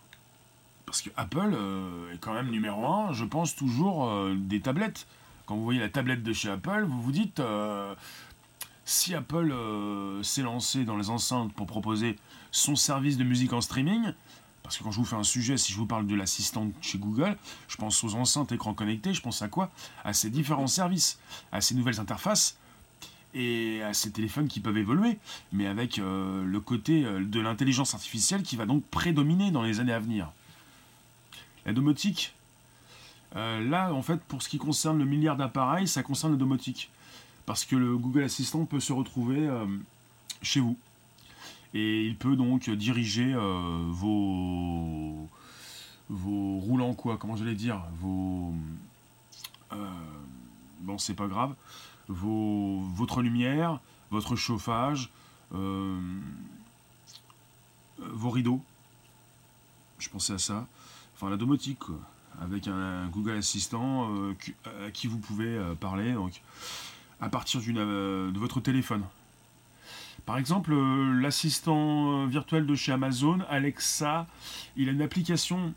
Parce 0.87 1.03
que 1.03 1.11
Apple 1.17 1.53
euh, 1.53 2.15
est 2.15 2.19
quand 2.19 2.33
même 2.33 2.49
numéro 2.49 2.87
un, 2.87 3.13
je 3.13 3.25
pense 3.25 3.57
toujours 3.57 4.09
euh, 4.09 4.35
des 4.37 4.61
tablettes. 4.61 5.07
Quand 5.45 5.57
vous 5.57 5.65
voyez 5.65 5.81
la 5.81 5.89
tablette 5.89 6.23
de 6.23 6.33
chez 6.33 6.49
Apple, 6.49 6.85
vous 6.89 7.03
vous 7.03 7.13
dites 7.13 7.41
euh, 7.41 7.95
si 8.85 9.15
Apple 9.15 9.53
s'est 10.23 10.43
lancé 10.43 10.85
dans 10.85 10.97
les 10.97 11.11
enceintes 11.11 11.53
pour 11.53 11.67
proposer 11.67 12.17
son 12.57 12.77
service 12.77 13.17
de 13.17 13.25
musique 13.25 13.53
en 13.53 13.61
streaming, 13.61 14.13
parce 14.63 14.79
que 14.79 14.85
quand 14.85 14.91
je 14.91 14.99
vous 14.99 15.05
fais 15.05 15.17
un 15.17 15.25
sujet, 15.25 15.57
si 15.57 15.73
je 15.73 15.79
vous 15.79 15.87
parle 15.87 16.07
de 16.07 16.15
l'assistant 16.15 16.69
chez 16.81 16.99
Google, 16.99 17.37
je 17.69 17.77
pense 17.77 18.03
aux 18.03 18.15
enceintes 18.15 18.53
écran 18.53 18.75
connectés, 18.75 19.15
je 19.15 19.21
pense 19.21 19.43
à 19.43 19.49
quoi 19.49 19.71
À 20.05 20.13
ces 20.13 20.31
différents 20.31 20.67
services, 20.67 21.19
à 21.53 21.61
ces 21.61 21.75
nouvelles 21.75 22.01
interfaces 22.01 22.57
et 23.35 23.83
à 23.83 23.93
ces 23.95 24.11
téléphones 24.11 24.49
qui 24.49 24.61
peuvent 24.61 24.79
évoluer, 24.79 25.19
mais 25.53 25.67
avec 25.67 25.99
le 25.99 26.59
côté 26.59 27.03
de 27.03 27.41
l'intelligence 27.41 27.95
artificielle 27.95 28.43
qui 28.43 28.57
va 28.57 28.67
donc 28.67 28.83
prédominer 28.85 29.51
dans 29.51 29.63
les 29.63 29.79
années 29.79 29.93
à 29.93 30.01
venir. 30.01 30.33
La 31.67 31.73
domotique, 31.73 32.33
euh, 33.35 33.69
là, 33.69 33.93
en 33.93 34.03
fait, 34.03 34.21
pour 34.23 34.43
ce 34.43 34.49
qui 34.49 34.59
concerne 34.59 34.99
le 34.99 35.05
milliard 35.05 35.37
d'appareils, 35.37 35.89
ça 35.89 36.03
concerne 36.03 36.33
la 36.33 36.39
domotique. 36.39 36.91
Parce 37.45 37.65
que 37.65 37.77
le 37.77 37.97
Google 37.97 38.23
Assistant 38.23 38.65
peut 38.65 38.81
se 38.81 38.93
retrouver 38.93 39.47
euh, 39.47 39.67
chez 40.43 40.61
vous. 40.61 40.77
Et 41.75 42.05
il 42.05 42.17
peut 42.17 42.37
donc 42.37 42.71
diriger 42.71 43.35
euh, 43.35 43.85
vos, 43.89 45.29
vos 46.09 46.59
roulants, 46.59 46.95
quoi, 46.95 47.17
comment 47.19 47.37
j'allais 47.37 47.55
dire, 47.55 47.83
vos... 48.01 48.55
bon, 50.81 50.99
c'est 50.99 51.15
pas 51.15 51.27
grave. 51.27 51.55
Vos, 52.09 52.81
votre 52.95 53.21
lumière, 53.21 53.81
votre 54.11 54.37
chauffage, 54.37 55.11
vos 55.51 56.01
rideaux. 58.31 58.63
Je 59.99 60.09
pensais 60.09 60.35
à 60.35 60.39
ça 60.39 60.67
enfin 61.17 61.31
la 61.31 61.37
domotique, 61.37 61.83
avec 62.41 62.69
un, 62.69 63.09
Google 63.09 63.39
Assistant 63.39 64.11
euh, 64.15 64.35
à 64.87 64.91
qui 64.91 65.07
vous 65.07 65.19
pouvez 65.19 65.57
euh, 65.57 65.75
parler 65.75 66.13
donc, 66.13 66.43
à 67.21 67.29
partir 67.29 67.61
euh, 67.67 68.31
de 68.31 68.39
votre 68.39 68.61
téléphone. 68.61 69.03
Par 70.27 70.39
exemple, 70.39 70.75
l'assistant 70.75 72.27
virtuel 72.27 72.67
de 72.67 72.75
chez 72.75 72.93
Amazon, 72.93 73.39
Alexa, 73.49 74.27
il 74.77 74.89
a 74.89 74.93
une 74.93 75.03
application 75.03 75.73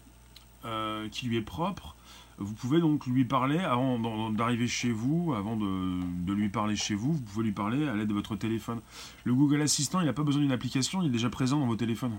qui 1.11 1.27
lui 1.27 1.37
est 1.37 1.41
propre. 1.41 1.95
Vous 2.39 2.53
pouvez 2.53 2.79
donc 2.79 3.05
lui 3.05 3.25
parler 3.25 3.59
avant 3.59 3.99
d'arriver 4.31 4.67
chez 4.67 4.91
vous, 4.91 5.33
avant 5.33 5.57
de, 5.57 6.33
lui 6.33 6.47
parler 6.47 6.77
chez 6.77 6.95
vous, 6.95 7.11
vous 7.11 7.21
pouvez 7.21 7.43
lui 7.43 7.51
parler 7.51 7.85
à 7.85 7.95
l'aide 7.95 8.07
de 8.07 8.13
votre 8.13 8.37
téléphone. 8.37 8.79
Le 9.25 9.33
Google 9.33 9.61
Assistant, 9.61 9.99
il 9.99 10.05
n'a 10.05 10.13
pas 10.13 10.23
besoin 10.23 10.41
d'une 10.41 10.53
application, 10.53 11.01
il 11.01 11.07
est 11.07 11.11
déjà 11.11 11.29
présent 11.29 11.59
dans 11.59 11.65
vos 11.65 11.75
téléphones. 11.75 12.17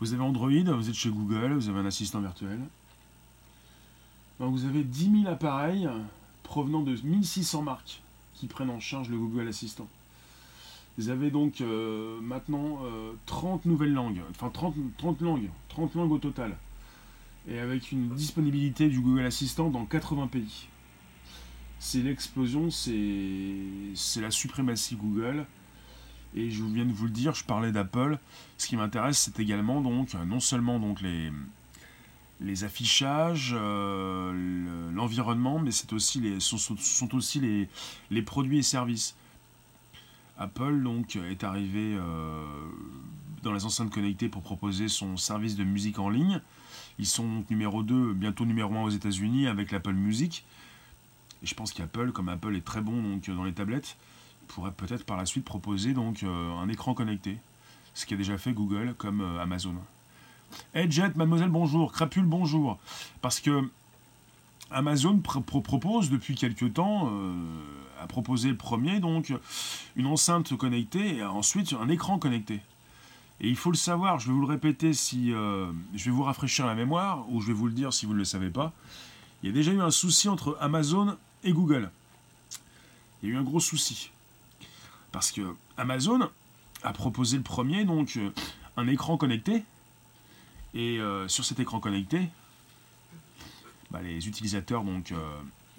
Vous 0.00 0.14
avez 0.14 0.22
Android, 0.22 0.48
vous 0.48 0.88
êtes 0.88 0.94
chez 0.94 1.10
Google, 1.10 1.52
vous 1.52 1.68
avez 1.68 1.80
un 1.80 1.86
assistant 1.86 2.20
virtuel. 2.20 2.58
vous 4.38 4.64
avez 4.64 4.82
10 4.82 5.22
000 5.24 5.32
appareils 5.32 5.88
provenant 6.42 6.80
de 6.80 6.96
1600 7.04 7.62
marques 7.62 8.00
qui 8.34 8.46
prennent 8.46 8.70
en 8.70 8.80
charge 8.80 9.10
le 9.10 9.18
Google 9.18 9.46
Assistant. 9.46 9.88
Vous 10.98 11.08
avez 11.08 11.30
donc 11.30 11.60
euh, 11.60 12.20
maintenant 12.20 12.80
30 13.26 13.64
nouvelles 13.64 13.94
langues, 13.94 14.20
enfin 14.30 14.50
30, 14.50 14.74
30 14.98 15.20
langues, 15.22 15.48
30 15.68 15.94
langues 15.94 16.12
au 16.12 16.18
total, 16.18 16.56
et 17.48 17.58
avec 17.58 17.92
une 17.92 18.10
disponibilité 18.10 18.88
du 18.88 19.00
Google 19.00 19.24
Assistant 19.24 19.70
dans 19.70 19.86
80 19.86 20.26
pays. 20.26 20.68
C'est 21.78 22.02
l'explosion, 22.02 22.70
c'est 22.70 24.20
la 24.20 24.30
suprématie 24.30 24.94
Google. 24.94 25.46
Et 26.34 26.50
je 26.50 26.62
viens 26.64 26.86
de 26.86 26.92
vous 26.92 27.04
le 27.04 27.10
dire, 27.10 27.34
je 27.34 27.44
parlais 27.44 27.72
d'Apple. 27.72 28.18
Ce 28.56 28.66
qui 28.66 28.76
m'intéresse, 28.76 29.18
c'est 29.18 29.40
également 29.40 29.80
donc 29.80 30.14
non 30.14 30.40
seulement 30.40 30.78
donc 30.78 31.02
les, 31.02 31.30
les 32.40 32.64
affichages, 32.64 33.54
euh, 33.58 34.90
l'environnement, 34.92 35.58
mais 35.58 35.70
c'est 35.70 35.92
aussi 35.92 36.20
les, 36.20 36.40
sont, 36.40 36.58
sont 36.58 37.14
aussi 37.14 37.40
les, 37.40 37.68
les, 38.10 38.22
produits 38.22 38.58
et 38.58 38.62
services. 38.62 39.14
Apple 40.42 40.82
donc 40.82 41.14
est 41.14 41.44
arrivé 41.44 41.96
euh, 41.96 42.44
dans 43.44 43.52
les 43.52 43.64
enceintes 43.64 43.90
connectées 43.90 44.28
pour 44.28 44.42
proposer 44.42 44.88
son 44.88 45.16
service 45.16 45.54
de 45.54 45.62
musique 45.62 46.00
en 46.00 46.10
ligne. 46.10 46.40
Ils 46.98 47.06
sont 47.06 47.26
donc 47.28 47.48
numéro 47.48 47.84
2, 47.84 48.12
bientôt 48.12 48.44
numéro 48.44 48.74
1 48.74 48.82
aux 48.82 48.90
États-Unis 48.90 49.46
avec 49.46 49.70
l'Apple 49.70 49.92
Music. 49.92 50.44
Et 51.42 51.46
je 51.46 51.54
pense 51.54 51.72
qu'Apple, 51.72 52.10
comme 52.10 52.28
Apple 52.28 52.56
est 52.56 52.64
très 52.64 52.80
bon 52.80 53.00
donc, 53.02 53.30
dans 53.30 53.44
les 53.44 53.52
tablettes, 53.52 53.96
pourrait 54.48 54.72
peut-être 54.72 55.04
par 55.04 55.16
la 55.16 55.26
suite 55.26 55.44
proposer 55.44 55.94
donc 55.94 56.24
euh, 56.24 56.58
un 56.58 56.68
écran 56.68 56.92
connecté, 56.92 57.38
ce 57.94 58.04
qui 58.04 58.14
a 58.14 58.16
déjà 58.16 58.36
fait 58.36 58.52
Google 58.52 58.94
comme 58.98 59.20
euh, 59.20 59.40
Amazon. 59.40 59.76
Hey 60.74 60.90
Jet, 60.90 61.14
mademoiselle, 61.16 61.50
bonjour. 61.50 61.92
Crapule, 61.92 62.24
bonjour. 62.24 62.80
Parce 63.20 63.38
que 63.38 63.62
Amazon 64.72 65.18
propose 65.18 66.10
depuis 66.10 66.34
quelques 66.34 66.74
temps, 66.74 67.10
a 68.02 68.06
proposé 68.06 68.48
le 68.48 68.56
premier, 68.56 69.00
donc 69.00 69.32
une 69.96 70.06
enceinte 70.06 70.56
connectée 70.56 71.16
et 71.16 71.24
ensuite 71.24 71.74
un 71.80 71.88
écran 71.88 72.18
connecté. 72.18 72.60
Et 73.40 73.48
il 73.48 73.56
faut 73.56 73.70
le 73.70 73.76
savoir, 73.76 74.18
je 74.18 74.28
vais 74.28 74.32
vous 74.32 74.40
le 74.40 74.46
répéter 74.46 74.92
si 74.92 75.30
je 75.30 76.04
vais 76.04 76.10
vous 76.10 76.22
rafraîchir 76.22 76.66
la 76.66 76.74
mémoire, 76.74 77.24
ou 77.30 77.40
je 77.40 77.48
vais 77.48 77.52
vous 77.52 77.66
le 77.66 77.72
dire 77.72 77.92
si 77.92 78.06
vous 78.06 78.12
ne 78.12 78.18
le 78.18 78.24
savez 78.24 78.50
pas. 78.50 78.72
Il 79.42 79.48
y 79.48 79.50
a 79.50 79.52
déjà 79.52 79.72
eu 79.72 79.80
un 79.80 79.90
souci 79.90 80.28
entre 80.28 80.56
Amazon 80.60 81.16
et 81.42 81.52
Google. 81.52 81.90
Il 83.22 83.28
y 83.28 83.32
a 83.32 83.34
eu 83.34 83.38
un 83.38 83.42
gros 83.42 83.60
souci. 83.60 84.10
Parce 85.10 85.32
que 85.32 85.54
Amazon 85.76 86.30
a 86.82 86.92
proposé 86.92 87.36
le 87.36 87.42
premier, 87.42 87.84
donc 87.84 88.16
euh, 88.16 88.30
un 88.76 88.86
écran 88.88 89.16
connecté. 89.16 89.64
Et 90.74 90.98
euh, 90.98 91.28
sur 91.28 91.44
cet 91.44 91.60
écran 91.60 91.80
connecté, 91.80 92.28
bah, 93.90 94.00
les 94.02 94.26
utilisateurs 94.26 94.84
donc, 94.84 95.12
euh, 95.12 95.16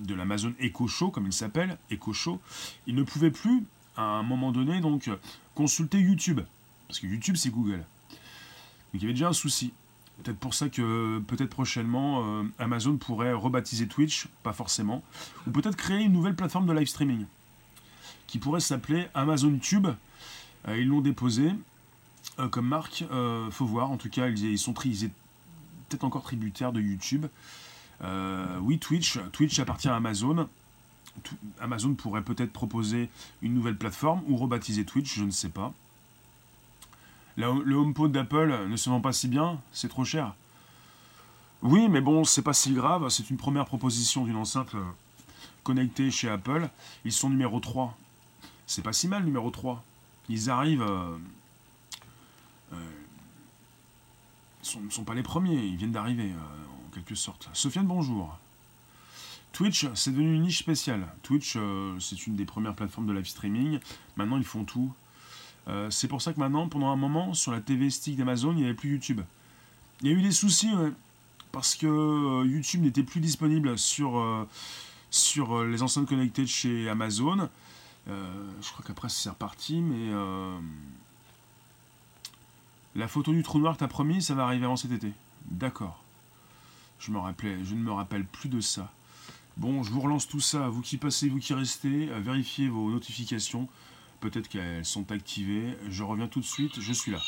de 0.04 0.16
l'Amazon 0.16 0.54
Echo 0.60 0.88
Show, 0.88 1.10
comme 1.10 1.26
il 1.26 1.34
s'appelle, 1.34 1.78
Echo 1.90 2.14
Show, 2.14 2.40
ils 2.88 2.96
ne 2.96 3.04
pouvaient 3.04 3.32
plus, 3.32 3.64
à 3.98 4.04
un 4.04 4.24
moment 4.24 4.52
donné, 4.52 4.80
donc, 4.82 5.10
consulter 5.56 6.00
YouTube. 6.00 6.42
Parce 6.88 7.00
que 7.00 7.08
YouTube, 7.08 7.36
c'est 7.36 7.50
Google. 7.50 7.80
Donc 7.80 8.96
il 8.96 9.02
y 9.02 9.06
avait 9.06 9.14
déjà 9.14 9.30
un 9.30 9.34
souci. 9.34 9.74
Peut-être 10.22 10.38
pour 10.38 10.54
ça 10.54 10.70
que 10.70 11.20
peut-être 11.20 11.50
prochainement 11.50 12.44
Amazon 12.60 12.98
pourrait 12.98 13.34
rebaptiser 13.34 13.88
Twitch, 13.88 14.28
pas 14.44 14.54
forcément, 14.54 15.02
ou 15.48 15.52
peut-être 15.52 15.76
créer 15.76 16.04
une 16.04 16.14
nouvelle 16.14 16.36
plateforme 16.36 16.68
de 16.68 16.74
live 16.74 16.88
streaming 16.88 17.26
qui 18.34 18.40
pourrait 18.40 18.62
s'appeler 18.62 19.06
Amazon 19.14 19.60
Tube. 19.60 19.88
Euh, 20.68 20.80
ils 20.80 20.88
l'ont 20.88 21.02
déposé 21.02 21.52
euh, 22.40 22.48
comme 22.48 22.68
marque. 22.68 23.06
Euh, 23.12 23.52
faut 23.52 23.68
voir. 23.68 23.92
En 23.92 23.98
tout 23.98 24.10
cas, 24.10 24.28
ils, 24.28 24.58
sont 24.58 24.74
peut-être 24.74 26.04
encore 26.04 26.24
tributaires 26.24 26.74
de 26.74 26.82
YouTube. 26.82 27.28
Oui, 28.62 28.80
Twitch. 28.80 29.20
Twitch 29.32 29.60
appartient 29.60 29.88
à 29.88 29.96
Amazon. 29.96 30.50
Amazon 31.60 31.94
pourrait 31.94 32.24
peut-être 32.24 32.52
proposer 32.52 33.10
une 33.42 33.54
nouvelle 33.54 33.78
plateforme 33.78 34.22
ou 34.28 34.36
rebaptiser 34.36 34.84
Twitch, 34.84 35.16
je 35.16 35.24
ne 35.24 35.32
sais 35.32 35.50
pas. 35.50 35.74
le 37.38 37.76
HomePod 37.76 38.12
d'Apple 38.12 38.68
ne 38.68 38.76
se 38.76 38.90
vend 38.90 39.00
pas 39.00 39.14
si 39.14 39.28
bien, 39.28 39.60
c'est 39.72 39.90
trop 39.90 40.06
cher. 40.06 40.34
Oui, 41.62 41.88
mais 41.88 42.02
bon, 42.02 42.24
c'est 42.24 42.42
pas 42.42 42.54
si 42.54 42.74
grave, 42.74 43.08
c'est 43.10 43.30
une 43.30 43.38
première 43.38 43.66
proposition 43.66 44.26
d'une 44.26 44.36
enceinte 44.36 44.76
connectée 45.64 46.12
chez 46.12 46.30
Apple. 46.30 46.68
Ils 47.06 47.14
sont 47.14 47.30
numéro 47.30 47.60
3 47.60 47.96
c'est 48.66 48.82
pas 48.82 48.94
si 48.94 49.08
mal, 49.08 49.24
numéro 49.24 49.50
3. 49.52 49.84
Ils 50.30 50.50
arrivent. 50.50 50.82
Euh, 50.82 51.18
euh, 52.74 52.78
ne 54.82 54.90
sont, 54.90 55.04
pas 55.04 55.14
les 55.14 55.24
premiers, 55.24 55.58
ils 55.58 55.76
viennent 55.76 55.92
d'arriver, 55.92 56.32
euh, 56.32 56.73
quelque 56.94 57.16
sorte. 57.16 57.50
Sofiane, 57.54 57.88
bonjour. 57.88 58.38
Twitch, 59.52 59.88
c'est 59.94 60.12
devenu 60.12 60.36
une 60.36 60.44
niche 60.44 60.60
spéciale. 60.60 61.08
Twitch, 61.22 61.58
c'est 62.00 62.28
une 62.28 62.36
des 62.36 62.46
premières 62.46 62.74
plateformes 62.74 63.06
de 63.06 63.14
live 63.14 63.28
streaming. 63.28 63.80
Maintenant, 64.16 64.38
ils 64.38 64.44
font 64.44 64.64
tout. 64.64 64.92
c'est 65.92 66.08
pour 66.08 66.24
ça 66.24 66.34
que 66.34 66.40
maintenant, 66.40 66.68
pendant 66.68 66.90
un 66.90 66.96
moment, 66.96 67.36
sur 67.36 67.52
la 67.52 67.62
TV 67.62 67.92
stick 67.92 68.16
d'Amazon, 68.16 68.54
il 68.54 68.58
n'y 68.58 68.64
avait 68.64 68.74
plus 68.74 68.94
YouTube. 68.94 69.22
Il 70.02 70.08
y 70.08 70.12
a 70.12 70.18
eu 70.18 70.24
des 70.24 70.32
soucis, 70.32 70.72
parce 71.52 71.76
que 71.76 72.44
YouTube 72.46 72.82
n'était 72.82 73.04
plus 73.04 73.20
disponible 73.20 73.78
sur, 73.78 74.48
sur 75.12 75.64
les 75.64 75.84
enceintes 75.84 76.08
connectées 76.08 76.42
de 76.42 76.48
chez 76.48 76.90
Amazon. 76.90 77.48
Euh, 78.10 78.52
je 78.62 78.70
crois 78.72 78.84
qu'après 78.86 79.10
c'est 79.10 79.30
reparti, 79.30 79.80
mais 79.80 80.12
euh, 80.12 80.58
la 82.96 83.08
photo 83.08 83.32
du 83.32 83.44
trou 83.44 83.60
noir 83.60 83.78
t'as 83.78 83.88
promis, 83.88 84.22
ça 84.22 84.34
va 84.34 84.44
arriver 84.44 84.66
avant 84.66 84.76
cet 84.76 84.92
été. 84.92 85.12
D'accord. 85.46 86.03
Je, 87.06 87.12
me 87.12 87.18
rappelais, 87.18 87.58
je 87.66 87.76
ne 87.76 87.82
me 87.82 87.92
rappelle 87.92 88.24
plus 88.24 88.48
de 88.48 88.62
ça. 88.62 88.90
Bon, 89.58 89.84
je 89.84 89.92
vous 89.92 90.00
relance 90.00 90.26
tout 90.26 90.40
ça. 90.40 90.70
Vous 90.70 90.82
qui 90.82 90.96
passez, 90.96 91.28
vous 91.28 91.40
qui 91.40 91.54
restez, 91.54 92.08
euh, 92.10 92.20
vérifiez 92.22 92.70
vos 92.70 92.90
notifications. 92.90 93.68
Peut-être 94.22 94.48
qu'elles 94.48 94.86
sont 94.86 95.12
activées. 95.12 95.78
Je 95.90 96.02
reviens 96.02 96.30
tout 96.30 96.40
de 96.40 96.46
suite. 96.46 96.80
Je 96.80 96.94
suis 96.94 97.12
là. 97.12 97.20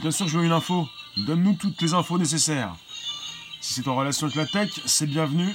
Bien 0.00 0.10
sûr, 0.10 0.28
je 0.28 0.38
veux 0.38 0.44
une 0.46 0.52
info. 0.52 0.88
Donne-nous 1.16 1.54
toutes 1.54 1.80
les 1.80 1.94
infos 1.94 2.18
nécessaires. 2.18 2.74
Si 3.60 3.74
c'est 3.74 3.86
en 3.86 3.94
relation 3.94 4.26
avec 4.26 4.36
la 4.36 4.46
tech, 4.46 4.70
c'est 4.84 5.06
bienvenu. 5.06 5.48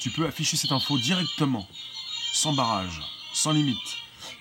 Tu 0.00 0.10
peux 0.10 0.26
afficher 0.26 0.56
cette 0.56 0.72
info 0.72 0.98
directement, 0.98 1.68
sans 2.32 2.52
barrage, 2.52 3.00
sans 3.32 3.52
limite. 3.52 3.78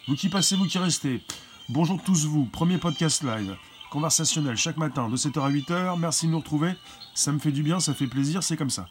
Vous 0.07 0.15
qui 0.15 0.29
passez, 0.29 0.55
vous 0.55 0.65
qui 0.65 0.79
restez. 0.79 1.21
Bonjour 1.69 2.01
tous 2.03 2.25
vous, 2.25 2.45
premier 2.45 2.79
podcast 2.79 3.23
live, 3.23 3.55
conversationnel 3.91 4.57
chaque 4.57 4.77
matin 4.77 5.07
de 5.07 5.15
7h 5.15 5.39
à 5.39 5.51
8h. 5.51 5.99
Merci 5.99 6.25
de 6.25 6.31
nous 6.31 6.39
retrouver. 6.39 6.73
Ça 7.13 7.31
me 7.31 7.37
fait 7.37 7.51
du 7.51 7.61
bien, 7.61 7.79
ça 7.79 7.93
fait 7.93 8.07
plaisir, 8.07 8.41
c'est 8.41 8.57
comme 8.57 8.71
ça. 8.71 8.89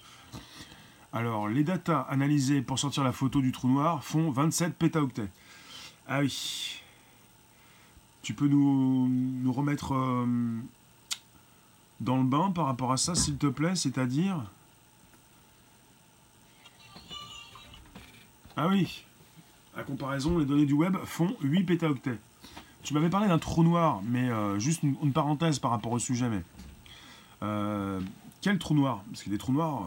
Alors, 1.12 1.48
les 1.48 1.64
datas 1.64 2.06
analysées 2.08 2.62
pour 2.62 2.78
sortir 2.78 3.02
la 3.02 3.10
photo 3.10 3.40
du 3.40 3.50
trou 3.50 3.66
noir 3.68 4.04
font 4.04 4.30
27 4.30 4.76
pétaoctets. 4.76 5.30
Ah 6.06 6.20
oui, 6.20 6.79
tu 8.22 8.34
peux 8.34 8.48
nous, 8.48 9.52
remettre 9.52 9.94
euh, 9.94 10.26
dans 12.00 12.18
le 12.18 12.24
bain 12.24 12.50
par 12.50 12.66
rapport 12.66 12.92
à 12.92 12.96
ça, 12.96 13.14
s'il 13.14 13.36
te 13.36 13.46
plaît, 13.46 13.74
c'est-à-dire... 13.74 14.44
Ah 18.56 18.68
oui, 18.68 19.04
à 19.74 19.82
comparaison, 19.82 20.38
les 20.38 20.44
données 20.44 20.66
du 20.66 20.74
web 20.74 20.96
font 21.04 21.34
8 21.42 21.64
pétaoctets. 21.64 22.18
Tu 22.82 22.92
m'avais 22.94 23.08
parlé 23.08 23.28
d'un 23.28 23.38
trou 23.38 23.62
noir, 23.62 24.02
mais 24.04 24.30
euh, 24.30 24.58
juste 24.58 24.82
une, 24.82 25.12
parenthèse 25.12 25.58
par 25.58 25.70
rapport 25.70 25.92
au 25.92 25.98
sujet, 25.98 26.28
mais... 26.28 26.42
Euh, 27.42 28.00
quel 28.42 28.58
trou 28.58 28.74
noir? 28.74 29.02
Parce 29.10 29.22
que 29.22 29.30
des 29.30 29.38
trous 29.38 29.52
noirs, 29.52 29.84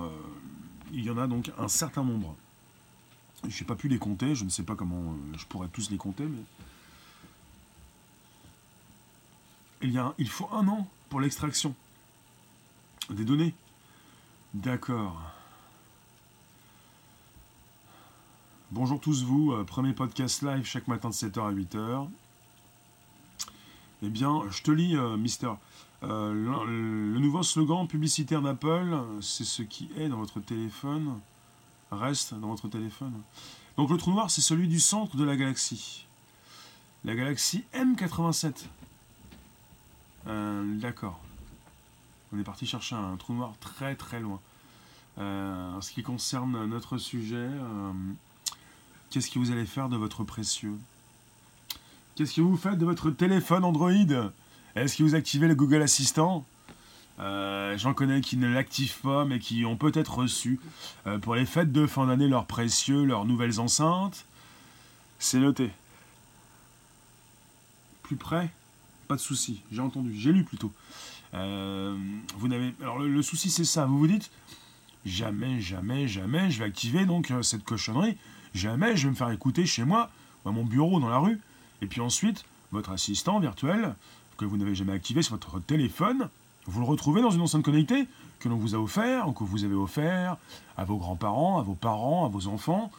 il 0.91 1.03
y 1.03 1.09
en 1.09 1.17
a 1.17 1.27
donc 1.27 1.51
un 1.57 1.67
certain 1.67 2.03
nombre. 2.03 2.35
Je 3.47 3.59
n'ai 3.59 3.67
pas 3.67 3.75
pu 3.75 3.87
les 3.87 3.97
compter, 3.97 4.33
je 4.35 4.43
ne 4.43 4.49
sais 4.49 4.63
pas 4.63 4.75
comment 4.75 5.15
je 5.37 5.45
pourrais 5.45 5.67
tous 5.67 5.91
les 5.91 5.97
compter, 5.97 6.23
mais... 6.23 6.43
il, 9.83 9.93
y 9.93 9.99
il 10.17 10.29
faut 10.29 10.49
un 10.51 10.67
an 10.67 10.87
pour 11.09 11.19
l'extraction 11.19 11.75
des 13.09 13.25
données. 13.25 13.53
D'accord. 14.53 15.21
Bonjour 18.71 18.99
tous 18.99 19.23
vous, 19.23 19.51
euh, 19.51 19.63
premier 19.63 19.93
podcast 19.93 20.41
live 20.41 20.65
chaque 20.65 20.87
matin 20.87 21.09
de 21.09 21.13
7h 21.13 21.47
à 21.47 21.51
8h. 21.51 22.07
Eh 24.01 24.09
bien, 24.09 24.41
je 24.49 24.63
te 24.63 24.71
lis, 24.71 24.95
euh, 24.95 25.15
Mister. 25.17 25.51
Euh, 26.01 26.33
le, 26.33 27.19
nouveau 27.19 27.43
slogan 27.43 27.87
publicitaire 27.87 28.41
d'Apple, 28.41 28.97
c'est 29.21 29.45
ce 29.45 29.61
qui 29.61 29.89
est 29.97 30.09
dans 30.09 30.17
votre 30.17 30.39
téléphone, 30.39 31.19
reste 31.91 32.33
dans 32.33 32.47
votre 32.47 32.67
téléphone. 32.67 33.13
Donc 33.77 33.89
le 33.89 33.97
trou 33.97 34.11
noir, 34.11 34.31
c'est 34.31 34.41
celui 34.41 34.67
du 34.67 34.79
centre 34.79 35.15
de 35.15 35.23
la 35.23 35.37
galaxie. 35.37 36.05
La 37.05 37.15
galaxie 37.15 37.63
M87. 37.73 38.65
Euh, 40.27 40.63
d'accord. 40.79 41.19
On 42.33 42.39
est 42.39 42.43
parti 42.43 42.65
chercher 42.65 42.95
un 42.95 43.15
trou 43.17 43.33
noir 43.33 43.53
très 43.59 43.95
très 43.95 44.19
loin. 44.19 44.39
en 45.17 45.81
ce 45.81 45.91
qui 45.91 46.01
concerne 46.01 46.65
notre 46.65 46.97
sujet, 46.97 47.49
qu'est-ce 49.09 49.29
que 49.29 49.37
vous 49.37 49.51
allez 49.51 49.65
faire 49.65 49.89
de 49.89 49.97
votre 49.97 50.23
précieux? 50.23 50.75
Qu'est-ce 52.15 52.33
que 52.33 52.41
vous 52.41 52.57
faites 52.57 52.77
de 52.77 52.85
votre 52.85 53.11
téléphone 53.11 53.63
Android? 53.63 54.31
Est-ce 54.75 54.97
que 54.97 55.03
vous 55.03 55.15
activez 55.15 55.47
le 55.47 55.55
Google 55.55 55.81
Assistant? 55.83 56.45
Euh, 57.19 57.77
J'en 57.77 57.93
connais 57.93 58.21
qui 58.21 58.37
ne 58.37 58.47
l'activent 58.47 58.99
pas, 59.01 59.25
mais 59.25 59.39
qui 59.39 59.65
ont 59.65 59.77
peut-être 59.77 60.17
reçu 60.17 60.59
euh, 61.07 61.19
pour 61.19 61.35
les 61.35 61.45
fêtes 61.45 61.71
de 61.71 61.85
fin 61.85 62.07
d'année 62.07 62.27
leurs 62.27 62.45
précieux, 62.45 63.03
leurs 63.03 63.25
nouvelles 63.25 63.59
enceintes. 63.59 64.25
C'est 65.19 65.39
noté. 65.39 65.71
Plus 68.01 68.15
près? 68.15 68.49
Pas 69.07 69.15
de 69.15 69.21
souci, 69.21 69.61
j'ai 69.71 69.81
entendu, 69.81 70.13
j'ai 70.15 70.31
lu 70.31 70.43
plutôt. 70.43 70.71
Euh, 71.33 71.97
vous 72.37 72.47
n'avez. 72.47 72.73
Alors 72.81 72.99
le, 72.99 73.21
souci 73.21 73.49
c'est 73.49 73.65
ça, 73.65 73.85
vous 73.85 73.99
vous 73.99 74.07
dites 74.07 74.31
jamais, 75.05 75.59
jamais, 75.59 76.07
jamais 76.07 76.51
je 76.51 76.59
vais 76.59 76.65
activer 76.65 77.05
donc 77.05 77.31
cette 77.41 77.63
cochonnerie. 77.63 78.17
Jamais 78.53 78.95
je 78.95 79.03
vais 79.03 79.09
me 79.09 79.15
faire 79.15 79.31
écouter 79.31 79.65
chez 79.65 79.83
moi, 79.83 80.11
à 80.45 80.51
mon 80.51 80.63
bureau, 80.63 80.99
dans 80.99 81.09
la 81.09 81.17
rue. 81.17 81.39
Et 81.81 81.87
puis 81.87 82.01
ensuite, 82.01 82.45
votre 82.71 82.91
assistant 82.91 83.39
virtuel, 83.39 83.95
que 84.37 84.45
vous 84.45 84.57
n'avez 84.57 84.75
jamais 84.75 84.93
activé 84.93 85.21
sur 85.21 85.35
votre 85.35 85.59
téléphone, 85.59 86.29
vous 86.65 86.79
le 86.79 86.85
retrouvez 86.85 87.21
dans 87.21 87.31
une 87.31 87.41
enceinte 87.41 87.63
connectée 87.63 88.07
que 88.39 88.49
l'on 88.49 88.57
vous 88.57 88.75
a 88.75 88.77
offert, 88.77 89.27
ou 89.27 89.31
que 89.31 89.43
vous 89.43 89.63
avez 89.63 89.75
offert 89.75 90.37
à 90.77 90.85
vos 90.85 90.97
grands-parents, 90.97 91.59
à 91.59 91.63
vos 91.63 91.75
parents, 91.75 92.25
à 92.25 92.29
vos 92.29 92.47
enfants. 92.47 92.91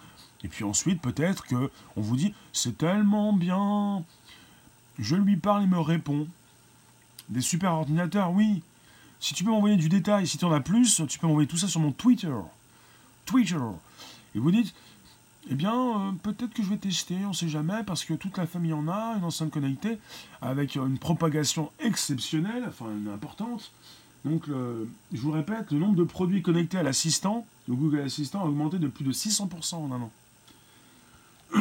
Et 0.43 0.49
puis 0.49 0.65
ensuite, 0.65 1.01
peut-être 1.01 1.45
que 1.47 1.71
on 1.97 2.01
vous 2.01 2.17
dit 2.17 2.35
c'est 2.53 2.77
tellement 2.77 3.33
bien. 3.33 4.05
Je 4.99 5.16
lui 5.16 5.36
parle, 5.36 5.62
il 5.62 5.68
me 5.68 5.80
répond. 5.80 6.26
Des 7.28 7.40
super 7.40 7.72
ordinateurs, 7.72 8.32
oui. 8.32 8.62
Si 9.20 9.34
tu 9.34 9.45
peux 9.45 9.51
m'envoyer 9.51 9.76
du 9.76 9.88
détail, 9.88 10.26
si 10.26 10.38
tu 10.38 10.45
en 10.45 10.53
as 10.53 10.61
plus, 10.61 11.03
tu 11.09 11.18
peux 11.18 11.26
m'envoyer 11.26 11.49
tout 11.49 11.57
ça 11.57 11.68
sur 11.68 11.80
mon 11.80 11.92
Twitter. 11.92 12.34
Twitter. 13.24 13.57
Et 14.34 14.38
vous 14.38 14.51
dites, 14.51 14.74
eh 15.51 15.55
bien, 15.55 15.74
euh, 15.74 16.12
peut-être 16.22 16.53
que 16.53 16.62
je 16.62 16.68
vais 16.68 16.76
tester, 16.76 17.16
on 17.24 17.28
ne 17.28 17.34
sait 17.34 17.49
jamais, 17.49 17.82
parce 17.84 18.05
que 18.05 18.14
toute 18.14 18.36
la 18.36 18.47
famille 18.47 18.72
en 18.72 18.88
a, 18.88 19.16
une 19.16 19.24
enceinte 19.24 19.51
connectée, 19.51 19.99
avec 20.42 20.76
une 20.76 20.99
propagation 20.99 21.70
exceptionnelle, 21.80 22.64
enfin 22.68 22.90
importante. 23.12 23.72
Donc, 24.24 24.45
je 24.49 25.20
vous 25.20 25.30
répète, 25.30 25.70
le 25.70 25.78
nombre 25.78 25.97
de 25.97 26.05
produits 26.05 26.40
connectés 26.40 26.78
à 26.78 26.82
l'assistant, 26.82 27.47
le 27.68 27.74
Google 27.74 28.01
Assistant, 28.01 28.40
a 28.40 28.45
augmenté 28.47 28.78
de 28.78 28.88
plus 28.88 29.05
de 29.05 29.12
600% 29.12 29.74
en 29.74 29.92
un 29.92 30.01
an. 30.01 30.11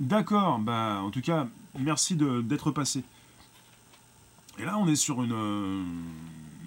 D'accord, 0.00 0.58
bah, 0.60 1.00
en 1.02 1.10
tout 1.10 1.20
cas, 1.20 1.48
merci 1.78 2.16
d'être 2.16 2.70
passé. 2.70 3.04
Et 4.58 4.64
là, 4.64 4.78
on 4.78 4.88
est 4.88 4.96
sur 4.96 5.22
une, 5.22 5.32
euh, 5.32 5.84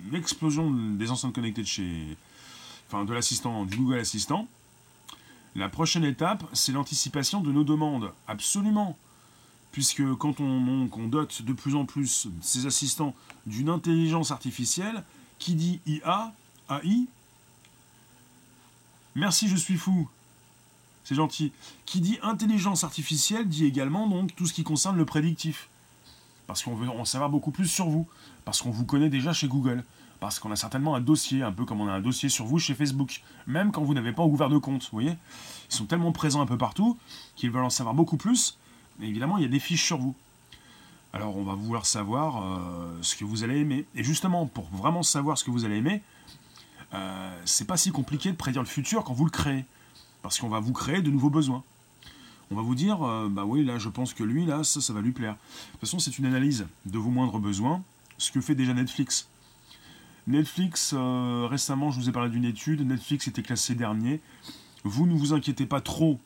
une 0.08 0.16
explosion 0.16 0.70
des 0.72 1.12
enceintes 1.12 1.34
connectées 1.34 1.64
de 1.64 1.68
chez. 1.68 2.18
Enfin, 2.88 3.06
de 3.06 3.14
l'assistant, 3.14 3.66
du 3.66 3.78
Google 3.78 4.00
Assistant. 4.00 4.48
La 5.56 5.70
prochaine 5.70 6.04
étape, 6.04 6.44
c'est 6.54 6.72
l'anticipation 6.72 7.42
de 7.42 7.52
nos 7.52 7.64
demandes. 7.64 8.12
Absolument. 8.28 8.98
Puisque 9.72 10.04
quand 10.16 10.40
on, 10.40 11.08
dote 11.08 11.44
de 11.44 11.54
plus 11.54 11.76
en 11.76 11.86
plus 11.86 12.28
ces 12.42 12.66
assistants 12.66 13.14
d'une 13.46 13.70
intelligence 13.70 14.32
artificielle, 14.32 15.04
qui 15.38 15.54
dit 15.54 15.80
IA, 15.86 16.34
AI, 16.70 17.06
merci, 19.16 19.48
je 19.48 19.56
suis 19.56 19.78
fou. 19.78 20.10
C'est 21.10 21.16
gentil. 21.16 21.52
Qui 21.88 22.02
dit 22.02 22.20
intelligence 22.22 22.84
artificielle 22.84 23.48
dit 23.48 23.66
également 23.66 24.06
donc 24.06 24.36
tout 24.36 24.46
ce 24.46 24.54
qui 24.54 24.64
concerne 24.64 24.96
le 24.96 25.06
prédictif. 25.06 25.68
Parce 26.46 26.62
qu'on 26.62 26.76
veut 26.76 26.88
en 26.88 27.04
savoir 27.04 27.32
beaucoup 27.32 27.50
plus 27.50 27.66
sur 27.66 27.90
vous. 27.90 28.08
Parce 28.46 28.62
qu'on 28.62 28.70
vous 28.70 28.86
connaît 28.86 29.10
déjà 29.10 29.34
chez 29.34 29.48
Google 29.48 29.84
parce 30.20 30.38
qu'on 30.38 30.52
a 30.52 30.56
certainement 30.56 30.94
un 30.94 31.02
dossier, 31.02 31.42
un 31.42 31.52
peu 31.52 31.66
comme 31.66 31.82
on 31.82 31.88
a 31.88 31.94
un 31.94 32.02
dossier 32.02 32.30
sur 32.30 32.46
vous 32.46 32.60
chez 32.60 32.76
Facebook, 32.76 33.22
même 33.48 33.72
quand 33.72 33.82
vous 33.82 33.94
n'avez 33.96 34.12
pas 34.12 34.24
ouvert 34.24 34.50
de 34.50 34.58
compte, 34.58 34.84
vous 34.84 34.90
voyez 34.92 35.16
Ils 35.72 35.76
sont 35.76 35.86
tellement 35.86 36.12
présents 36.12 36.42
un 36.42 36.46
peu 36.46 36.58
partout 36.58 36.98
qu'ils 37.38 37.50
veulent 37.52 37.64
en 37.64 37.70
savoir 37.70 37.96
beaucoup 37.96 38.18
plus, 38.18 38.58
et 39.02 39.08
évidemment, 39.08 39.38
il 39.38 39.44
y 39.44 39.46
a 39.46 39.50
des 39.50 39.60
fiches 39.60 39.86
sur 39.86 39.98
vous. 39.98 40.14
Alors, 41.14 41.38
on 41.38 41.44
va 41.44 41.54
vouloir 41.54 41.86
savoir 41.86 42.44
euh, 42.44 42.98
ce 43.02 43.16
que 43.16 43.24
vous 43.24 43.46
allez 43.46 43.62
aimer. 43.62 43.86
Et 43.96 44.04
justement, 44.04 44.46
pour 44.46 44.66
vraiment 44.66 45.04
savoir 45.04 45.38
ce 45.38 45.46
que 45.46 45.52
vous 45.52 45.64
allez 45.64 45.78
aimer, 45.78 46.02
euh, 46.94 47.42
c'est 47.46 47.66
pas 47.66 47.78
si 47.78 47.92
compliqué 47.92 48.30
de 48.30 48.36
prédire 48.36 48.62
le 48.62 48.68
futur 48.68 49.06
quand 49.06 49.14
vous 49.14 49.24
le 49.24 49.32
créez, 49.32 49.64
parce 50.22 50.40
qu'on 50.40 50.50
va 50.50 50.60
vous 50.60 50.74
créer 50.74 51.02
de 51.02 51.10
nouveaux 51.10 51.30
besoins. 51.30 51.64
On 52.52 52.56
va 52.56 52.62
vous 52.62 52.76
dire, 52.76 53.04
euh, 53.04 53.30
bah 53.30 53.46
oui, 53.46 53.64
là, 53.64 53.78
je 53.78 53.90
pense 53.90 54.14
que 54.14 54.24
lui, 54.24 54.46
là, 54.46 54.64
ça, 54.64 54.94
va 54.94 55.02
lui 55.02 55.12
plaire. 55.12 55.34
De 55.34 55.72
toute 55.72 55.82
façon, 55.82 56.00
c'est 56.00 56.18
une 56.18 56.26
analyse 56.26 56.66
de 56.86 56.98
vos 56.98 57.12
moindres 57.12 57.40
besoins, 57.40 57.84
ce 58.18 58.32
que 58.32 58.42
fait 58.42 58.56
déjà 58.56 58.74
Netflix. 58.74 59.28
Netflix, 60.26 60.94
euh, 60.98 61.48
récemment, 61.50 61.92
je 61.92 62.00
vous 62.00 62.10
ai 62.10 62.12
parlé 62.12 62.30
d'une 62.30 62.46
étude. 62.46 62.82
Netflix 62.82 63.28
était 63.28 63.44
classé 63.44 63.76
dernier. 63.76 64.20
Vous 64.84 65.06
ne 65.06 65.14
vous 65.14 65.34
inquiétez 65.34 65.66
pas 65.66 65.82
trop 65.82 66.20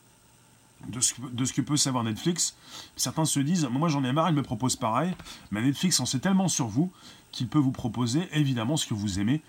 de 0.88 1.00
ce, 1.00 1.52
que 1.52 1.60
peut 1.60 1.76
savoir 1.76 2.04
Netflix. 2.04 2.54
Certains 2.96 3.24
se 3.24 3.40
disent, 3.40 3.66
moi 3.70 3.88
j'en 3.88 4.04
ai 4.04 4.12
marre, 4.12 4.28
il 4.28 4.34
me 4.34 4.42
propose 4.42 4.76
pareil. 4.76 5.14
Mais 5.50 5.62
Netflix 5.62 6.00
en 6.00 6.06
sait 6.06 6.18
tellement 6.18 6.48
sur 6.48 6.66
vous 6.66 6.90
qu'il 7.32 7.48
peut 7.48 7.58
vous 7.58 7.72
proposer 7.72 8.28
évidemment 8.32 8.76
ce 8.76 8.86
que 8.86 8.94
vous 8.94 9.18
aimez. 9.18 9.40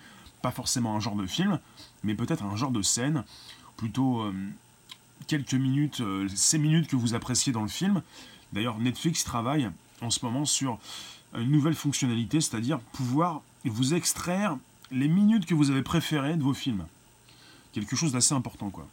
Pas 0.42 0.52
forcément 0.52 0.96
un 0.96 1.00
genre 1.00 1.16
de 1.16 1.26
film, 1.26 1.60
mais 2.04 2.16
peut-être 2.16 2.44
un 2.44 2.56
genre 2.56 2.72
de 2.72 2.82
scène. 2.82 3.24
Plutôt 3.78 4.22
euh, 4.22 4.34
quelques 5.28 5.54
minutes, 5.54 6.02
euh, 6.02 6.28
ces 6.34 6.58
minutes 6.58 6.88
que 6.88 6.96
vous 6.96 7.14
appréciez 7.14 7.52
dans 7.52 7.62
le 7.62 7.68
film. 7.68 8.02
D'ailleurs, 8.54 8.80
Netflix 8.80 9.24
travaille 9.24 9.70
en 10.02 10.10
ce 10.10 10.24
moment 10.24 10.46
sur 10.46 10.80
une 11.36 11.52
nouvelle 11.52 11.76
fonctionnalité, 11.76 12.40
c'est-à-dire 12.42 12.80
pouvoir 12.80 13.42
vous 13.66 13.94
extraire 13.94 14.58
les 14.92 15.08
minutes 15.08 15.46
que 15.46 15.56
vous 15.56 15.72
avez 15.72 15.82
préférées 15.82 16.38
de 16.38 16.44
vos 16.44 16.54
films. 16.54 16.86
Quelque 17.74 17.96
chose 17.96 18.14
d'assez 18.14 18.34
important, 18.34 18.70
quoi. 18.70 18.88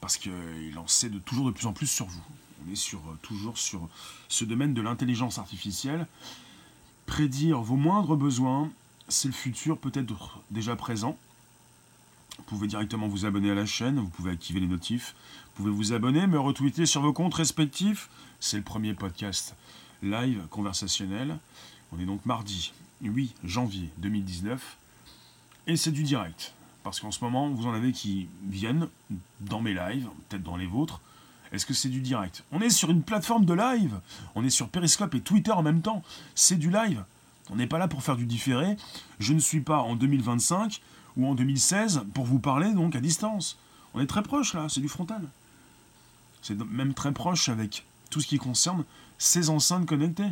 Parce 0.00 0.16
qu'il 0.16 0.76
en 0.76 0.86
sait 0.86 1.08
de 1.08 1.18
toujours 1.18 1.46
de 1.46 1.52
plus 1.52 1.66
en 1.66 1.72
plus 1.72 1.86
sur 1.86 2.06
vous. 2.06 2.22
On 2.66 2.72
est 2.72 2.76
sur, 2.76 2.98
euh, 2.98 3.18
toujours 3.22 3.58
sur 3.58 3.88
ce 4.28 4.44
domaine 4.44 4.74
de 4.74 4.82
l'intelligence 4.82 5.38
artificielle. 5.38 6.06
Prédire 7.06 7.60
vos 7.60 7.76
moindres 7.76 8.16
besoins, 8.16 8.70
c'est 9.08 9.28
le 9.28 9.34
futur 9.34 9.78
peut-être 9.78 10.40
déjà 10.50 10.74
présent. 10.74 11.16
Vous 12.38 12.44
pouvez 12.44 12.66
directement 12.66 13.08
vous 13.08 13.26
abonner 13.26 13.50
à 13.50 13.54
la 13.54 13.66
chaîne, 13.66 13.98
vous 13.98 14.08
pouvez 14.08 14.30
activer 14.30 14.60
les 14.60 14.66
notifs, 14.66 15.14
vous 15.54 15.64
pouvez 15.64 15.74
vous 15.74 15.92
abonner, 15.92 16.26
me 16.26 16.38
retweeter 16.38 16.86
sur 16.86 17.00
vos 17.00 17.12
comptes 17.12 17.34
respectifs. 17.34 18.08
C'est 18.40 18.58
le 18.58 18.62
premier 18.62 18.94
podcast 18.94 19.56
live 20.02 20.42
conversationnel. 20.50 21.38
On 21.92 21.98
est 21.98 22.04
donc 22.04 22.24
mardi 22.26 22.72
8 23.02 23.34
janvier 23.44 23.90
2019. 23.98 24.76
Et 25.66 25.76
c'est 25.76 25.92
du 25.92 26.02
direct. 26.02 26.52
Parce 26.84 27.00
qu'en 27.00 27.10
ce 27.10 27.24
moment, 27.24 27.48
vous 27.48 27.66
en 27.66 27.74
avez 27.74 27.92
qui 27.92 28.28
viennent 28.48 28.88
dans 29.40 29.60
mes 29.60 29.74
lives, 29.74 30.08
peut-être 30.28 30.44
dans 30.44 30.56
les 30.56 30.66
vôtres. 30.66 31.00
Est-ce 31.52 31.66
que 31.66 31.74
c'est 31.74 31.88
du 31.88 32.00
direct? 32.00 32.44
On 32.52 32.60
est 32.60 32.70
sur 32.70 32.90
une 32.90 33.02
plateforme 33.02 33.44
de 33.44 33.54
live. 33.54 33.98
On 34.34 34.44
est 34.44 34.50
sur 34.50 34.68
Periscope 34.68 35.14
et 35.14 35.20
Twitter 35.20 35.52
en 35.52 35.62
même 35.62 35.82
temps. 35.82 36.02
C'est 36.34 36.56
du 36.56 36.70
live. 36.70 37.04
On 37.50 37.56
n'est 37.56 37.66
pas 37.66 37.78
là 37.78 37.88
pour 37.88 38.02
faire 38.02 38.16
du 38.16 38.26
différé. 38.26 38.76
Je 39.18 39.32
ne 39.32 39.38
suis 39.38 39.60
pas 39.60 39.78
en 39.78 39.96
2025 39.96 40.80
ou 41.16 41.26
en 41.26 41.34
2016 41.34 42.02
pour 42.14 42.24
vous 42.24 42.38
parler 42.38 42.72
donc 42.72 42.96
à 42.96 43.00
distance. 43.00 43.58
On 43.94 44.00
est 44.00 44.06
très 44.06 44.22
proche 44.22 44.54
là, 44.54 44.68
c'est 44.68 44.80
du 44.80 44.88
frontal. 44.88 45.22
C'est 46.42 46.58
même 46.58 46.94
très 46.94 47.12
proche 47.12 47.48
avec 47.48 47.84
tout 48.10 48.20
ce 48.20 48.26
qui 48.26 48.38
concerne 48.38 48.84
ces 49.18 49.50
enceintes 49.50 49.86
connectées. 49.86 50.30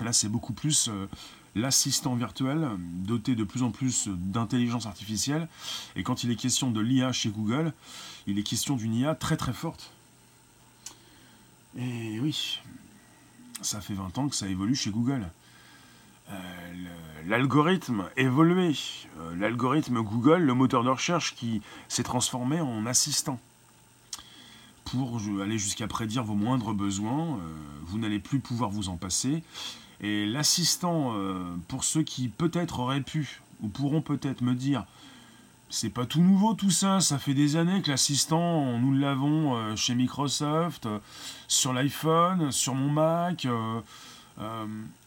Là, 0.00 0.12
c'est 0.12 0.28
beaucoup 0.28 0.52
plus 0.52 0.88
euh, 0.88 1.06
l'assistant 1.54 2.14
virtuel, 2.14 2.68
doté 2.78 3.34
de 3.34 3.44
plus 3.44 3.62
en 3.62 3.70
plus 3.70 4.08
d'intelligence 4.08 4.86
artificielle. 4.86 5.48
Et 5.96 6.02
quand 6.02 6.24
il 6.24 6.30
est 6.30 6.36
question 6.36 6.70
de 6.70 6.80
l'IA 6.80 7.12
chez 7.12 7.30
Google, 7.30 7.72
il 8.26 8.38
est 8.38 8.42
question 8.42 8.76
d'une 8.76 8.94
IA 8.94 9.14
très 9.14 9.36
très 9.36 9.52
forte. 9.52 9.90
Et 11.76 12.18
oui, 12.20 12.60
ça 13.60 13.80
fait 13.80 13.94
20 13.94 14.18
ans 14.18 14.28
que 14.28 14.36
ça 14.36 14.48
évolue 14.48 14.74
chez 14.74 14.90
Google. 14.90 15.28
Euh, 16.30 16.34
l'algorithme 17.26 18.04
évolué. 18.16 18.74
Euh, 19.20 19.34
l'algorithme 19.36 20.02
Google, 20.02 20.42
le 20.42 20.54
moteur 20.54 20.84
de 20.84 20.90
recherche 20.90 21.34
qui 21.34 21.62
s'est 21.88 22.02
transformé 22.02 22.60
en 22.60 22.86
assistant. 22.86 23.38
Pour 24.84 25.20
aller 25.42 25.58
jusqu'à 25.58 25.86
prédire 25.86 26.24
vos 26.24 26.34
moindres 26.34 26.72
besoins, 26.72 27.38
vous 27.82 27.98
n'allez 27.98 28.18
plus 28.18 28.40
pouvoir 28.40 28.70
vous 28.70 28.88
en 28.88 28.96
passer. 28.96 29.42
Et 30.00 30.26
l'assistant, 30.26 31.12
euh, 31.14 31.42
pour 31.66 31.84
ceux 31.84 32.02
qui 32.02 32.28
peut-être 32.28 32.80
auraient 32.80 33.00
pu 33.00 33.40
ou 33.60 33.68
pourront 33.68 34.00
peut-être 34.00 34.42
me 34.42 34.54
dire, 34.54 34.84
c'est 35.70 35.90
pas 35.90 36.06
tout 36.06 36.22
nouveau 36.22 36.54
tout 36.54 36.70
ça, 36.70 37.00
ça 37.00 37.18
fait 37.18 37.34
des 37.34 37.56
années 37.56 37.82
que 37.82 37.90
l'assistant, 37.90 38.78
nous 38.78 38.94
l'avons 38.94 39.56
euh, 39.56 39.76
chez 39.76 39.94
Microsoft, 39.94 40.86
euh, 40.86 40.98
sur 41.48 41.72
l'iPhone, 41.72 42.52
sur 42.52 42.74
mon 42.74 42.90
Mac. 42.90 43.46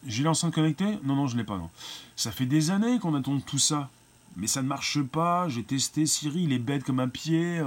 J'ai 0.06 0.22
l'enceinte 0.22 0.54
connectée 0.54 0.98
Non, 1.04 1.16
non, 1.16 1.26
je 1.26 1.36
l'ai 1.36 1.44
pas. 1.44 1.56
Non. 1.56 1.70
Ça 2.16 2.32
fait 2.32 2.46
des 2.46 2.70
années 2.70 2.98
qu'on 2.98 3.14
attend 3.14 3.38
tout 3.40 3.58
ça. 3.58 3.88
Mais 4.36 4.46
ça 4.46 4.62
ne 4.62 4.68
marche 4.68 5.02
pas, 5.02 5.48
j'ai 5.48 5.62
testé 5.62 6.06
Siri, 6.06 6.44
il 6.44 6.52
est 6.52 6.58
bête 6.58 6.84
comme 6.84 7.00
un 7.00 7.08
pied. 7.08 7.58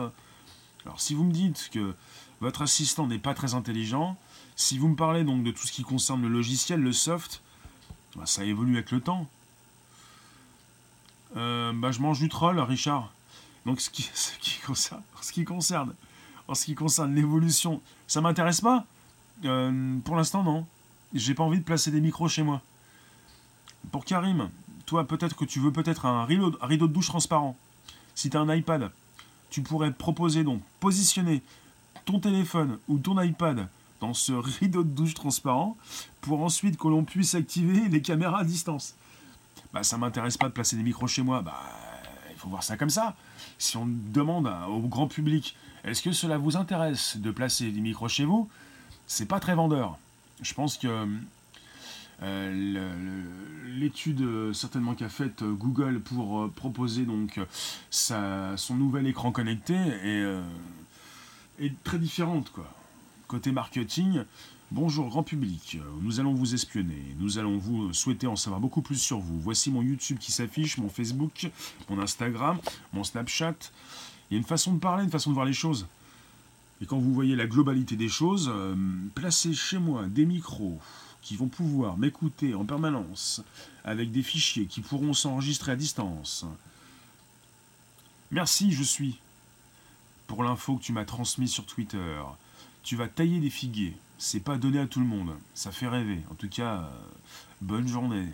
Alors 0.86 1.00
si 1.00 1.14
vous 1.14 1.24
me 1.24 1.32
dites 1.32 1.70
que 1.72 1.94
votre 2.42 2.64
assistant 2.64 3.08
n'est 3.08 3.20
pas 3.20 3.34
très 3.34 3.54
intelligent, 3.54 4.18
si 4.56 4.78
vous 4.78 4.88
me 4.88 4.96
parlez 4.96 5.24
donc 5.24 5.44
de 5.44 5.52
tout 5.52 5.68
ce 5.68 5.72
qui 5.72 5.84
concerne 5.84 6.22
le 6.22 6.30
logiciel, 6.30 6.80
le 6.80 6.94
soft, 6.94 7.42
bah, 8.16 8.26
ça 8.26 8.46
évolue 8.46 8.76
avec 8.76 8.92
le 8.92 9.02
temps. 9.02 9.28
Euh, 11.36 11.74
bah, 11.74 11.92
je 11.92 12.00
mange 12.00 12.20
du 12.20 12.30
troll, 12.30 12.60
Richard. 12.60 13.12
Donc, 13.66 13.82
ce 13.82 13.90
qui, 13.90 14.04
ce 14.14 14.38
qui 14.40 14.60
concerne, 14.60 15.02
ce 15.22 15.32
qui 15.32 15.44
concerne, 15.44 15.94
ce 16.54 16.66
qui 16.66 16.76
concerne 16.76 17.14
l'évolution, 17.14 17.82
ça 18.08 18.22
m'intéresse 18.22 18.62
pas. 18.62 18.86
Euh, 19.44 19.98
pour 20.06 20.16
l'instant, 20.16 20.44
non. 20.44 20.66
J'ai 21.16 21.34
pas 21.34 21.44
envie 21.44 21.60
de 21.60 21.64
placer 21.64 21.92
des 21.92 22.02
micros 22.02 22.28
chez 22.28 22.44
moi. 22.44 22.62
Pour 23.94 24.04
Karim, 24.04 24.50
toi, 24.86 25.08
peut-être 25.08 25.38
que 25.38 25.46
tu 25.46 25.62
veux 25.62 25.72
peut-être 25.72 26.06
un 26.06 26.26
rideau, 26.26 26.52
de 26.52 26.88
douche 26.88 27.08
transparent. 27.08 27.56
Si 28.16 28.30
tu 28.30 28.36
as 28.36 28.42
un 28.42 28.54
iPad, 28.54 28.92
tu 29.50 29.62
pourrais 29.62 29.92
proposer 29.92 30.44
donc 30.44 30.62
positionner 30.82 31.42
ton 32.04 32.20
téléphone 32.20 32.80
ou 32.90 33.00
ton 33.00 33.20
iPad 33.22 33.70
dans 34.02 34.14
ce 34.14 34.34
rideau 34.60 34.84
de 34.84 34.90
douche 34.90 35.14
transparent 35.14 35.78
pour 36.20 36.44
ensuite 36.44 36.78
que 36.78 36.90
l'on 36.90 37.06
puisse 37.06 37.34
activer 37.34 37.88
les 37.88 38.02
caméras 38.02 38.40
à 38.40 38.44
distance. 38.44 38.96
Bah, 39.72 39.84
ça 39.84 39.98
m'intéresse 39.98 40.36
pas 40.36 40.50
de 40.50 40.54
placer 40.54 40.76
des 40.76 40.84
micros 40.84 41.08
chez 41.08 41.24
moi. 41.24 41.42
Bah, 41.42 41.62
il 42.30 42.36
faut 42.36 42.50
voir 42.50 42.64
ça 42.64 42.76
comme 42.76 42.90
ça. 42.90 43.16
Si 43.58 43.78
on 43.78 43.88
demande 43.88 44.52
au 44.68 44.82
grand 44.82 45.08
public, 45.08 45.56
est-ce 45.86 46.02
que 46.02 46.12
cela 46.12 46.38
vous 46.38 46.58
intéresse 46.58 47.16
de 47.16 47.32
placer 47.32 47.72
des 47.72 47.80
micros 47.80 48.10
chez 48.10 48.26
vous? 48.26 48.50
C'est 49.08 49.28
pas 49.28 49.40
très 49.40 49.56
vendeur. 49.56 49.98
Je 50.42 50.54
pense 50.54 50.78
que 50.78 51.08
euh, 52.22 52.96
l'étude 53.78 54.22
euh, 54.22 54.54
certainement 54.54 54.96
qu'a 54.96 55.10
faite 55.10 55.42
euh, 55.42 55.52
Google 55.52 56.00
pour 56.00 56.50
proposer 56.52 57.04
donc 57.04 57.40
son 57.90 58.76
nouvel 58.76 59.08
écran 59.08 59.32
connecté 59.32 59.76
est, 59.76 60.26
est 61.60 61.84
très 61.84 62.00
différente 62.00 62.52
quoi. 62.52 62.72
Côté 63.28 63.52
marketing, 63.52 64.24
bonjour 64.72 65.10
grand 65.10 65.24
public, 65.24 65.80
nous 66.02 66.20
allons 66.20 66.34
vous 66.34 66.54
espionner, 66.54 67.16
nous 67.20 67.40
allons 67.40 67.58
vous 67.58 67.92
souhaiter 67.92 68.28
en 68.28 68.36
savoir 68.36 68.62
beaucoup 68.62 68.84
plus 68.84 69.02
sur 69.02 69.18
vous. 69.18 69.40
Voici 69.40 69.72
mon 69.72 69.82
YouTube 69.82 70.20
qui 70.20 70.32
s'affiche, 70.32 70.78
mon 70.78 70.90
Facebook, 70.90 71.50
mon 71.90 72.00
Instagram, 72.00 72.60
mon 72.94 73.04
Snapchat. 73.04 73.56
Il 74.30 74.36
y 74.36 74.38
a 74.38 74.38
une 74.38 74.46
façon 74.46 74.74
de 74.74 74.80
parler, 74.80 75.04
une 75.04 75.10
façon 75.10 75.32
de 75.32 75.36
voir 75.36 75.46
les 75.46 75.54
choses. 75.54 75.88
Et 76.86 76.88
quand 76.88 77.00
vous 77.00 77.16
voyez 77.16 77.36
la 77.36 77.48
globalité 77.48 77.96
des 77.96 78.10
choses, 78.10 78.54
placez 79.16 79.56
chez 79.56 79.80
moi 79.80 80.06
des 80.06 80.24
micros, 80.24 80.80
qui 81.24 81.36
vont 81.36 81.48
pouvoir 81.48 81.98
m'écouter 81.98 82.54
en 82.54 82.64
permanence 82.64 83.42
avec 83.84 84.12
des 84.12 84.22
fichiers 84.22 84.68
qui 84.68 84.82
pourront 84.82 85.14
s'enregistrer 85.14 85.72
à 85.72 85.76
distance. 85.76 86.46
Merci, 88.30 88.72
je 88.72 88.84
suis. 88.84 89.18
Pour 90.28 90.44
l'info 90.44 90.76
que 90.76 90.84
tu 90.84 90.94
m'as 90.94 91.06
transmise 91.06 91.50
sur 91.50 91.66
Twitter, 91.66 92.22
tu 92.84 92.96
vas 92.96 93.08
tailler 93.08 93.40
des 93.40 93.50
figuiers. 93.50 93.98
C'est 94.20 94.40
pas 94.40 94.60
donné 94.60 94.78
à 94.78 94.86
tout 94.86 95.00
le 95.00 95.08
monde. 95.08 95.36
Ça 95.56 95.72
fait 95.72 95.88
rêver. 95.88 96.20
En 96.30 96.36
tout 96.36 96.50
cas, 96.50 96.82
euh, 96.82 96.90
bonne 97.62 97.88
journée. 97.88 98.28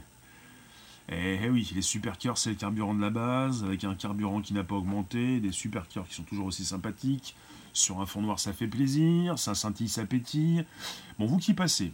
Eh, 1.08 1.40
eh, 1.42 1.50
oui, 1.50 1.72
les 1.74 1.82
supercars, 1.82 2.38
c'est 2.38 2.50
le 2.50 2.58
carburant 2.58 2.94
de 2.94 3.02
la 3.02 3.12
base, 3.12 3.64
avec 3.64 3.86
un 3.86 3.96
carburant 3.96 4.42
qui 4.42 4.54
n'a 4.54 4.66
pas 4.66 4.76
augmenté, 4.76 5.40
des 5.40 5.54
supercars 5.54 6.06
qui 6.10 6.16
sont 6.16 6.24
toujours 6.24 6.48
aussi 6.48 6.66
sympathiques. 6.66 7.34
Sur 7.74 8.02
un 8.02 8.06
fond 8.06 8.22
noir, 8.22 8.40
ça 8.40 8.54
fait 8.54 8.68
plaisir, 8.68 9.40
ça 9.40 9.56
scintille, 9.56 9.90
ça 9.90 10.06
pétille. 10.06 10.66
Bon, 11.20 11.26
vous 11.26 11.38
qui 11.38 11.54
passez, 11.54 11.94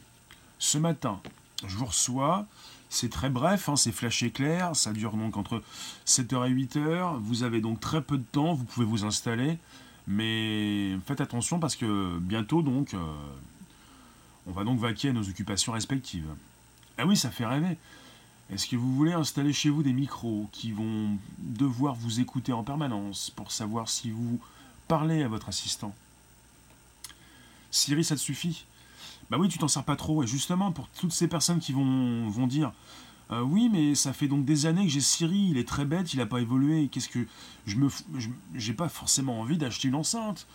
ce 0.59 0.78
matin, 0.78 1.19
je 1.65 1.78
vous 1.78 1.86
reçois. 1.86 2.45
C'est 2.89 3.09
très 3.09 3.30
bref, 3.30 3.67
hein, 3.67 3.75
c'est 3.75 3.91
flash 3.91 4.23
éclair, 4.23 4.75
ça 4.75 4.93
dure 4.93 5.17
donc 5.17 5.36
entre 5.36 5.61
7h 6.05 6.49
et 6.49 6.53
8h. 6.53 7.19
Vous 7.19 7.43
avez 7.43 7.59
donc 7.59 7.80
très 7.80 8.01
peu 8.01 8.17
de 8.17 8.23
temps, 8.23 8.53
vous 8.53 8.63
pouvez 8.63 8.86
vous 8.86 9.03
installer. 9.03 9.57
Mais 10.07 10.97
faites 11.05 11.19
attention 11.19 11.59
parce 11.59 11.75
que 11.75 12.17
bientôt 12.19 12.61
donc, 12.61 12.93
euh, 12.93 12.99
on 14.47 14.51
va 14.51 14.63
donc 14.63 14.80
vaquer 14.80 15.09
à 15.09 15.13
nos 15.13 15.28
occupations 15.28 15.73
respectives. 15.73 16.30
Ah 16.97 17.05
oui, 17.05 17.17
ça 17.17 17.30
fait 17.30 17.45
rêver. 17.45 17.78
Est-ce 18.49 18.67
que 18.67 18.78
vous 18.78 18.95
voulez 18.95 19.11
installer 19.11 19.51
chez 19.51 19.69
vous 19.69 19.84
des 19.84 19.91
micros 19.91 20.47
qui 20.53 20.71
vont 20.71 21.17
devoir 21.38 21.95
vous 21.95 22.21
écouter 22.21 22.53
en 22.53 22.63
permanence 22.63 23.30
pour 23.30 23.51
savoir 23.51 23.89
si 23.89 24.09
vous 24.09 24.39
parlez 24.88 25.23
à 25.23 25.27
votre 25.27 25.49
assistant 25.49 25.93
Siri, 27.71 28.03
ça 28.03 28.15
te 28.15 28.21
suffit? 28.21 28.65
Bah 29.29 29.38
oui, 29.38 29.49
tu 29.49 29.57
t'en 29.57 29.67
sers 29.67 29.83
pas 29.83 29.95
trop. 29.95 30.23
Et 30.23 30.27
justement, 30.27 30.71
pour 30.71 30.88
toutes 30.89 31.11
ces 31.11 31.27
personnes 31.27 31.59
qui 31.59 31.73
vont, 31.73 32.29
vont 32.29 32.47
dire 32.47 32.71
euh, 33.31 33.41
Oui, 33.41 33.69
mais 33.71 33.93
ça 33.93 34.13
fait 34.13 34.27
donc 34.27 34.45
des 34.45 34.65
années 34.65 34.85
que 34.85 34.91
j'ai 34.91 35.01
Siri, 35.01 35.49
il 35.51 35.57
est 35.57 35.67
très 35.67 35.85
bête, 35.85 36.13
il 36.13 36.17
n'a 36.17 36.25
pas 36.25 36.39
évolué. 36.39 36.88
Qu'est-ce 36.91 37.09
que. 37.09 37.25
Je 37.65 37.75
me. 37.75 37.89
J'ai 38.55 38.73
pas 38.73 38.89
forcément 38.89 39.39
envie 39.41 39.57
d'acheter 39.57 39.89
une 39.89 39.95
enceinte. 39.95 40.47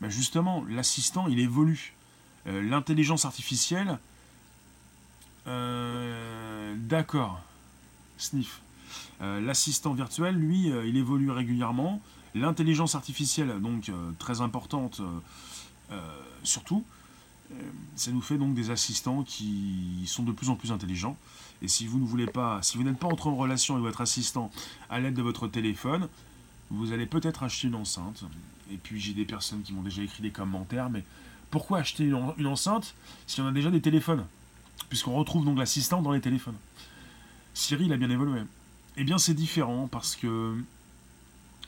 Bah 0.00 0.08
justement, 0.08 0.64
l'assistant, 0.68 1.26
il 1.28 1.38
évolue. 1.38 1.94
Euh, 2.46 2.62
l'intelligence 2.62 3.24
artificielle. 3.24 3.98
Euh, 5.46 6.74
d'accord. 6.76 7.40
Sniff. 8.18 8.60
L'assistant 9.20 9.94
virtuel, 9.94 10.34
lui, 10.34 10.66
il 10.66 10.96
évolue 10.96 11.30
régulièrement. 11.30 12.00
L'intelligence 12.34 12.94
artificielle, 12.94 13.60
donc 13.60 13.90
très 14.18 14.40
importante, 14.40 15.00
surtout, 16.42 16.84
euh, 17.52 17.70
ça 17.96 18.10
nous 18.10 18.20
fait 18.20 18.38
donc 18.38 18.54
des 18.54 18.70
assistants 18.70 19.22
qui 19.22 20.04
sont 20.06 20.22
de 20.22 20.32
plus 20.32 20.48
en 20.48 20.56
plus 20.56 20.72
intelligents. 20.72 21.16
Et 21.60 21.68
si 21.68 21.86
vous 21.86 21.98
ne 21.98 22.06
voulez 22.06 22.26
pas, 22.26 22.60
si 22.62 22.76
vous 22.76 22.82
n'êtes 22.82 22.98
pas 22.98 23.06
entré 23.06 23.28
en 23.28 23.36
relation 23.36 23.74
avec 23.74 23.86
votre 23.86 24.00
assistant 24.00 24.50
à 24.90 25.00
l'aide 25.00 25.14
de 25.14 25.22
votre 25.22 25.48
téléphone, 25.48 26.08
vous 26.70 26.92
allez 26.92 27.06
peut-être 27.06 27.42
acheter 27.42 27.68
une 27.68 27.74
enceinte. 27.74 28.24
Et 28.70 28.76
puis 28.76 29.00
j'ai 29.00 29.12
des 29.12 29.24
personnes 29.24 29.62
qui 29.62 29.72
m'ont 29.72 29.82
déjà 29.82 30.02
écrit 30.02 30.22
des 30.22 30.30
commentaires, 30.30 30.90
mais 30.90 31.04
pourquoi 31.50 31.78
acheter 31.78 32.04
une, 32.04 32.46
enceinte 32.46 32.94
si 33.26 33.40
on 33.40 33.46
a 33.46 33.52
déjà 33.52 33.70
des 33.70 33.82
téléphones? 33.82 34.24
Puisqu'on 34.88 35.14
retrouve 35.14 35.44
donc 35.44 35.58
l'assistant 35.58 36.02
dans 36.02 36.12
les 36.12 36.20
téléphones. 36.20 36.56
Siri, 37.54 37.84
il 37.84 37.92
a 37.92 37.96
bien 37.96 38.10
évolué. 38.10 38.40
Eh 38.96 39.04
bien, 39.04 39.18
c'est 39.18 39.34
différent 39.34 39.88
parce 39.90 40.16
que 40.16 40.56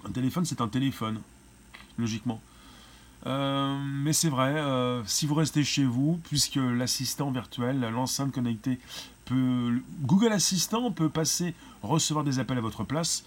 un 0.06 0.10
téléphone, 0.10 0.44
c'est 0.44 0.60
un 0.60 0.68
téléphone, 0.68 1.20
logiquement. 1.98 2.40
Euh, 3.26 3.78
mais 3.82 4.12
c'est 4.12 4.28
vrai, 4.28 4.54
euh, 4.54 5.02
si 5.06 5.26
vous 5.26 5.34
restez 5.34 5.64
chez 5.64 5.84
vous, 5.84 6.20
puisque 6.24 6.56
l'assistant 6.56 7.30
virtuel, 7.30 7.80
l'enceinte 7.80 8.32
connectée, 8.32 8.78
peut, 9.24 9.80
Google 10.02 10.32
Assistant 10.32 10.90
peut 10.90 11.08
passer, 11.08 11.54
recevoir 11.82 12.24
des 12.24 12.38
appels 12.38 12.58
à 12.58 12.60
votre 12.60 12.84
place, 12.84 13.24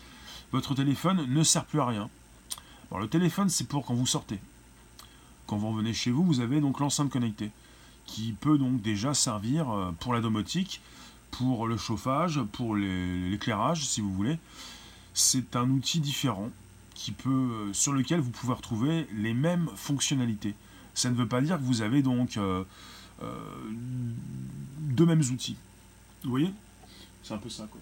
votre 0.52 0.76
téléphone 0.76 1.26
ne 1.28 1.44
sert 1.44 1.66
plus 1.66 1.80
à 1.80 1.86
rien. 1.86 2.10
le 2.98 3.08
téléphone, 3.08 3.50
c'est 3.50 3.68
pour 3.68 3.86
quand 3.86 3.96
vous 3.96 4.06
sortez. 4.06 4.40
Quand 5.48 5.58
vous 5.58 5.70
revenez 5.70 5.94
chez 5.94 6.12
vous, 6.12 6.24
vous 6.24 6.42
avez 6.42 6.62
donc 6.62 6.80
l'enceinte 6.80 7.10
connectée, 7.10 7.52
qui 8.06 8.34
peut 8.34 8.58
donc 8.58 8.82
déjà 8.82 9.14
servir 9.14 9.70
euh, 9.70 9.92
pour 10.00 10.14
la 10.14 10.22
domotique, 10.22 10.82
pour 11.32 11.68
le 11.68 11.78
chauffage, 11.78 12.40
pour 12.52 12.76
l'éclairage, 12.76 13.86
si 13.86 14.02
vous 14.02 14.14
voulez. 14.14 14.38
C'est 15.14 15.56
un 15.56 15.70
outil 15.72 16.00
différent 16.00 16.52
qui 16.98 17.16
euh, 17.28 17.72
sur 17.74 17.94
lequel 17.94 18.20
vous 18.20 18.32
pouvez 18.32 18.54
retrouver 18.54 19.08
les 19.14 19.36
mêmes 19.36 19.70
fonctionnalités. 19.76 20.56
Ça 20.96 21.12
ne 21.12 21.16
veut 21.16 21.28
pas 21.28 21.42
dire 21.42 21.58
que 21.58 21.64
vous 21.64 21.84
avez 21.84 22.02
donc 22.02 22.38
euh, 22.38 22.64
euh, 23.22 23.32
deux 24.80 25.06
mêmes 25.06 25.22
outils. 25.32 25.58
Vous 26.24 26.32
voyez? 26.32 26.52
C'est 27.22 27.36
un 27.36 27.38
peu 27.38 27.50
ça, 27.50 27.68
quoi. 27.70 27.80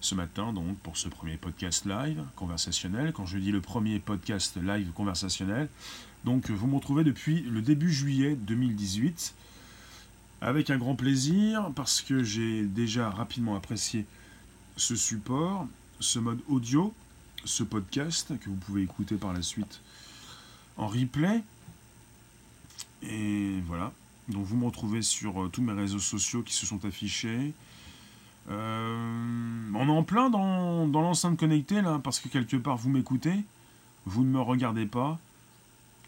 Ce 0.00 0.14
matin, 0.16 0.52
donc, 0.52 0.76
pour 0.78 0.96
ce 0.96 1.08
premier 1.08 1.36
podcast 1.36 1.84
live 1.86 2.22
conversationnel, 2.34 3.12
quand 3.12 3.26
je 3.26 3.38
dis 3.38 3.52
le 3.52 3.60
premier 3.60 4.00
podcast 4.00 4.56
live 4.60 4.90
conversationnel, 4.90 5.68
donc 6.24 6.50
vous 6.50 6.66
me 6.66 6.76
retrouvez 6.76 7.04
depuis 7.04 7.42
le 7.42 7.62
début 7.62 7.92
juillet 7.92 8.34
2018, 8.34 9.34
avec 10.40 10.70
un 10.70 10.78
grand 10.78 10.96
plaisir, 10.96 11.70
parce 11.76 12.00
que 12.00 12.24
j'ai 12.24 12.64
déjà 12.64 13.10
rapidement 13.10 13.56
apprécié 13.56 14.04
ce 14.76 14.96
support, 14.96 15.66
ce 16.00 16.18
mode 16.18 16.40
audio, 16.48 16.92
ce 17.44 17.62
podcast 17.62 18.38
que 18.38 18.48
vous 18.48 18.56
pouvez 18.56 18.82
écouter 18.82 19.16
par 19.16 19.32
la 19.32 19.42
suite 19.42 19.80
en 20.76 20.86
replay. 20.86 21.42
Et 23.02 23.60
voilà. 23.66 23.92
Donc 24.28 24.44
vous 24.44 24.56
me 24.56 24.66
retrouvez 24.66 25.02
sur 25.02 25.42
euh, 25.42 25.48
tous 25.48 25.62
mes 25.62 25.72
réseaux 25.72 25.98
sociaux 25.98 26.42
qui 26.42 26.52
se 26.52 26.66
sont 26.66 26.84
affichés. 26.84 27.54
Euh, 28.50 29.70
on 29.74 29.88
est 29.88 29.92
en 29.92 30.02
plein 30.02 30.30
dans, 30.30 30.86
l'enceinte 30.86 31.38
connectée 31.38 31.82
là, 31.82 32.00
parce 32.02 32.18
que 32.18 32.28
quelque 32.28 32.56
part 32.56 32.76
vous 32.76 32.90
m'écoutez, 32.90 33.44
vous 34.06 34.24
ne 34.24 34.30
me 34.30 34.40
regardez 34.40 34.86
pas, 34.86 35.18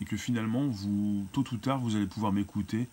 et 0.01 0.05
que 0.05 0.16
finalement, 0.16 0.66
vous, 0.66 1.26
tôt 1.33 1.45
ou 1.53 1.57
tard, 1.57 1.81
vous 1.81 1.97
allez 1.97 2.07
pouvoir 2.07 2.33
m'écouter, 2.33 2.89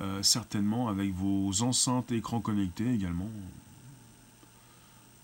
euh, 0.00 0.22
certainement 0.22 0.88
avec 0.88 1.12
vos 1.12 1.62
enceintes 1.62 2.10
écrans 2.12 2.40
connectés 2.40 2.90
également. 2.90 3.28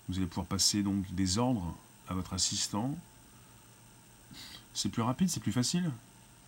Vous 0.07 0.17
allez 0.17 0.27
pouvoir 0.27 0.45
passer 0.45 0.83
donc 0.83 1.11
des 1.13 1.37
ordres 1.37 1.75
à 2.11 2.13
votre 2.13 2.33
assistant. 2.33 2.95
C'est 4.73 4.89
plus 4.89 5.01
rapide, 5.01 5.29
c'est 5.29 5.39
plus 5.39 5.51
facile. 5.51 5.89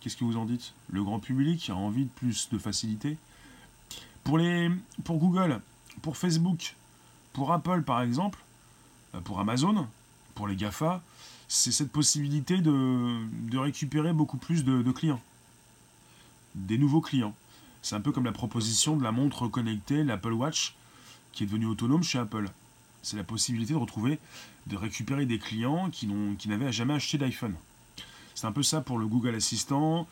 Qu'est-ce 0.00 0.16
que 0.16 0.24
vous 0.24 0.36
en 0.36 0.44
dites? 0.44 0.74
Le 0.90 1.02
grand 1.02 1.18
public 1.18 1.68
a 1.70 1.74
envie 1.74 2.04
de 2.04 2.10
plus 2.10 2.48
de 2.50 2.58
facilité. 2.58 3.16
Pour, 4.22 4.38
les, 4.38 4.70
pour 5.04 5.18
Google, 5.18 5.60
pour 6.02 6.16
Facebook, 6.16 6.76
pour 7.32 7.52
Apple 7.52 7.82
par 7.82 8.02
exemple, 8.02 8.38
euh, 9.14 9.20
pour 9.20 9.40
Amazon, 9.40 9.86
pour 10.34 10.46
les 10.46 10.56
GAFA, 10.56 11.02
c'est 11.48 11.72
cette 11.72 11.90
possibilité 11.92 12.60
de, 12.60 13.58
récupérer 13.58 14.12
beaucoup 14.12 14.38
plus 14.38 14.64
de, 14.64 14.82
de 14.82 14.92
clients. 14.92 15.20
Des 16.54 16.78
nouveaux 16.78 17.00
clients. 17.00 17.34
C'est 17.82 17.96
un 17.96 18.00
peu 18.00 18.12
comme 18.12 18.24
la 18.24 18.32
proposition 18.32 18.96
de 18.96 19.02
la 19.02 19.12
montre 19.12 19.48
connectée, 19.48 20.04
l'Apple 20.04 20.32
Watch, 20.32 20.74
qui 21.32 21.44
est 21.44 21.46
devenue 21.46 21.66
autonome 21.66 22.02
chez 22.02 22.18
Apple. 22.18 22.48
C'est 23.04 23.16
la 23.16 23.24
possibilité 23.24 23.74
de 23.74 23.78
retrouver, 23.78 24.18
de 24.66 24.76
récupérer 24.76 25.26
des 25.26 25.38
clients 25.38 25.90
qui, 25.90 26.06
n'avaient 26.48 26.72
jamais 26.72 26.94
acheté 26.94 27.18
d'iPhone. 27.18 27.54
C'est 28.34 28.46
un 28.46 28.52
peu 28.52 28.62
ça 28.62 28.80
pour 28.80 28.98
le 28.98 29.06
Google 29.06 29.34
Assistant, 29.34 30.08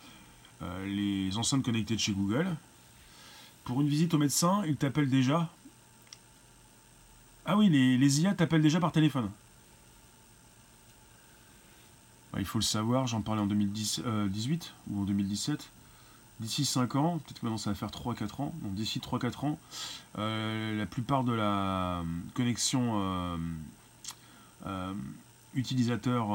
euh, 0.62 0.86
les 0.86 1.36
enceintes 1.36 1.64
connectées 1.64 1.94
de 1.94 2.00
chez 2.00 2.12
Google. 2.12 2.46
Pour 3.64 3.80
une 3.80 3.88
visite 3.88 4.14
au 4.14 4.18
médecin, 4.18 4.62
il 4.66 4.76
t'appelle 4.76 5.08
déjà. 5.08 5.50
Ah 7.46 7.56
oui, 7.56 7.68
les, 7.68 8.20
IA 8.20 8.34
t'appellent 8.34 8.62
déjà 8.62 8.78
par 8.78 8.92
téléphone. 8.92 9.30
il 12.38 12.46
faut 12.46 12.58
le 12.58 12.64
savoir, 12.64 13.06
j'en 13.06 13.20
parlais 13.20 13.42
en 13.42 13.46
2018 13.46 14.02
euh, 14.06 14.28
ou 14.90 15.02
en 15.02 15.04
2017 15.04 15.68
d'ici 16.40 16.64
5 16.64 16.96
ans, 16.96 17.18
peut-être 17.18 17.42
maintenant 17.42 17.58
ça 17.58 17.70
va 17.70 17.76
faire 17.76 17.90
3-4 17.90 18.42
ans, 18.42 18.54
donc 18.62 18.74
d'ici 18.74 19.00
3-4 19.00 19.46
ans, 19.46 19.58
euh, 20.18 20.76
la 20.76 20.86
plupart 20.86 21.24
de 21.24 21.32
la 21.32 22.02
connexion 22.34 23.38
euh, 24.66 24.94
utilisateur, 25.54 26.28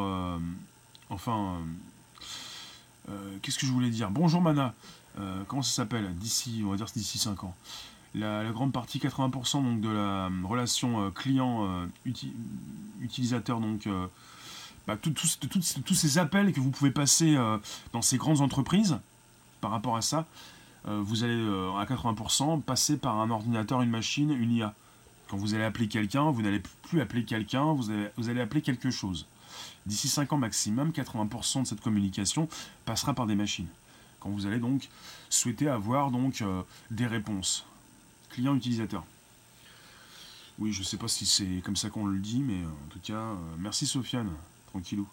enfin, 1.09 1.59
qu'est-ce 3.41 3.57
que 3.57 3.65
je 3.65 3.71
voulais 3.71 3.89
dire? 3.89 4.11
Bonjour 4.11 4.41
Mana, 4.41 4.73
comment 5.47 5.61
ça 5.61 5.71
s'appelle? 5.71 6.13
D'ici, 6.17 6.63
on 6.65 6.71
va 6.71 6.77
dire 6.77 6.87
d'ici 6.93 7.17
5 7.17 7.43
ans. 7.43 7.55
La, 8.15 8.49
grande 8.51 8.71
partie, 8.71 8.99
80% 8.99 9.63
donc, 9.63 9.81
de 9.81 9.89
la 9.89 10.29
relation 10.43 11.11
client-utilisateur, 11.11 13.59
donc 13.59 13.85
bah, 14.87 14.95
tous 14.95 15.93
ces 15.93 16.17
appels 16.17 16.53
que 16.53 16.61
vous 16.61 16.71
pouvez 16.71 16.91
passer 16.91 17.35
euh, 17.35 17.57
dans 17.91 18.01
ces 18.01 18.17
grandes 18.17 18.39
entreprises, 18.39 18.97
par 19.67 19.73
rapport 19.73 19.97
à 19.97 20.01
ça, 20.01 20.25
euh, 20.87 21.01
vous 21.03 21.25
allez 21.25 21.33
euh, 21.33 21.73
à 21.73 21.83
80% 21.83 22.61
passer 22.61 22.95
par 22.95 23.19
un 23.19 23.29
ordinateur, 23.29 23.81
une 23.81 23.89
machine, 23.89 24.31
une 24.31 24.53
IA. 24.53 24.73
Quand 25.27 25.35
vous 25.35 25.55
allez 25.55 25.65
appeler 25.65 25.89
quelqu'un, 25.89 26.31
vous 26.31 26.41
n'allez 26.41 26.63
plus 26.83 27.01
appeler 27.01 27.25
quelqu'un, 27.25 27.73
vous 27.73 27.91
allez, 27.91 28.39
appeler 28.39 28.61
quelque 28.61 28.91
chose. 28.91 29.27
D'ici 29.85 30.07
5 30.07 30.31
ans 30.31 30.37
maximum, 30.37 30.91
80% 30.91 31.63
de 31.63 31.67
cette 31.67 31.81
communication 31.81 32.47
passera 32.85 33.13
par 33.13 33.27
des 33.27 33.35
machines. 33.35 33.67
Quand 34.21 34.29
vous 34.29 34.45
allez 34.45 34.59
donc 34.59 34.87
souhaiter 35.29 35.67
avoir 35.67 36.11
donc 36.11 36.41
des 36.89 37.07
réponses 37.07 37.65
client-utilisateur. 38.29 39.03
Oui, 40.59 40.71
je 40.71 40.79
ne 40.79 40.85
sais 40.85 40.95
pas 40.95 41.09
si 41.09 41.25
c'est 41.25 41.61
comme 41.61 41.75
ça 41.75 41.89
qu'on 41.89 42.05
le 42.05 42.19
dit, 42.19 42.39
mais 42.39 42.63
en 42.63 42.89
tout 42.89 42.99
cas, 43.03 43.33
merci 43.59 43.85
Sofiane 43.85 44.29
tranquillou. 44.67 45.09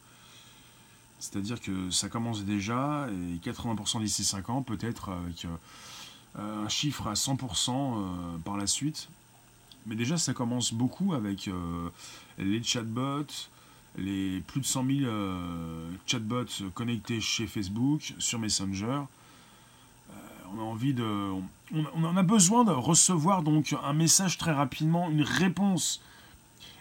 C'est-à-dire 1.18 1.60
que 1.60 1.90
ça 1.90 2.08
commence 2.08 2.44
déjà, 2.44 3.08
et 3.10 3.38
80% 3.38 4.00
d'ici 4.00 4.24
5 4.24 4.50
ans, 4.50 4.62
peut-être 4.62 5.10
avec 5.10 5.46
euh, 6.38 6.64
un 6.64 6.68
chiffre 6.68 7.06
à 7.06 7.14
100% 7.14 7.70
euh, 7.70 8.38
par 8.44 8.56
la 8.56 8.66
suite. 8.66 9.08
Mais 9.86 9.94
déjà, 9.94 10.16
ça 10.16 10.34
commence 10.34 10.72
beaucoup 10.72 11.14
avec 11.14 11.48
euh, 11.48 11.88
les 12.38 12.62
chatbots, 12.62 13.48
les 13.96 14.40
plus 14.40 14.60
de 14.60 14.66
100 14.66 14.86
000 14.86 15.10
chatbots 16.06 16.70
connectés 16.74 17.20
chez 17.20 17.46
Facebook, 17.46 18.14
sur 18.18 18.38
Messenger. 18.38 19.02
on 20.52 20.58
a 20.58 20.62
envie 20.62 20.94
de. 20.94 21.32
On, 21.72 22.04
en 22.04 22.16
a 22.16 22.22
besoin 22.22 22.64
de 22.64 22.70
recevoir 22.70 23.42
donc 23.42 23.74
un 23.82 23.92
message 23.92 24.36
très 24.36 24.52
rapidement, 24.52 25.10
une 25.10 25.22
réponse. 25.22 26.00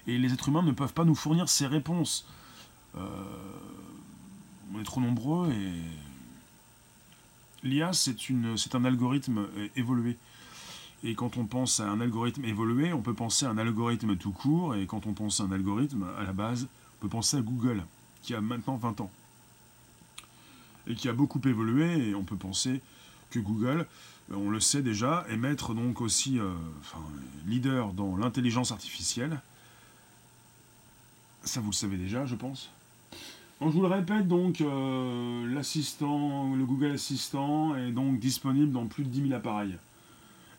Et 0.08 0.18
les 0.18 0.34
êtres 0.34 0.50
humains 0.50 0.64
ne 0.64 0.72
peuvent 0.72 0.94
pas 0.94 1.06
nous 1.06 1.16
fournir 1.16 1.48
ces 1.48 1.68
réponses. 1.68 2.26
Euh, 2.96 3.00
on 4.74 4.80
est 4.80 4.84
trop 4.84 5.02
nombreux 5.02 5.52
et 5.52 5.72
l'IA 7.64 7.92
c'est 7.94 8.76
un 8.76 8.86
algorithme 8.86 9.48
évolué. 9.76 10.18
Et 11.06 11.16
quand 11.16 11.38
on 11.38 11.46
pense 11.46 11.82
à 11.82 11.90
un 11.90 12.00
algorithme 12.00 12.46
évolué, 12.46 12.94
on 12.94 13.02
peut 13.02 13.14
penser 13.14 13.46
à 13.46 13.50
un 13.50 13.58
algorithme 13.58 14.16
tout 14.16 14.32
court. 14.32 14.76
Et 14.76 14.86
quand 14.86 15.06
on 15.06 15.14
pense 15.14 15.42
à 15.42 15.44
un 15.44 15.52
algorithme, 15.52 16.06
à 16.18 16.24
la 16.24 16.32
base, 16.32 16.68
on 16.98 17.02
peut 17.02 17.10
penser 17.10 17.36
à 17.36 17.42
Google, 17.42 17.84
qui 18.22 18.34
a 18.34 18.40
maintenant 18.40 18.78
20 18.78 19.02
ans. 19.02 19.12
Et 20.88 20.96
qui 20.96 21.10
a 21.10 21.14
beaucoup 21.14 21.42
évolué. 21.46 22.10
Et 22.10 22.16
on 22.16 22.24
peut 22.24 22.38
penser 22.38 22.82
que 23.32 23.40
Google, 23.40 23.86
on 24.32 24.50
le 24.50 24.62
sait 24.62 24.82
déjà, 24.82 25.26
est 25.30 25.36
maître 25.36 25.74
donc 25.74 26.00
aussi, 26.00 26.40
euh, 26.40 26.54
leader 27.48 27.92
dans 27.92 28.16
l'intelligence 28.16 28.72
artificielle. 28.72 29.42
Ça, 31.44 31.60
vous 31.60 31.72
le 31.72 31.76
savez 31.76 31.98
déjà, 31.98 32.26
je 32.26 32.36
pense 32.36 32.70
je 33.70 33.76
vous 33.76 33.82
le 33.82 33.88
répète, 33.88 34.28
donc, 34.28 34.62
euh, 34.62 35.46
l'assistant, 35.54 36.54
le 36.56 36.66
Google 36.66 36.92
Assistant 36.92 37.76
est 37.76 37.92
donc 37.92 38.20
disponible 38.20 38.72
dans 38.72 38.88
plus 38.88 39.04
de 39.04 39.10
10 39.10 39.28
000 39.30 39.34
appareils. 39.34 39.78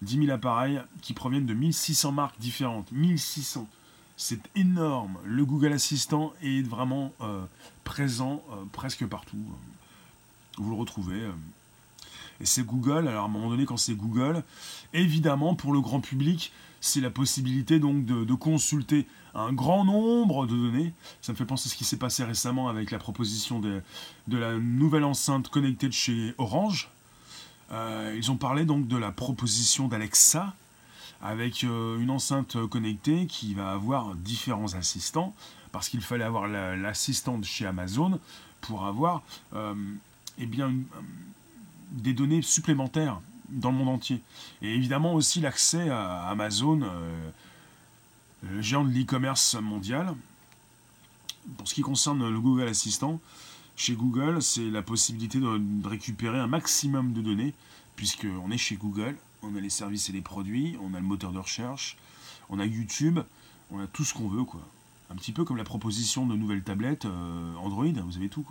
10 0.02 0.26
000 0.26 0.30
appareils 0.30 0.80
qui 1.02 1.14
proviennent 1.14 1.46
de 1.46 1.54
1600 1.54 2.12
marques 2.12 2.38
différentes. 2.38 2.90
1600. 2.92 3.68
C'est 4.16 4.40
énorme. 4.54 5.18
Le 5.24 5.44
Google 5.44 5.72
Assistant 5.72 6.32
est 6.42 6.62
vraiment 6.62 7.12
euh, 7.20 7.44
présent 7.82 8.42
euh, 8.52 8.56
presque 8.72 9.06
partout. 9.06 9.38
Vous 10.58 10.70
le 10.70 10.76
retrouvez. 10.76 11.20
Et 12.40 12.46
c'est 12.46 12.64
Google. 12.64 13.08
Alors 13.08 13.24
à 13.24 13.26
un 13.26 13.30
moment 13.30 13.50
donné, 13.50 13.64
quand 13.64 13.76
c'est 13.76 13.94
Google, 13.94 14.42
évidemment, 14.92 15.54
pour 15.54 15.72
le 15.72 15.80
grand 15.80 16.00
public, 16.00 16.52
c'est 16.84 17.00
la 17.00 17.10
possibilité 17.10 17.78
donc 17.78 18.04
de, 18.04 18.34
consulter 18.34 19.06
un 19.34 19.52
grand 19.52 19.84
nombre 19.84 20.46
de 20.46 20.54
données. 20.56 20.92
Ça 21.20 21.32
me 21.32 21.36
fait 21.36 21.44
penser 21.44 21.68
à 21.68 21.70
ce 21.70 21.76
qui 21.76 21.84
s'est 21.84 21.96
passé 21.96 22.24
récemment 22.24 22.68
avec 22.68 22.90
la 22.90 22.98
proposition 22.98 23.60
de, 23.60 23.82
la 24.28 24.54
nouvelle 24.54 25.04
enceinte 25.04 25.48
connectée 25.48 25.88
de 25.88 25.92
chez 25.92 26.34
Orange. 26.38 26.90
Euh, 27.72 28.14
ils 28.16 28.30
ont 28.30 28.36
parlé 28.36 28.64
donc 28.64 28.86
de 28.88 28.96
la 28.96 29.10
proposition 29.10 29.88
d'Alexa 29.88 30.54
avec 31.22 31.64
euh, 31.64 31.98
une 31.98 32.10
enceinte 32.10 32.56
connectée 32.68 33.26
qui 33.26 33.54
va 33.54 33.72
avoir 33.72 34.14
différents 34.14 34.74
assistants 34.74 35.34
parce 35.72 35.88
qu'il 35.88 36.02
fallait 36.02 36.24
avoir 36.24 36.46
l'assistante 36.46 37.44
chez 37.44 37.66
Amazon 37.66 38.20
pour 38.60 38.86
avoir 38.86 39.22
euh, 39.54 39.74
eh 40.38 40.46
bien, 40.46 40.72
des 41.90 42.12
données 42.12 42.42
supplémentaires 42.42 43.20
dans 43.48 43.70
le 43.70 43.78
monde 43.78 43.88
entier. 43.88 44.22
Et 44.62 44.72
évidemment 44.72 45.14
aussi 45.14 45.40
l'accès 45.40 45.88
à 45.90 46.28
Amazon, 46.28 46.82
euh, 46.82 47.30
géant 48.60 48.84
de 48.84 48.90
l'e-commerce 48.90 49.54
mondial. 49.54 50.14
Pour 51.58 51.68
ce 51.68 51.74
qui 51.74 51.82
concerne 51.82 52.28
le 52.28 52.40
Google 52.40 52.68
Assistant, 52.68 53.20
chez 53.76 53.94
Google, 53.94 54.40
c'est 54.40 54.70
la 54.70 54.82
possibilité 54.82 55.40
de, 55.40 55.88
récupérer 55.88 56.38
un 56.38 56.46
maximum 56.46 57.12
de 57.12 57.20
données, 57.20 57.54
puisqu'on 57.96 58.50
est 58.50 58.58
chez 58.58 58.76
Google, 58.76 59.16
on 59.42 59.54
a 59.56 59.60
les 59.60 59.70
services 59.70 60.08
et 60.08 60.12
les 60.12 60.20
produits, 60.20 60.76
on 60.80 60.94
a 60.94 61.00
le 61.00 61.06
moteur 61.06 61.32
de 61.32 61.38
recherche, 61.38 61.96
on 62.48 62.58
a 62.58 62.64
YouTube, 62.64 63.20
on 63.70 63.80
a 63.80 63.86
tout 63.86 64.04
ce 64.04 64.14
qu'on 64.14 64.28
veut, 64.28 64.44
quoi. 64.44 64.60
Un 65.10 65.16
petit 65.16 65.32
peu 65.32 65.44
comme 65.44 65.56
la 65.56 65.64
proposition 65.64 66.26
de 66.26 66.34
nouvelles 66.34 66.62
tablettes 66.62 67.04
euh, 67.04 67.54
Android, 67.56 67.84
vous 67.84 68.16
avez 68.16 68.28
tout. 68.28 68.46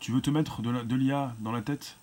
Tu 0.00 0.10
veux 0.10 0.20
te 0.20 0.30
mettre 0.30 0.62
de 0.62 0.96
l'IA 0.96 1.34
dans 1.40 1.52
la 1.52 1.62
tête? 1.62 1.96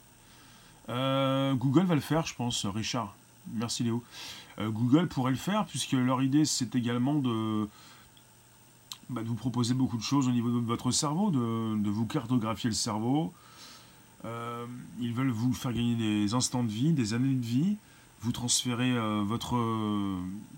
Euh, 0.89 1.53
Google 1.53 1.86
va 1.86 1.95
le 1.95 2.01
faire, 2.01 2.26
je 2.26 2.36
pense, 2.36 2.65
Richard. 2.65 3.15
Merci 3.53 3.84
Léo. 3.84 4.03
Euh, 4.59 4.69
Google 4.69 5.07
pourrait 5.07 5.31
le 5.31 5.37
faire, 5.37 5.65
puisque 5.65 5.93
leur 5.93 6.21
idée, 6.21 6.45
c'est 6.45 6.75
également 6.75 7.15
de, 7.15 7.67
bah, 9.09 9.21
de, 9.21 9.27
vous 9.27 9.35
proposer 9.35 9.73
beaucoup 9.73 9.97
de 9.97 10.03
choses 10.03 10.27
au 10.27 10.31
niveau 10.31 10.49
de 10.49 10.65
votre 10.65 10.91
cerveau, 10.91 11.31
de, 11.31 11.89
vous 11.89 12.05
cartographier 12.05 12.69
le 12.69 12.75
cerveau. 12.75 13.33
Euh, 14.23 14.65
ils 14.99 15.13
veulent 15.13 15.29
vous 15.29 15.53
faire 15.53 15.73
gagner 15.73 15.95
des 15.95 16.33
instants 16.33 16.63
de 16.63 16.71
vie, 16.71 16.93
des 16.93 17.13
années 17.13 17.35
de 17.35 17.45
vie, 17.45 17.77
vous 18.21 18.31
transférer 18.31 18.93
votre 19.23 19.55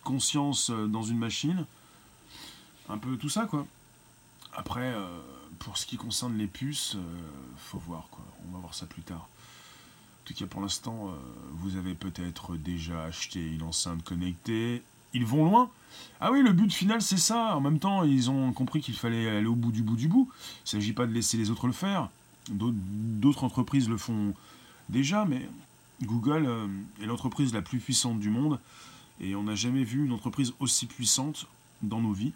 conscience 0.03 0.69
dans 0.69 1.03
une 1.03 1.17
machine. 1.17 1.65
Un 2.87 2.97
peu 2.97 3.17
tout 3.17 3.27
ça, 3.27 3.45
quoi. 3.45 3.65
Après, 4.55 4.95
pour 5.59 5.77
ce 5.77 5.85
qui 5.85 5.97
concerne 5.97 6.37
les 6.37 6.47
puces, 6.47 6.95
faut 7.57 7.79
voir, 7.79 8.07
quoi. 8.09 8.23
On 8.47 8.53
va 8.53 8.59
voir 8.59 8.73
ça 8.73 8.85
plus 8.85 9.01
tard 9.01 9.27
tout 10.27 10.33
cas, 10.33 10.45
pour 10.45 10.61
l'instant, 10.61 11.07
euh, 11.07 11.11
vous 11.53 11.77
avez 11.77 11.93
peut-être 11.93 12.57
déjà 12.57 13.03
acheté 13.03 13.39
une 13.39 13.63
enceinte 13.63 14.03
connectée. 14.03 14.83
Ils 15.13 15.25
vont 15.25 15.45
loin. 15.45 15.69
Ah 16.19 16.33
oui, 16.33 16.41
le 16.41 16.51
but 16.51 16.71
final, 16.73 17.01
c'est 17.01 17.17
ça. 17.17 17.55
En 17.55 17.61
même 17.61 17.79
temps, 17.79 18.03
ils 18.03 18.29
ont 18.29 18.51
compris 18.51 18.81
qu'il 18.81 18.95
fallait 18.95 19.29
aller 19.29 19.47
au 19.47 19.55
bout 19.55 19.71
du 19.71 19.83
bout 19.83 19.95
du 19.95 20.09
bout. 20.09 20.29
Il 20.31 20.63
ne 20.65 20.81
s'agit 20.81 20.91
pas 20.91 21.07
de 21.07 21.13
laisser 21.13 21.37
les 21.37 21.49
autres 21.49 21.65
le 21.65 21.73
faire. 21.73 22.09
D'autres 22.49 23.45
entreprises 23.45 23.87
le 23.87 23.97
font 23.97 24.33
déjà, 24.89 25.23
mais 25.23 25.47
Google 26.03 26.45
euh, 26.45 26.67
est 27.01 27.05
l'entreprise 27.05 27.53
la 27.53 27.61
plus 27.61 27.79
puissante 27.79 28.19
du 28.19 28.29
monde. 28.29 28.59
Et 29.21 29.33
on 29.33 29.43
n'a 29.43 29.55
jamais 29.55 29.85
vu 29.85 30.05
une 30.05 30.11
entreprise 30.11 30.53
aussi 30.59 30.87
puissante 30.87 31.47
dans 31.81 32.01
nos 32.01 32.11
vies. 32.11 32.33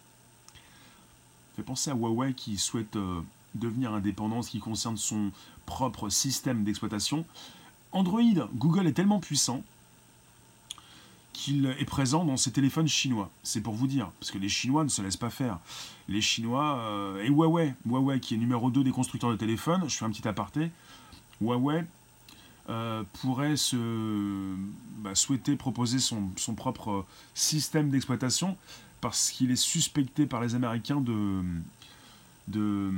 Fait 1.58 1.64
penser 1.64 1.92
à 1.92 1.94
Huawei 1.94 2.34
qui 2.34 2.58
souhaite 2.58 2.96
euh, 2.96 3.20
devenir 3.54 3.94
indépendant, 3.94 4.42
ce 4.42 4.50
qui 4.50 4.60
concerne 4.60 4.96
son 4.96 5.32
propre 5.66 6.08
système 6.08 6.64
d'exploitation. 6.64 7.26
Android, 7.92 8.48
Google 8.56 8.88
est 8.88 8.94
tellement 8.94 9.20
puissant 9.20 9.64
qu'il 11.34 11.66
est 11.66 11.86
présent 11.86 12.26
dans 12.26 12.38
ses 12.38 12.52
téléphones 12.52 12.88
chinois. 12.88 13.30
C'est 13.44 13.62
pour 13.62 13.74
vous 13.74 13.88
dire, 13.88 14.12
parce 14.20 14.32
que 14.32 14.38
les 14.38 14.50
Chinois 14.50 14.84
ne 14.84 14.89
se 14.89 15.02
laissent 15.02 15.18
pas 15.18 15.30
faire. 15.30 15.60
Les 16.08 16.22
Chinois, 16.22 16.78
euh, 16.80 17.24
et 17.24 17.30
Huawei, 17.30 17.74
Huawei 17.86 18.20
qui 18.20 18.36
est 18.36 18.38
numéro 18.38 18.70
2 18.70 18.84
des 18.84 18.92
constructeurs 18.92 19.32
de 19.32 19.38
téléphones, 19.38 19.89
je 19.89 19.98
fais 19.98 20.06
un 20.06 20.12
petit 20.12 20.28
aparté, 20.28 20.72
Huawei 21.42 21.86
euh, 22.70 23.04
pourrait 23.22 23.56
se 23.56 24.56
bah, 25.00 25.16
souhaiter 25.16 25.56
proposer 25.56 26.00
son, 26.00 26.30
propre 26.56 27.06
système 27.34 27.89
d'exploitation 27.89 28.56
parce 29.00 29.32
qu'il 29.32 29.50
est 29.50 29.56
suspecté 29.56 30.28
par 30.28 30.42
les 30.42 30.54
Américains 30.54 31.02
de, 31.02 31.42
de 32.50 32.92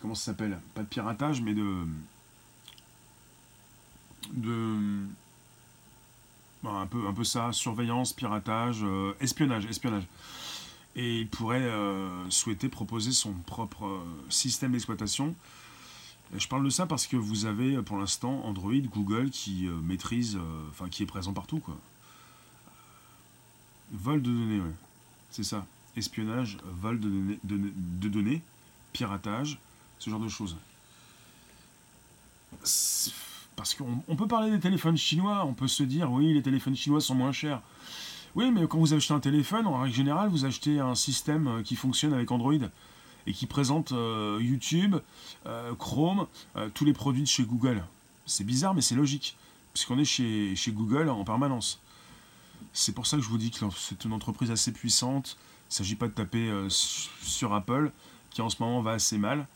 comment 0.00 0.16
ça 0.16 0.32
s'appelle? 0.32 0.58
Pas 0.74 0.82
de 0.82 0.88
piratage, 0.88 1.40
mais 1.40 1.54
de 1.54 1.84
de 4.32 4.76
bah, 6.62 6.70
un 6.70 6.86
peu 6.86 7.06
un 7.06 7.12
peu 7.12 7.24
ça, 7.24 7.52
surveillance, 7.52 8.12
piratage, 8.12 8.80
euh, 8.82 9.14
espionnage, 9.20 9.66
espionnage. 9.66 10.06
Et 10.94 11.20
il 11.20 11.28
pourrait 11.28 11.62
euh, 11.62 12.30
souhaiter 12.30 12.68
proposer 12.68 13.12
son 13.12 13.32
propre 13.32 14.02
système 14.28 14.72
d'exploitation 14.72 15.34
je 16.34 16.48
parle 16.48 16.64
de 16.64 16.70
ça 16.70 16.86
parce 16.86 17.06
que 17.06 17.16
vous 17.16 17.46
avez 17.46 17.80
pour 17.82 17.98
l'instant 17.98 18.44
Android, 18.44 18.72
Google 18.72 19.30
qui 19.30 19.66
euh, 19.66 19.72
maîtrise, 19.82 20.36
euh, 20.36 20.68
enfin 20.70 20.88
qui 20.88 21.02
est 21.02 21.06
présent 21.06 21.32
partout 21.32 21.58
quoi. 21.58 21.76
Vol 23.92 24.20
de 24.20 24.30
données, 24.30 24.60
ouais. 24.60 24.74
C'est 25.30 25.44
ça. 25.44 25.64
Espionnage, 25.96 26.58
vol 26.64 26.98
de 26.98 27.08
données, 27.08 27.38
de, 27.44 28.08
données, 28.08 28.42
piratage, 28.92 29.58
ce 29.98 30.10
genre 30.10 30.18
de 30.18 30.28
choses. 30.28 30.56
Parce 33.56 33.74
qu'on 33.74 34.16
peut 34.16 34.28
parler 34.28 34.50
des 34.50 34.60
téléphones 34.60 34.98
chinois, 34.98 35.44
on 35.46 35.54
peut 35.54 35.66
se 35.66 35.82
dire 35.82 36.12
oui 36.12 36.34
les 36.34 36.42
téléphones 36.42 36.76
chinois 36.76 37.00
sont 37.00 37.14
moins 37.14 37.32
chers. 37.32 37.62
Oui 38.34 38.50
mais 38.50 38.66
quand 38.68 38.78
vous 38.78 38.92
achetez 38.92 39.14
un 39.14 39.20
téléphone, 39.20 39.66
en 39.66 39.80
règle 39.80 39.94
générale, 39.94 40.28
vous 40.28 40.44
achetez 40.44 40.78
un 40.78 40.94
système 40.94 41.48
euh, 41.48 41.62
qui 41.62 41.74
fonctionne 41.74 42.12
avec 42.12 42.30
Android 42.30 42.52
et 43.26 43.32
qui 43.32 43.46
présente 43.46 43.92
euh, 43.92 44.38
YouTube, 44.40 44.96
euh, 45.46 45.74
Chrome, 45.74 46.26
tous 46.74 46.84
les 46.84 46.92
produits 46.92 47.22
de 47.22 47.26
chez 47.26 47.44
Google. 47.44 47.82
C'est 48.26 48.44
bizarre, 48.44 48.74
mais 48.74 48.82
c'est 48.82 48.94
logique, 48.94 49.36
puisqu'on 49.72 49.98
est 49.98 50.04
chez, 50.04 50.54
chez 50.54 50.70
Google 50.70 51.08
en 51.08 51.24
permanence. 51.24 51.80
C'est 52.72 52.92
pour 52.92 53.06
ça 53.06 53.16
que 53.16 53.22
je 53.22 53.28
vous 53.28 53.38
dis 53.38 53.50
que 53.50 53.58
c'est 53.74 54.04
une 54.04 54.12
entreprise 54.12 54.50
assez 54.50 54.70
puissante. 54.70 55.38
Il 55.40 55.70
ne 55.70 55.74
s'agit 55.74 55.96
pas 55.96 56.06
de 56.06 56.12
taper 56.12 56.52
sur 56.68 57.52
Apple, 57.52 57.90
qui 58.30 58.42
en 58.42 58.48
ce 58.48 58.62
moment 58.62 58.80
va 58.80 58.92
assez 58.92 59.18
mal, 59.18 59.48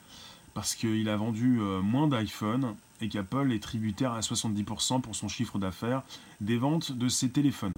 parce 0.55 0.74
qu'il 0.74 1.09
a 1.09 1.16
vendu 1.16 1.61
moins 1.82 2.09
d'iPhone 2.09 2.74
et 3.01 3.09
qu'Apple 3.09 3.53
est 3.53 3.62
tributaire 3.62 4.12
à 4.12 4.20
70% 4.20 5.01
pour 5.01 5.16
son 5.16 5.28
chiffre 5.28 5.59
d'affaires 5.59 6.03
des 6.40 6.57
ventes 6.57 6.92
de 6.92 7.09
ses 7.09 7.30
téléphones. 7.30 7.72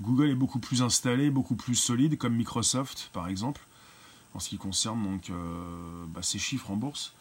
Google 0.00 0.30
est 0.30 0.34
beaucoup 0.34 0.60
plus 0.60 0.82
installé, 0.82 1.30
beaucoup 1.30 1.56
plus 1.56 1.74
solide, 1.74 2.16
comme 2.16 2.34
Microsoft 2.34 3.10
par 3.12 3.28
exemple 3.28 3.60
en 4.34 4.38
ce 4.38 4.48
qui 4.48 4.58
concerne 4.58 5.02
donc 5.02 5.30
euh, 5.30 6.04
bah, 6.08 6.22
ces 6.22 6.38
chiffres 6.38 6.70
en 6.70 6.76
bourse. 6.76 7.12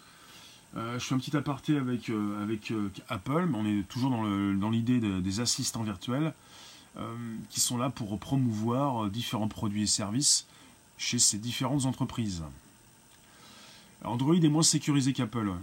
Euh, 0.77 0.99
je 0.99 1.05
fais 1.05 1.15
un 1.15 1.17
petit 1.17 1.35
aparté 1.35 1.77
avec, 1.77 2.09
euh, 2.09 2.43
avec 2.43 2.71
Apple, 3.07 3.47
mais 3.49 3.57
on 3.57 3.65
est 3.65 3.87
toujours 3.87 4.11
dans 4.11 4.69
l'idée 4.69 4.99
des 4.99 5.39
assistants 5.39 5.83
virtuels 5.83 6.33
qui 7.49 7.61
sont 7.61 7.77
là 7.77 7.89
pour 7.89 8.19
promouvoir 8.19 9.09
différents 9.09 9.47
produits 9.47 9.83
et 9.83 9.87
services 9.87 10.47
chez 10.97 11.17
ces 11.17 11.37
différentes 11.37 11.85
entreprises. 11.85 12.43
Android 14.03 14.35
est 14.35 14.49
moins 14.49 14.63
sécurisé 14.63 15.13
qu'Apple. 15.13 15.53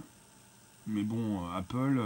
Mais 0.86 1.02
bon, 1.02 1.48
Apple, 1.50 2.00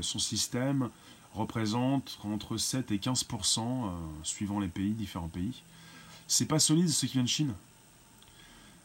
son 0.00 0.18
système 0.18 0.90
représente 1.34 2.18
entre 2.24 2.56
7 2.56 2.90
et 2.90 2.98
15%, 2.98 3.90
suivant 4.22 4.60
les 4.60 4.68
pays, 4.68 4.92
différents 4.92 5.28
pays. 5.28 5.62
C'est 6.26 6.46
pas 6.46 6.58
solide 6.58 6.88
ce 6.88 7.06
qui 7.06 7.12
vient 7.12 7.22
de 7.22 7.28
Chine. 7.28 7.54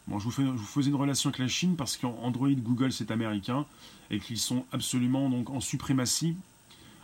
Bon, 0.07 0.17
je 0.17 0.25
vous, 0.25 0.31
fais, 0.31 0.43
vous, 0.43 0.57
faisais 0.57 0.89
une 0.89 0.95
relation 0.95 1.29
avec 1.29 1.39
la 1.39 1.47
Chine 1.47 1.75
parce 1.75 1.95
qu'Android, 1.95 2.49
Google, 2.49 2.91
c'est 2.91 3.11
américain 3.11 3.65
et 4.09 4.19
qu'ils 4.19 4.39
sont 4.39 4.65
absolument 4.71 5.25
en 5.25 5.59
suprématie 5.61 6.35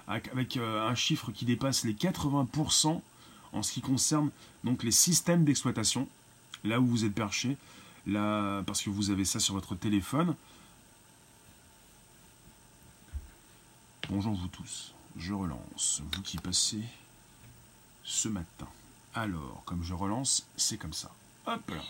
avec, 0.07 0.57
euh, 0.57 0.87
un 0.87 0.95
chiffre 0.95 1.31
qui 1.31 1.45
dépasse 1.45 1.83
les 1.83 1.93
80% 1.93 3.01
en 3.53 3.63
ce 3.63 3.71
qui 3.71 3.81
concerne 3.81 4.29
donc 4.63 4.83
les 4.83 4.91
systèmes 4.91 5.45
d'exploitation, 5.45 6.07
là 6.63 6.79
où 6.79 6.85
vous 6.85 7.05
êtes 7.05 7.13
perché, 7.13 7.57
là, 8.07 8.63
parce 8.63 8.81
que 8.81 8.89
vous 8.89 9.11
avez 9.11 9.25
ça 9.25 9.39
sur 9.39 9.53
votre 9.53 9.75
téléphone. 9.75 10.35
Bonjour 14.07 14.35
vous 14.35 14.47
tous, 14.49 14.93
je 15.17 15.33
relance, 15.33 16.03
vous 16.13 16.21
qui 16.21 16.37
passez 16.37 16.81
ce 18.03 18.27
matin. 18.27 18.67
Alors, 19.15 19.63
comme 19.65 19.83
je 19.83 19.95
relance, 19.95 20.45
c'est 20.55 20.77
comme 20.77 20.93
ça. 20.93 21.09
Hop 21.47 21.71
là. 21.71 21.81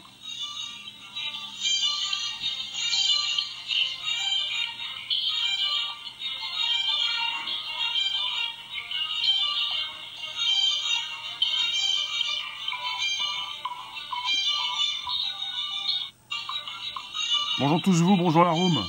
Bonjour 17.59 17.82
tous 17.82 18.01
vous, 18.01 18.16
bonjour 18.16 18.45
la 18.45 18.51
room. 18.51 18.86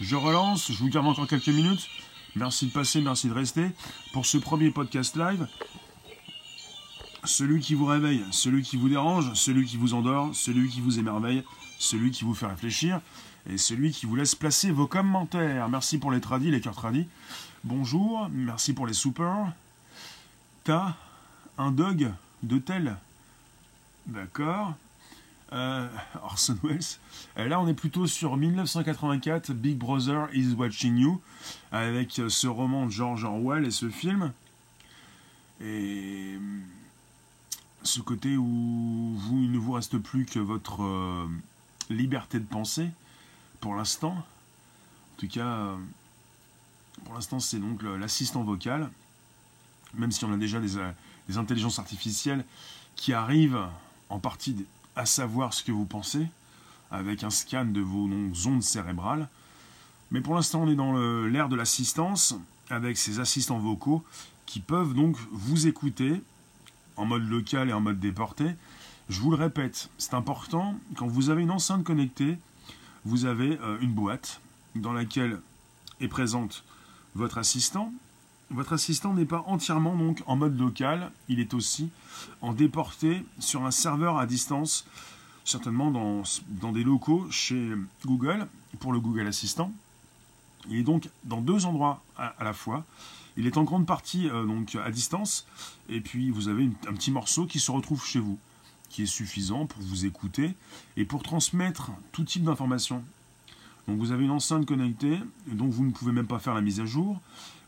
Je 0.00 0.16
relance, 0.16 0.72
je 0.72 0.78
vous 0.78 0.88
garde 0.88 1.06
encore 1.06 1.28
quelques 1.28 1.46
minutes. 1.48 1.88
Merci 2.36 2.66
de 2.66 2.72
passer, 2.72 3.00
merci 3.00 3.28
de 3.28 3.34
rester 3.34 3.70
pour 4.12 4.26
ce 4.26 4.38
premier 4.38 4.70
podcast 4.70 5.16
live. 5.16 5.46
Celui 7.24 7.60
qui 7.60 7.74
vous 7.74 7.86
réveille, 7.86 8.24
celui 8.30 8.62
qui 8.62 8.76
vous 8.76 8.88
dérange, 8.88 9.32
celui 9.34 9.66
qui 9.66 9.76
vous 9.76 9.94
endort, 9.94 10.34
celui 10.34 10.68
qui 10.68 10.80
vous 10.80 10.98
émerveille, 10.98 11.42
celui 11.78 12.10
qui 12.10 12.24
vous 12.24 12.34
fait 12.34 12.46
réfléchir 12.46 13.00
et 13.48 13.58
celui 13.58 13.90
qui 13.90 14.06
vous 14.06 14.14
laisse 14.14 14.34
placer 14.34 14.70
vos 14.70 14.86
commentaires. 14.86 15.68
Merci 15.68 15.98
pour 15.98 16.12
les 16.12 16.20
tradis, 16.20 16.50
les 16.50 16.60
cœurs 16.60 16.76
tradis. 16.76 17.08
Bonjour, 17.64 18.28
merci 18.30 18.72
pour 18.72 18.86
les 18.86 18.92
soupers. 18.92 19.52
T'as 20.64 20.94
un 21.56 21.72
dog 21.72 22.12
de 22.42 22.58
tel 22.58 22.96
D'accord. 24.06 24.74
Euh, 25.52 25.88
Orson 26.22 26.58
Welles. 26.62 26.80
Euh, 27.38 27.48
là, 27.48 27.60
on 27.60 27.68
est 27.68 27.74
plutôt 27.74 28.06
sur 28.06 28.36
1984, 28.36 29.52
Big 29.52 29.78
Brother 29.78 30.28
is 30.34 30.52
Watching 30.52 30.98
You, 30.98 31.20
avec 31.72 32.18
euh, 32.18 32.28
ce 32.28 32.46
roman 32.46 32.86
de 32.86 32.90
George 32.90 33.24
Orwell 33.24 33.64
et 33.64 33.70
ce 33.70 33.88
film. 33.88 34.32
Et 35.60 36.38
ce 37.82 38.00
côté 38.00 38.36
où 38.36 39.14
vous, 39.16 39.38
il 39.42 39.50
ne 39.50 39.58
vous 39.58 39.72
reste 39.72 39.98
plus 39.98 40.26
que 40.26 40.38
votre 40.38 41.26
liberté 41.90 42.38
de 42.38 42.44
penser, 42.44 42.90
pour 43.60 43.74
l'instant. 43.74 44.12
En 44.12 45.16
tout 45.16 45.26
cas, 45.26 45.74
pour 47.04 47.14
l'instant, 47.14 47.40
c'est 47.40 47.58
donc 47.58 47.82
l'assistant 47.82 48.44
vocal, 48.44 48.88
même 49.94 50.12
si 50.12 50.24
on 50.24 50.32
a 50.32 50.36
déjà 50.36 50.60
des, 50.60 50.74
des 51.28 51.38
intelligences 51.38 51.80
artificielles 51.80 52.44
qui 52.94 53.12
arrivent 53.12 53.66
en 54.10 54.20
partie 54.20 54.64
à 54.98 55.06
savoir 55.06 55.54
ce 55.54 55.62
que 55.62 55.72
vous 55.72 55.86
pensez, 55.86 56.26
avec 56.90 57.22
un 57.22 57.30
scan 57.30 57.66
de 57.66 57.80
vos 57.80 58.08
ondes 58.46 58.62
cérébrales. 58.62 59.28
Mais 60.10 60.20
pour 60.20 60.34
l'instant, 60.34 60.62
on 60.62 60.68
est 60.68 60.74
dans 60.74 60.92
l'ère 61.24 61.48
de 61.48 61.56
l'assistance, 61.56 62.34
avec 62.68 62.98
ces 62.98 63.20
assistants 63.20 63.58
vocaux 63.58 64.04
qui 64.44 64.60
peuvent 64.60 64.94
donc 64.94 65.16
vous 65.30 65.68
écouter 65.68 66.20
en 66.96 67.06
mode 67.06 67.28
local 67.28 67.70
et 67.70 67.72
en 67.72 67.80
mode 67.80 68.00
déporté. 68.00 68.44
Je 69.08 69.20
vous 69.20 69.30
le 69.30 69.36
répète, 69.36 69.88
c'est 69.98 70.14
important, 70.14 70.74
quand 70.96 71.06
vous 71.06 71.30
avez 71.30 71.42
une 71.42 71.52
enceinte 71.52 71.84
connectée, 71.84 72.36
vous 73.04 73.24
avez 73.24 73.58
euh, 73.60 73.78
une 73.80 73.92
boîte 73.92 74.40
dans 74.74 74.92
laquelle 74.92 75.40
est 76.00 76.08
présente 76.08 76.64
votre 77.14 77.38
assistant. 77.38 77.92
Votre 78.50 78.72
assistant 78.72 79.12
n'est 79.12 79.26
pas 79.26 79.44
entièrement 79.46 79.94
donc 79.94 80.22
en 80.26 80.36
mode 80.36 80.58
local, 80.58 81.12
il 81.28 81.38
est 81.38 81.52
aussi 81.52 81.90
en 82.40 82.54
déporté 82.54 83.22
sur 83.38 83.64
un 83.66 83.70
serveur 83.70 84.16
à 84.16 84.26
distance, 84.26 84.86
certainement 85.44 85.90
dans, 85.90 86.72
des 86.72 86.82
locaux 86.82 87.26
chez 87.30 87.72
Google, 88.06 88.46
pour 88.80 88.92
le 88.92 89.00
Google 89.00 89.26
Assistant. 89.26 89.70
Il 90.70 90.78
est 90.78 90.82
donc 90.82 91.10
dans 91.24 91.42
deux 91.42 91.66
endroits 91.66 92.02
à, 92.16 92.32
la 92.42 92.54
fois. 92.54 92.84
Il 93.36 93.46
est 93.46 93.58
en 93.58 93.64
grande 93.64 93.86
partie 93.86 94.28
euh, 94.30 94.44
donc 94.46 94.76
à 94.76 94.90
distance, 94.90 95.46
et 95.90 96.00
puis 96.00 96.30
vous 96.30 96.48
avez 96.48 96.70
un 96.88 96.94
petit 96.94 97.10
morceau 97.10 97.44
qui 97.44 97.60
se 97.60 97.70
retrouve 97.70 98.04
chez 98.04 98.18
vous, 98.18 98.38
qui 98.88 99.02
est 99.02 99.06
suffisant 99.06 99.66
pour 99.66 99.82
vous 99.82 100.06
écouter 100.06 100.54
et 100.96 101.04
pour 101.04 101.22
transmettre 101.22 101.90
tout 102.12 102.24
type 102.24 102.44
d'informations. 102.44 103.04
Donc 103.86 103.98
vous 103.98 104.10
avez 104.10 104.24
une 104.24 104.30
enceinte 104.30 104.64
connectée, 104.64 105.18
dont 105.46 105.68
vous 105.68 105.84
ne 105.84 105.90
pouvez 105.90 106.12
même 106.12 106.26
pas 106.26 106.38
faire 106.38 106.54
la 106.54 106.62
mise 106.62 106.80
à 106.80 106.86
jour. 106.86 107.20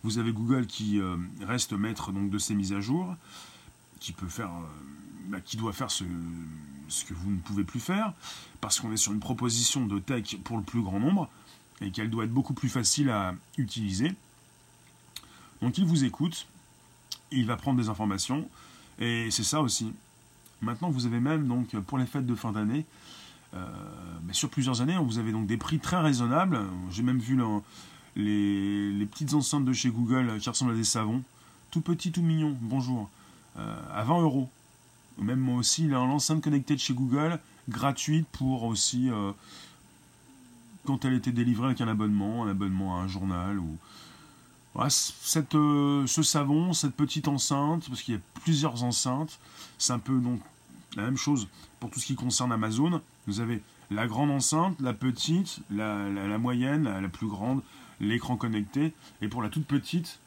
Vous 0.03 0.19
avez 0.19 0.33
Google 0.33 0.67
qui 0.67 1.01
euh, 1.01 1.17
reste 1.43 1.73
maître 1.73 2.13
donc, 2.13 2.31
de 2.31 2.39
ces 2.39 2.55
mises 2.55 2.73
à 2.73 2.81
jour, 2.81 3.15
qui 3.99 4.13
peut 4.13 4.29
faire, 4.29 4.51
euh, 4.51 5.29
bah, 5.29 5.39
doit 5.55 5.73
faire 5.73 5.91
ce, 5.91 6.05
que 6.05 7.15
vous 7.15 7.31
ne 7.31 7.39
pouvez 7.39 7.65
plus 7.65 7.81
faire, 7.81 8.15
parce 8.61 8.81
qu'on 8.81 8.93
est 8.93 8.97
sur 8.97 9.13
une 9.13 9.21
proposition 9.21 9.87
de 9.87 9.99
tech 9.99 10.37
pour 10.43 10.57
le 10.57 10.63
plus 10.63 10.83
grand 10.83 11.01
nombre, 11.01 11.29
et 11.81 11.91
qu'elle 11.91 12.11
doit 12.11 12.25
être 12.25 12.33
beaucoup 12.33 12.55
plus 12.55 12.69
facile 12.69 13.11
à 13.11 13.35
utiliser. 13.59 14.13
Donc 15.61 15.77
il 15.79 15.85
vous 15.85 16.05
écoute, 16.05 16.47
il 17.31 17.47
va 17.47 17.57
prendre 17.57 17.81
des 17.81 17.89
informations, 17.89 18.49
et 18.99 19.31
c'est 19.31 19.45
ça 19.45 19.61
aussi. 19.61 19.93
Maintenant, 20.63 20.91
vous 20.91 21.07
avez 21.07 21.21
même, 21.21 21.47
donc, 21.49 21.79
pour 21.81 21.99
les 21.99 22.07
fêtes 22.07 22.27
de 22.27 22.35
fin 22.35 22.53
d'année, 22.53 22.85
euh, 23.55 23.67
sur 24.33 24.49
plusieurs 24.49 24.81
années, 24.81 24.97
vous 24.99 25.19
avez 25.19 25.33
donc 25.33 25.47
des 25.47 25.57
prix 25.57 25.79
très 25.79 25.99
raisonnables. 25.99 26.61
J'ai 26.91 27.03
même 27.03 27.19
vu 27.19 27.39
les, 28.17 29.07
petites 29.11 29.35
enceintes 29.35 29.65
de 29.65 29.73
chez 29.73 29.91
Google 29.91 30.39
qui 30.41 30.49
ressemblent 30.49 30.73
à 30.73 30.77
des 30.77 30.85
savons, 30.85 31.23
tout 31.71 31.81
petit, 31.81 32.13
tout 32.13 32.23
mignon, 32.23 32.57
bonjour, 32.61 33.09
à 33.57 34.05
20 34.05 34.23
euros. 34.23 34.49
Même 35.19 35.41
moi 35.41 35.57
aussi, 35.57 35.87
l'enceinte 35.87 36.43
connectée 36.43 36.75
de 36.75 36.81
chez 36.81 36.95
Google, 36.95 37.39
gratuite 37.69 38.27
pour 38.33 38.65
aussi 38.65 39.11
quand 40.87 41.05
elle 41.05 41.15
était 41.15 41.33
délivrée 41.33 41.67
avec 41.67 41.81
un 41.81 41.89
abonnement, 41.89 42.45
un 42.45 42.51
abonnement 42.51 42.99
à 42.99 43.03
un 43.03 43.09
journal 43.09 43.59
ou 43.59 43.77
euh, 44.77 46.07
ce 46.07 46.23
savon, 46.23 46.73
cette 46.73 46.95
petite 46.95 47.29
enceinte, 47.29 47.89
parce 47.89 48.03
qu'il 48.03 48.15
y 48.15 48.17
a 48.17 48.21
plusieurs 48.43 48.83
enceintes, 48.85 49.39
c'est 49.79 49.93
un 49.93 49.99
peu 49.99 50.19
donc 50.19 50.41
la 50.97 51.03
même 51.03 51.17
chose 51.17 51.49
pour 51.81 51.91
tout 51.91 52.01
ce 52.01 52.07
qui 52.07 52.15
concerne 52.15 52.53
Amazon. 52.53 53.01
Vous 53.27 53.41
avez 53.41 53.63
la 53.91 54.07
grande 54.07 54.31
enceinte, 54.31 54.81
la 54.81 54.93
petite, 54.93 55.61
la, 55.71 56.39
moyenne, 56.39 56.85
la, 56.85 57.09
plus 57.09 57.27
grande, 57.27 57.63
l'écran 58.01 58.37
connecté, 58.37 58.93
et 59.23 59.29
pour 59.29 59.43
la 59.43 59.49
toute 59.49 59.67
petite, 59.67 60.19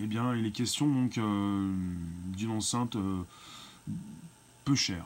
eh 0.00 0.06
bien, 0.06 0.34
il 0.34 0.46
est 0.46 0.50
question 0.50 0.86
donc 0.88 1.18
euh, 1.18 1.72
d'une 2.36 2.50
enceinte 2.50 2.96
euh, 2.96 3.22
peu 4.64 4.74
chère. 4.74 5.04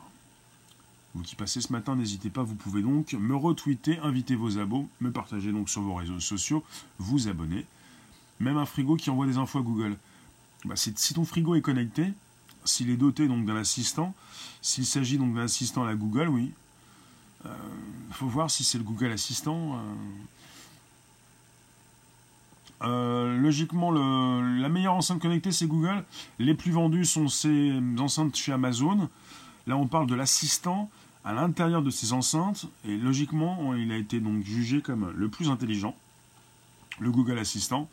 Vous 1.13 1.23
qui 1.23 1.35
passez 1.35 1.61
ce 1.61 1.71
matin, 1.71 1.95
n'hésitez 1.95 2.29
pas, 2.29 2.43
vous 2.43 2.55
pouvez 2.55 2.81
donc 2.81 3.13
me 3.13 3.35
retweeter, 3.35 3.99
inviter 3.99 4.35
vos 4.35 4.57
abos, 4.57 4.89
me 4.99 5.11
partager 5.11 5.51
donc 5.51 5.69
sur 5.69 5.81
vos 5.81 5.95
réseaux 5.95 6.19
sociaux, 6.19 6.63
vous 6.97 7.27
abonner. 7.27 7.65
Même 8.39 8.57
un 8.57 8.65
frigo 8.65 8.95
qui 8.97 9.09
envoie 9.09 9.25
des 9.25 9.37
infos 9.37 9.59
à 9.59 9.61
Google. 9.61 9.97
Bah, 10.65 10.75
si 10.75 11.13
ton 11.13 11.23
frigo 11.23 11.55
est 11.55 11.61
connecté, 11.61 12.11
s'il 12.65 12.89
est 12.89 12.97
doté 12.97 13.27
donc 13.27 13.45
d'un 13.45 13.55
assistant, 13.55 14.13
s'il 14.61 14.85
s'agit 14.85 15.17
donc 15.17 15.35
d'un 15.35 15.43
assistant 15.43 15.83
à 15.83 15.87
la 15.87 15.95
Google, 15.95 16.27
oui. 16.27 16.51
Euh, 17.45 17.49
faut 18.11 18.27
voir 18.27 18.49
si 18.49 18.63
c'est 18.63 18.77
le 18.77 18.83
Google 18.83 19.11
Assistant. 19.11 19.79
Euh. 22.85 23.37
Logiquement, 23.37 23.91
la 23.91 24.69
meilleure 24.69 24.93
enceinte 24.93 25.21
connectée, 25.21 25.51
c'est 25.51 25.67
Google. 25.67 26.03
Les 26.39 26.53
plus 26.53 26.71
vendus 26.71 27.05
sont 27.05 27.27
ces 27.27 27.73
enceintes 27.99 28.35
chez 28.35 28.51
Amazon. 28.51 29.09
Là, 29.67 29.77
on 29.77 29.87
parle 29.87 30.07
de 30.07 30.15
l'assistant 30.15 30.89
à 31.23 31.33
l'intérieur 31.33 31.81
de 31.81 31.89
ces 31.89 32.13
enceintes. 32.13 32.67
Et 32.87 32.97
logiquement, 32.97 33.75
il 33.75 33.91
a 33.91 33.97
été 33.97 34.19
donc 34.19 34.43
jugé 34.43 34.81
comme 34.81 35.11
le 35.15 35.27
plus 35.29 35.49
intelligent, 35.49 35.95
le 36.99 37.11
Google 37.11 37.39
Assistant, 37.39 37.89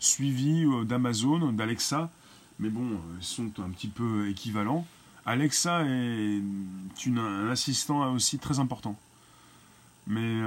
suivi 0.00 0.64
euh, 0.64 0.84
d'Amazon, 0.84 1.52
d'Alexa. 1.52 2.10
Mais 2.58 2.68
bon, 2.68 2.86
euh, 2.92 2.96
ils 3.20 3.24
sont 3.24 3.50
un 3.58 3.70
petit 3.70 3.88
peu 3.88 4.28
équivalents. 4.28 4.86
Alexa 5.26 5.84
est 5.84 6.40
un 7.08 7.50
assistant 7.50 8.12
aussi 8.14 8.38
très 8.38 8.60
important. 8.60 8.96
Mais 10.06 10.40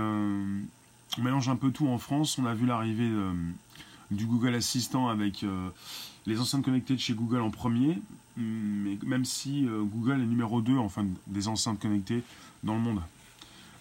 on 1.18 1.22
mélange 1.22 1.49
un 1.49 1.55
peu 1.55 1.72
tout 1.72 1.88
en 1.88 1.97
France. 1.97 2.38
On 2.38 2.45
a 2.45 2.53
vu 2.53 2.66
l'arrivée 2.66 3.09
du 4.12 4.26
Google 4.26 4.55
Assistant 4.55 5.09
avec 5.09 5.45
les 6.26 6.39
enceintes 6.39 6.64
connectées 6.64 6.95
de 6.95 6.99
chez 6.99 7.14
Google 7.14 7.41
en 7.41 7.49
premier, 7.49 7.97
mais 8.38 8.97
même 9.05 9.26
si 9.26 9.66
euh, 9.68 9.84
Google 9.84 10.22
est 10.22 10.26
numéro 10.26 10.62
2 10.62 10.78
enfin, 10.78 11.05
des 11.28 11.47
enceintes 11.47 11.80
connectées 11.80 12.24
dans 12.64 12.76
le 12.76 12.80
monde. 12.80 13.01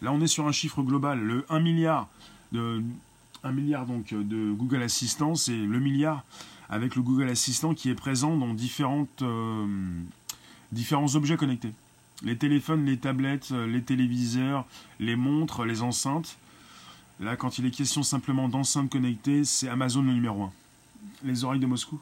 Là, 0.03 0.12
on 0.12 0.20
est 0.20 0.26
sur 0.26 0.47
un 0.47 0.53
chiffre 0.53 0.83
global. 0.83 1.20
Le 1.20 1.45
1 1.51 1.61
milliard 1.61 2.09
de, 2.53 2.83
1 3.45 3.53
milliard 3.53 3.87
donc 3.87 4.14
de 4.14 4.53
Google 4.53 4.83
Assistant, 4.83 5.35
c'est 5.35 5.57
le 5.57 5.78
milliard 5.78 6.24
avec 6.68 6.97
le 6.97 7.03
Google 7.03 7.28
Assistant 7.28 7.74
qui 7.74 7.91
est 7.91 7.95
présent 7.95 8.37
dans 8.37 8.55
différentes, 8.55 9.22
euh, 9.22 9.66
différents 10.72 11.14
objets 11.16 11.37
connectés. 11.37 11.72
Les 12.22 12.37
téléphones, 12.37 12.85
les 12.85 12.99
tablettes, 12.99 13.51
les 13.51 13.83
téléviseurs, 13.83 14.66
les 14.99 15.16
montres, 15.16 15.64
les 15.64 15.83
enceintes. 15.83 16.37
Là, 17.21 17.37
quand 17.37 17.59
il 17.59 17.66
est 17.66 17.71
question 17.71 18.03
simplement 18.03 18.49
d'enceintes 18.49 18.89
connectées, 18.89 19.45
c'est 19.45 19.68
Amazon 19.68 20.03
le 20.03 20.14
numéro 20.14 20.45
1. 20.45 20.53
Les 21.25 21.45
oreilles 21.45 21.61
de 21.61 21.66
Moscou 21.66 22.01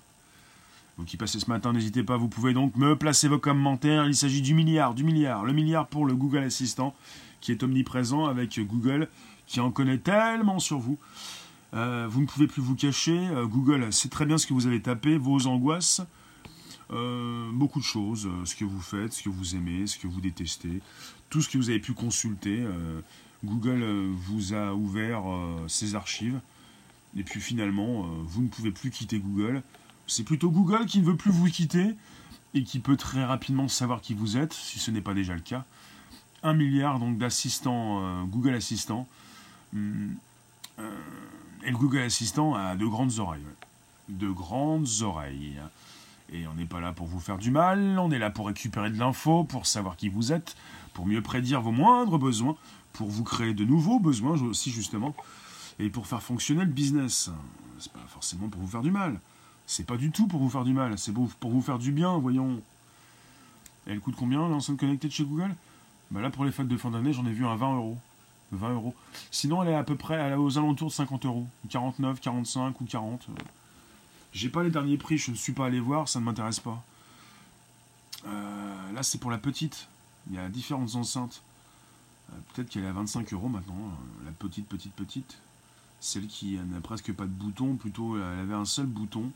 vous 0.97 1.05
qui 1.05 1.17
passez 1.17 1.39
ce 1.39 1.49
matin, 1.49 1.73
n'hésitez 1.73 2.03
pas, 2.03 2.17
vous 2.17 2.27
pouvez 2.27 2.53
donc 2.53 2.75
me 2.75 2.97
placer 2.97 3.29
vos 3.29 3.39
commentaires. 3.39 4.05
Il 4.07 4.17
s'agit 4.17 4.43
du 4.43 4.53
milliard, 4.53 4.95
du 4.95 5.05
milliard. 5.05 5.45
Le 5.45 5.53
milliard 5.53 5.87
pour 5.87 6.05
le 6.05 6.17
Google 6.17 6.43
Assistant, 6.43 6.93
qui 7.41 7.53
est 7.53 7.63
omniprésent 7.63 8.27
avec 8.27 8.59
Google, 8.67 9.09
qui 9.47 9.61
en 9.61 9.71
connaît 9.71 9.99
tellement 9.99 10.59
sur 10.59 10.79
vous. 10.79 10.99
Euh, 11.73 12.09
vous 12.11 12.21
ne 12.21 12.27
pouvez 12.27 12.49
plus 12.49 12.63
vous 12.63 12.75
cacher. 12.75 13.17
Euh, 13.17 13.47
Google 13.47 13.93
sait 13.93 14.09
très 14.09 14.27
bien 14.27 14.39
ce 14.39 14.47
que 14.49 14.55
vous 14.55 14.67
avez 14.67 14.83
tapé, 14.83 15.19
vos 15.19 15.47
angoisses, 15.47 16.01
euh, 16.91 17.49
beaucoup 17.53 17.79
de 17.79 17.85
choses, 17.85 18.29
ce 18.45 18.57
que 18.57 18.65
vous 18.65 18.81
faites, 18.81 19.13
ce 19.13 19.23
que 19.23 19.29
vous 19.29 19.55
aimez, 19.55 19.87
ce 19.87 19.99
que 19.99 20.09
vous 20.09 20.21
détestez, 20.21 20.81
tout 21.31 21.43
ce 21.43 21.49
que 21.49 21.59
vous 21.59 21.71
avez 21.71 21.79
pu 21.79 21.93
consulter. 21.93 22.67
Google 23.45 23.85
vous 24.13 24.55
a 24.55 24.75
ouvert 24.75 25.23
ses 25.69 25.95
archives. 25.95 26.41
Et 27.17 27.23
puis 27.23 27.41
finalement, 27.41 28.03
vous 28.25 28.43
ne 28.43 28.49
pouvez 28.49 28.71
plus 28.71 28.91
quitter 28.91 29.19
Google. 29.19 29.63
C'est 30.07 30.25
plutôt 30.25 30.51
Google 30.51 30.87
qui 30.87 31.01
ne 31.01 31.05
veut 31.05 31.17
plus 31.17 31.31
vous 31.31 31.47
quitter 31.47 31.95
et 32.55 32.65
qui 32.65 32.79
peut 32.81 32.97
très 32.97 33.25
rapidement 33.25 33.69
savoir 33.69 34.01
qui 34.01 34.15
vous 34.15 34.37
êtes, 34.37 34.53
si 34.53 34.79
ce 34.79 34.91
n'est 34.91 35.01
pas 35.01 35.15
déjà 35.15 35.35
le 35.35 35.41
cas. 35.41 35.65
Un 36.43 36.55
milliard 36.55 36.99
d'assistants 36.99 38.03
euh, 38.03 38.25
Google 38.25 38.55
Assistant. 38.55 39.07
Hum, 39.75 40.15
euh, 40.79 40.91
et 41.65 41.71
le 41.71 41.77
Google 41.77 42.01
Assistant 42.01 42.55
a 42.55 42.77
de 42.77 42.87
grandes 42.87 43.19
oreilles. 43.19 43.43
De 44.09 44.31
grandes 44.31 44.89
oreilles. 45.03 45.59
Et 46.33 46.47
on 46.47 46.55
n'est 46.55 46.67
pas 46.67 46.81
là 46.81 46.93
pour 46.93 47.07
vous 47.07 47.21
faire 47.21 47.39
du 47.39 47.51
mal, 47.51 47.99
on 47.99 48.11
est 48.11 48.19
là 48.19 48.31
pour 48.31 48.47
récupérer 48.47 48.91
de 48.91 48.99
l'info, 48.99 49.45
pour 49.45 49.67
savoir 49.67 49.97
qui 49.97 50.09
vous 50.09 50.31
êtes, 50.33 50.57
pour 50.93 51.07
mieux 51.07 51.23
prédire 51.23 51.63
vos 51.63 51.73
moindres 51.73 52.19
besoins, 52.19 52.57
pour 52.99 53.09
vous 53.09 53.23
créer 53.23 53.55
de 53.55 53.65
nouveaux 53.65 54.01
besoins 54.01 54.43
aussi 54.43 54.73
justement, 54.73 55.15
et 55.79 55.89
pour 55.89 56.09
faire 56.09 56.21
fonctionner 56.21 56.65
le 56.65 56.71
business. 56.71 57.31
C'est 57.79 57.93
pas 57.93 58.05
forcément 58.09 58.49
pour 58.49 58.61
vous 58.61 58.67
faire 58.67 58.83
du 58.83 58.91
mal. 58.91 59.21
C'est 59.67 59.87
pas 59.87 59.97
du 59.97 60.11
tout 60.11 60.27
pour 60.27 60.41
vous 60.41 60.51
faire 60.51 60.65
du 60.65 60.73
mal, 60.73 60.99
c'est 60.99 61.13
pour, 61.13 61.29
vous 61.41 61.63
faire 61.63 61.79
du 61.79 61.93
bien, 61.93 62.19
voyons. 62.19 62.61
Elle 63.87 64.01
coûte 64.01 64.17
combien 64.19 64.41
l'enceinte 64.41 64.81
connectée 64.81 65.07
de 65.07 65.13
chez 65.13 65.25
Google? 65.25 65.55
Bah 66.11 66.21
Là, 66.21 66.31
pour 66.31 66.45
les 66.45 66.51
fêtes 66.51 66.67
de 66.67 66.77
fin 66.77 66.91
d'année, 66.91 67.13
j'en 67.13 67.25
ai 67.25 67.33
vu 67.33 67.47
un 67.47 67.55
20 67.55 67.77
euros. 67.77 67.99
20 68.51 68.73
euros. 68.73 68.95
Sinon, 69.31 69.63
elle 69.63 69.69
est 69.69 69.77
à 69.77 69.85
peu 69.85 69.95
près 69.95 70.15
elle 70.15 70.33
est 70.33 70.37
aux 70.37 70.59
alentours 70.59 70.89
de 70.89 70.95
50 70.95 71.25
euros. 71.25 71.47
49, 71.69 72.19
45 72.19 72.81
ou 72.81 72.85
40. 72.85 73.29
J'ai 74.33 74.49
pas 74.49 74.65
les 74.65 74.71
derniers 74.71 74.97
prix, 74.97 75.19
je 75.19 75.31
ne 75.31 75.37
suis 75.37 75.53
pas 75.53 75.67
allé 75.67 75.79
voir, 75.79 76.09
ça 76.09 76.19
ne 76.19 76.25
m'intéresse 76.25 76.59
pas. 76.59 76.83
Euh, 78.27 78.93
là, 78.93 79.05
c'est 79.05 79.19
pour 79.19 79.31
la 79.31 79.39
petite. 79.39 79.87
Il 80.29 80.35
y 80.35 80.39
a 80.39 80.49
différentes 80.49 80.97
enceintes. 80.97 81.43
Euh, 82.31 82.37
peut-être 82.53 82.69
qu'elle 82.69 82.85
est 82.85 82.89
à 82.89 82.93
25 82.93 83.33
euros 83.33 83.49
maintenant. 83.49 83.77
Euh, 83.77 84.27
la 84.27 84.33
petite, 84.33 84.67
petite, 84.67 84.93
petite. 84.95 85.39
Celle 86.01 86.27
qui 86.27 86.57
n'a 86.57 86.81
presque 86.81 87.13
pas 87.13 87.25
de 87.25 87.31
bouton, 87.31 87.75
plutôt 87.75 88.17
elle 88.17 88.39
avait 88.39 88.55
un 88.55 88.65
seul 88.65 88.87
bouton 88.87 89.33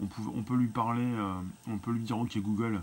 on, 0.00 0.42
peut 0.42 0.56
lui 0.56 0.66
parler, 0.66 1.04
euh, 1.04 1.34
on 1.68 1.78
peut 1.78 1.92
lui 1.92 2.02
dire 2.02 2.18
ok 2.18 2.36
Google, 2.38 2.82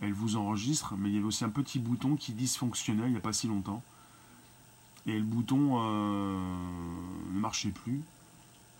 elle 0.00 0.12
vous 0.12 0.36
enregistre, 0.36 0.94
mais 0.96 1.08
il 1.08 1.14
y 1.14 1.18
avait 1.18 1.26
aussi 1.26 1.44
un 1.44 1.50
petit 1.50 1.78
bouton 1.78 2.16
qui 2.16 2.32
dysfonctionnait 2.32 3.06
il 3.06 3.12
n'y 3.12 3.16
a 3.16 3.20
pas 3.20 3.32
si 3.32 3.46
longtemps. 3.46 3.82
Et 5.06 5.18
le 5.18 5.24
bouton 5.24 5.80
ne 5.80 7.38
marchait 7.38 7.70
plus. 7.70 8.02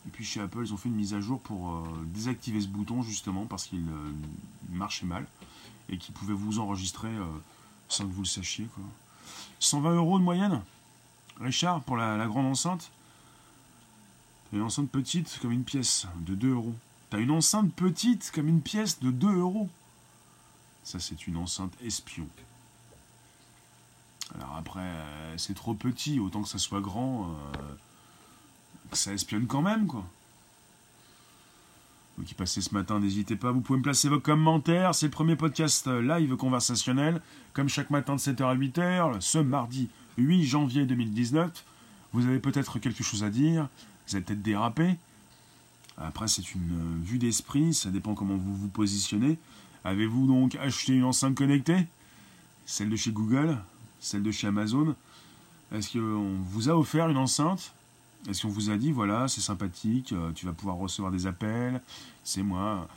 Et 0.07 0.11
puis 0.11 0.25
chez 0.25 0.41
Apple, 0.41 0.63
ils 0.63 0.73
ont 0.75 0.77
fait 0.77 0.89
une 0.89 0.95
mise 0.95 1.15
à 1.15 1.21
jour 1.21 1.41
pour 1.41 1.83
désactiver 2.07 2.61
ce 2.61 2.69
bouton 2.69 3.03
justement 3.03 3.47
parce 3.47 3.67
qu'il 3.67 3.85
marchait 4.71 5.07
mal 5.07 5.27
et 5.89 5.97
qu'il 5.97 6.15
pouvait 6.15 6.35
vous 6.35 6.59
enregistrer 6.59 7.13
sans 7.89 8.07
que 8.07 8.13
vous 8.13 8.23
le 8.23 8.27
sachiez. 8.27 8.67
120 9.59 9.95
euros 9.95 10.19
de 10.19 10.25
moyenne 10.25 10.63
Richard, 11.41 11.83
pour 11.83 11.97
la, 11.97 12.27
grande 12.27 12.47
enceinte 12.47 12.91
Une 14.53 14.63
enceinte 14.63 14.91
petite 14.91 15.39
comme 15.41 15.53
une 15.53 15.65
pièce 15.65 16.07
de 16.21 16.35
2 16.35 16.53
euros. 16.53 16.75
T'as 17.09 17.19
une 17.19 17.31
enceinte 17.31 17.73
petite 17.75 18.31
comme 18.35 18.49
une 18.49 18.61
pièce 18.61 19.01
de 19.01 19.11
2 19.11 19.39
euros. 19.39 19.69
Ça, 20.85 21.01
c'est 21.01 21.27
une 21.27 21.37
enceinte 21.37 21.73
espion. 21.83 22.27
Alors 24.35 24.57
après, 24.57 24.81
euh, 24.81 25.39
c'est 25.39 25.55
trop 25.55 25.75
petit, 25.75 26.21
autant 26.21 26.43
que 26.43 26.49
ça 26.49 26.59
soit 26.59 26.81
grand, 26.81 27.31
euh, 27.31 27.75
ça 28.93 29.13
espionne 29.13 29.47
quand 29.47 29.63
même, 29.63 29.87
quoi. 29.87 30.05
Vous 32.21 32.27
qui 32.27 32.35
passez 32.35 32.61
ce 32.61 32.75
matin, 32.75 33.01
n'hésitez 33.01 33.35
pas, 33.35 33.51
vous 33.51 33.63
pouvez 33.63 33.79
me 33.79 33.83
placer 33.83 34.11
vos 34.11 34.21
commentaires. 34.21 34.95
C'est 34.95 35.07
le 35.07 35.11
premier 35.11 35.37
podcast 35.37 35.87
euh, 35.87 36.03
live 36.03 36.37
conversationnel, 36.37 37.23
comme 37.55 37.71
chaque 37.71 37.89
matin 37.89 38.15
de 38.15 38.21
7h 38.21 38.43
à 38.43 38.55
8h, 38.55 39.23
ce 39.23 39.39
mardi 39.39 39.89
8 40.19 40.45
janvier 40.45 40.85
2019. 40.85 41.51
Vous 42.13 42.27
avez 42.27 42.39
peut-être 42.39 42.79
quelque 42.79 43.03
chose 43.03 43.25
à 43.25 43.31
dire, 43.31 43.69
vous 44.07 44.17
avez 44.17 44.23
peut-être 44.23 44.43
dérapé, 44.43 44.99
après, 45.97 46.29
c'est 46.29 46.55
une 46.55 46.73
euh, 46.73 47.03
vue 47.03 47.17
d'esprit, 47.17 47.73
ça 47.73 47.89
dépend 47.89 48.15
comment 48.15 48.37
vous 48.37 48.55
vous 48.55 48.69
positionnez. 48.69 49.39
Avez-vous 49.85 50.27
donc 50.27 50.57
acheté 50.57 50.93
une 50.93 51.05
enceinte 51.05 51.35
connectée? 51.35 51.87
Celle 52.67 52.91
de 52.91 52.97
chez 52.97 53.13
Google? 53.13 53.57
Celle 53.99 54.23
de 54.23 54.31
chez 54.31 54.47
Amazon? 54.47 54.95
Est-ce 55.73 55.93
qu'on 55.93 56.37
vous 56.45 56.69
a 56.69 56.77
offert 56.77 57.09
une 57.09 57.17
enceinte? 57.17 57.73
Est-ce 58.29 58.43
qu'on 58.43 58.49
vous 58.49 58.69
a 58.71 58.77
dit, 58.77 58.93
voilà, 58.93 59.29
c'est 59.29 59.41
sympathique, 59.41 60.13
euh, 60.13 60.33
tu 60.35 60.45
vas 60.45 60.53
pouvoir 60.53 60.77
recevoir 60.77 61.11
des 61.11 61.27
appels, 61.27 61.81
c'est 62.25 62.43
moi, 62.43 62.89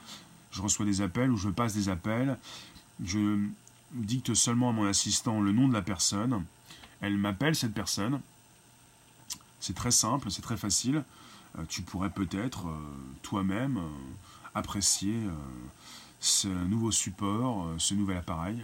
je 0.52 0.62
reçois 0.62 0.86
des 0.86 1.02
appels 1.02 1.32
ou 1.32 1.38
je 1.38 1.50
passe 1.50 1.74
des 1.74 1.90
appels, 1.90 2.38
je 3.04 3.40
dicte 3.92 4.34
seulement 4.34 4.70
à 4.70 4.72
mon 4.74 4.86
assistant 4.86 5.42
le 5.42 5.52
nom 5.52 5.68
de 5.68 5.74
la 5.74 5.82
personne, 5.82 6.46
elle 7.02 7.18
m'appelle 7.18 7.56
cette 7.56 7.74
personne, 7.74 8.22
c'est 9.60 9.76
très 9.76 9.92
simple, 9.92 10.32
c'est 10.32 10.42
très 10.42 10.58
facile, 10.58 11.04
tu 11.70 11.82
pourrais 11.82 12.10
peut-être 12.10 12.66
toi-même 13.22 13.80
apprécier 14.56 15.16
ce 16.20 16.48
nouveau 16.48 16.92
support, 16.92 17.68
ce 17.78 17.94
nouvel 17.94 18.18
appareil. 18.18 18.64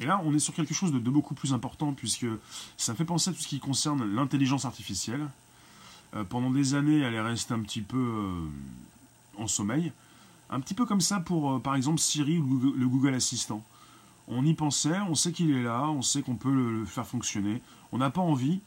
Et 0.00 0.06
là, 0.06 0.20
on 0.24 0.34
est 0.34 0.38
sur 0.38 0.54
quelque 0.54 0.72
chose 0.72 0.92
de, 0.92 0.98
beaucoup 0.98 1.34
plus 1.34 1.52
important, 1.52 1.92
puisque 1.92 2.26
ça 2.78 2.94
fait 2.94 3.04
penser 3.04 3.30
à 3.30 3.32
tout 3.34 3.40
ce 3.40 3.46
qui 3.46 3.60
concerne 3.60 4.02
l'intelligence 4.14 4.64
artificielle. 4.64 5.28
Euh, 6.14 6.24
pendant 6.24 6.50
des 6.50 6.74
années, 6.74 7.00
elle 7.00 7.14
est 7.14 7.20
restée 7.20 7.54
un 7.54 7.60
petit 7.60 7.82
peu 7.82 7.98
euh, 7.98 8.48
en 9.38 9.46
sommeil. 9.46 9.92
Un 10.50 10.60
petit 10.60 10.74
peu 10.74 10.84
comme 10.84 11.00
ça 11.00 11.20
pour, 11.20 11.52
euh, 11.52 11.58
par 11.58 11.76
exemple, 11.76 12.00
Siri 12.00 12.38
ou 12.38 12.74
le 12.76 12.88
Google 12.88 13.14
Assistant. 13.14 13.64
On 14.28 14.44
y 14.44 14.54
pensait, 14.54 14.98
on 15.08 15.14
sait 15.14 15.32
qu'il 15.32 15.50
est 15.50 15.62
là, 15.62 15.88
on 15.88 16.02
sait 16.02 16.22
qu'on 16.22 16.36
peut 16.36 16.52
le, 16.52 16.84
faire 16.84 17.06
fonctionner. 17.06 17.62
On 17.92 17.98
n'a 17.98 18.10
pas 18.10 18.20
envie, 18.20 18.60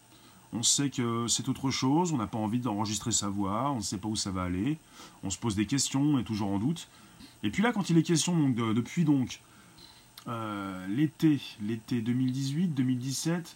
on 0.52 0.64
sait 0.64 0.90
que 0.90 1.28
c'est 1.28 1.48
autre 1.50 1.72
chose, 1.72 2.12
on 2.12 2.18
n'a 2.18 2.28
pas 2.28 2.38
envie 2.38 2.60
d'enregistrer 2.60 3.12
sa 3.12 3.30
voix, 3.30 3.72
on 3.72 3.78
ne 3.78 3.82
sait 3.82 3.98
pas 3.98 4.10
où 4.10 4.16
ça 4.16 4.32
va 4.32 4.44
aller, 4.44 4.78
on 5.24 5.30
se 5.30 5.38
pose 5.38 5.56
des 5.56 5.66
questions, 5.66 6.02
on 6.02 6.20
est 6.20 6.24
toujours 6.24 6.50
en 6.50 6.60
doute. 6.60 6.90
Et 7.44 7.50
puis 7.50 7.64
là, 7.64 7.72
quand 7.72 7.90
il 7.90 7.98
est 7.98 8.04
question 8.04 8.38
donc, 8.38 8.56
depuis 8.56 9.06
donc 9.06 9.42
l'été, 10.90 11.40
l'été 11.62 12.02
2018-2017. 12.02 13.56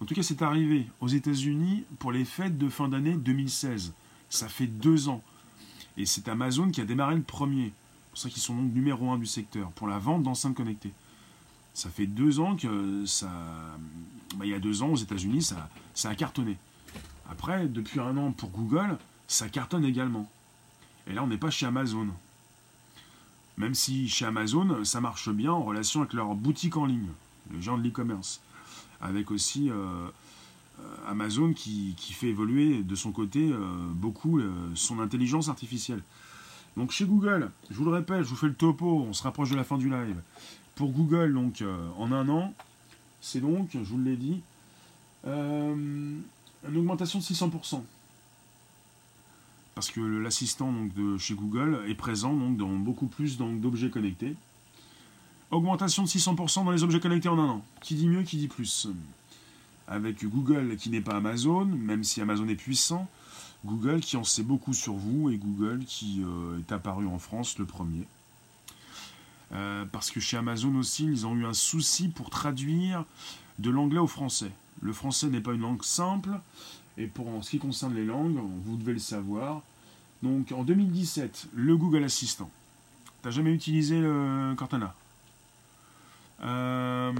En 0.00 0.04
tout 0.04 0.14
cas, 0.14 0.22
c'est 0.22 0.42
arrivé 0.42 0.86
aux 1.00 1.08
États-Unis 1.08 1.84
pour 1.98 2.12
les 2.12 2.24
fêtes 2.24 2.58
de 2.58 2.68
fin 2.68 2.88
d'année 2.88 3.14
2016. 3.14 3.92
Ça 4.30 4.48
fait 4.48 4.66
deux 4.66 5.08
ans. 5.08 5.22
Et 5.96 6.06
c'est 6.06 6.28
Amazon 6.28 6.70
qui 6.70 6.80
a 6.80 6.84
démarré 6.84 7.16
le 7.16 7.22
premier. 7.22 7.66
C'est 7.66 8.10
pour 8.10 8.18
ça 8.18 8.28
qu'ils 8.30 8.42
sont 8.42 8.54
donc 8.54 8.72
numéro 8.72 9.10
un 9.10 9.18
du 9.18 9.26
secteur 9.26 9.70
pour 9.72 9.88
la 9.88 9.98
vente 9.98 10.22
d'enceintes 10.22 10.54
connectées. 10.54 10.92
Ça 11.74 11.90
fait 11.90 12.06
deux 12.06 12.40
ans 12.40 12.56
que 12.56 13.04
ça. 13.06 13.30
Bah, 14.36 14.44
il 14.44 14.50
y 14.50 14.54
a 14.54 14.58
deux 14.58 14.82
ans 14.82 14.88
aux 14.88 14.96
États-Unis, 14.96 15.42
ça, 15.42 15.68
ça 15.94 16.10
a 16.10 16.14
cartonné. 16.14 16.56
Après, 17.30 17.66
depuis 17.66 18.00
un 18.00 18.16
an 18.16 18.32
pour 18.32 18.50
Google, 18.50 18.98
ça 19.26 19.48
cartonne 19.48 19.84
également. 19.84 20.28
Et 21.06 21.12
là, 21.12 21.22
on 21.22 21.26
n'est 21.26 21.38
pas 21.38 21.50
chez 21.50 21.66
Amazon. 21.66 22.08
Même 23.56 23.74
si 23.74 24.08
chez 24.08 24.24
Amazon, 24.24 24.84
ça 24.84 25.00
marche 25.00 25.30
bien 25.30 25.52
en 25.52 25.62
relation 25.62 26.00
avec 26.00 26.12
leur 26.12 26.34
boutique 26.34 26.76
en 26.76 26.86
ligne, 26.86 27.08
les 27.50 27.60
gens 27.60 27.76
de 27.76 27.82
l'e-commerce. 27.82 28.40
Avec 29.00 29.30
aussi 29.30 29.70
euh, 29.70 29.74
euh, 29.74 30.82
Amazon 31.06 31.52
qui, 31.52 31.94
fait 31.98 32.28
évoluer 32.28 32.82
de 32.82 32.94
son 32.94 33.12
côté 33.12 33.50
euh, 33.52 33.58
beaucoup 33.92 34.40
son 34.74 35.00
intelligence 35.00 35.48
artificielle. 35.48 36.02
Donc 36.76 36.90
chez 36.90 37.04
Google, 37.04 37.50
je 37.70 37.76
vous 37.76 37.84
le 37.84 37.92
répète, 37.92 38.22
je 38.22 38.28
vous 38.28 38.36
fais 38.36 38.46
le 38.46 38.54
topo, 38.54 39.04
on 39.08 39.12
se 39.12 39.22
rapproche 39.22 39.50
de 39.50 39.56
la 39.56 39.64
fin 39.64 39.78
du 39.78 39.88
live. 39.88 40.16
Pour 40.74 40.90
Google, 40.90 41.34
donc 41.34 41.64
en 41.96 42.12
un 42.12 42.28
an, 42.28 42.54
c'est 43.20 43.40
donc, 43.40 43.70
je 43.72 43.78
vous 43.78 43.98
l'ai 43.98 44.16
dit, 44.16 44.40
une 45.24 46.22
augmentation 46.64 47.18
de 47.18 47.24
600% 47.24 47.82
parce 49.78 49.92
que 49.92 50.00
l'assistant 50.00 50.72
de 50.96 51.18
chez 51.18 51.34
Google 51.34 51.84
est 51.86 51.94
présent 51.94 52.34
donc, 52.34 52.56
dans 52.56 52.72
beaucoup 52.72 53.06
plus 53.06 53.38
d'objets 53.38 53.90
connectés. 53.90 54.34
Augmentation 55.50 56.02
de 56.02 56.08
600% 56.08 56.64
dans 56.64 56.70
les 56.70 56.82
objets 56.82 57.00
connectés 57.00 57.30
en 57.30 57.38
un 57.38 57.48
an. 57.48 57.64
Qui 57.80 57.94
dit 57.94 58.06
mieux, 58.06 58.22
qui 58.22 58.36
dit 58.36 58.48
plus 58.48 58.88
Avec 59.86 60.24
Google 60.26 60.76
qui 60.76 60.90
n'est 60.90 61.00
pas 61.00 61.16
Amazon, 61.16 61.64
même 61.64 62.04
si 62.04 62.20
Amazon 62.20 62.46
est 62.48 62.54
puissant, 62.54 63.08
Google 63.64 64.00
qui 64.00 64.18
en 64.18 64.24
sait 64.24 64.42
beaucoup 64.42 64.74
sur 64.74 64.94
vous 64.94 65.30
et 65.30 65.36
Google 65.36 65.84
qui 65.86 66.22
euh, 66.22 66.58
est 66.58 66.70
apparu 66.70 67.06
en 67.06 67.18
France 67.18 67.58
le 67.58 67.64
premier. 67.64 68.06
Euh, 69.52 69.86
parce 69.90 70.10
que 70.10 70.20
chez 70.20 70.36
Amazon 70.36 70.74
aussi, 70.76 71.04
ils 71.04 71.26
ont 71.26 71.34
eu 71.34 71.46
un 71.46 71.54
souci 71.54 72.08
pour 72.08 72.28
traduire 72.28 73.04
de 73.58 73.70
l'anglais 73.70 74.00
au 74.00 74.06
français. 74.06 74.52
Le 74.82 74.92
français 74.92 75.28
n'est 75.28 75.40
pas 75.40 75.54
une 75.54 75.62
langue 75.62 75.82
simple, 75.82 76.30
et 76.98 77.06
pour 77.06 77.26
en 77.28 77.40
ce 77.40 77.50
qui 77.50 77.58
concerne 77.58 77.94
les 77.94 78.04
langues, 78.04 78.38
vous 78.64 78.76
devez 78.76 78.92
le 78.92 78.98
savoir. 78.98 79.62
Donc 80.22 80.52
en 80.52 80.62
2017, 80.62 81.48
le 81.54 81.76
Google 81.76 82.04
Assistant. 82.04 82.50
T'as 83.22 83.30
jamais 83.30 83.52
utilisé 83.52 83.98
le 83.98 84.54
Cortana? 84.56 84.94
Euh, 86.42 87.12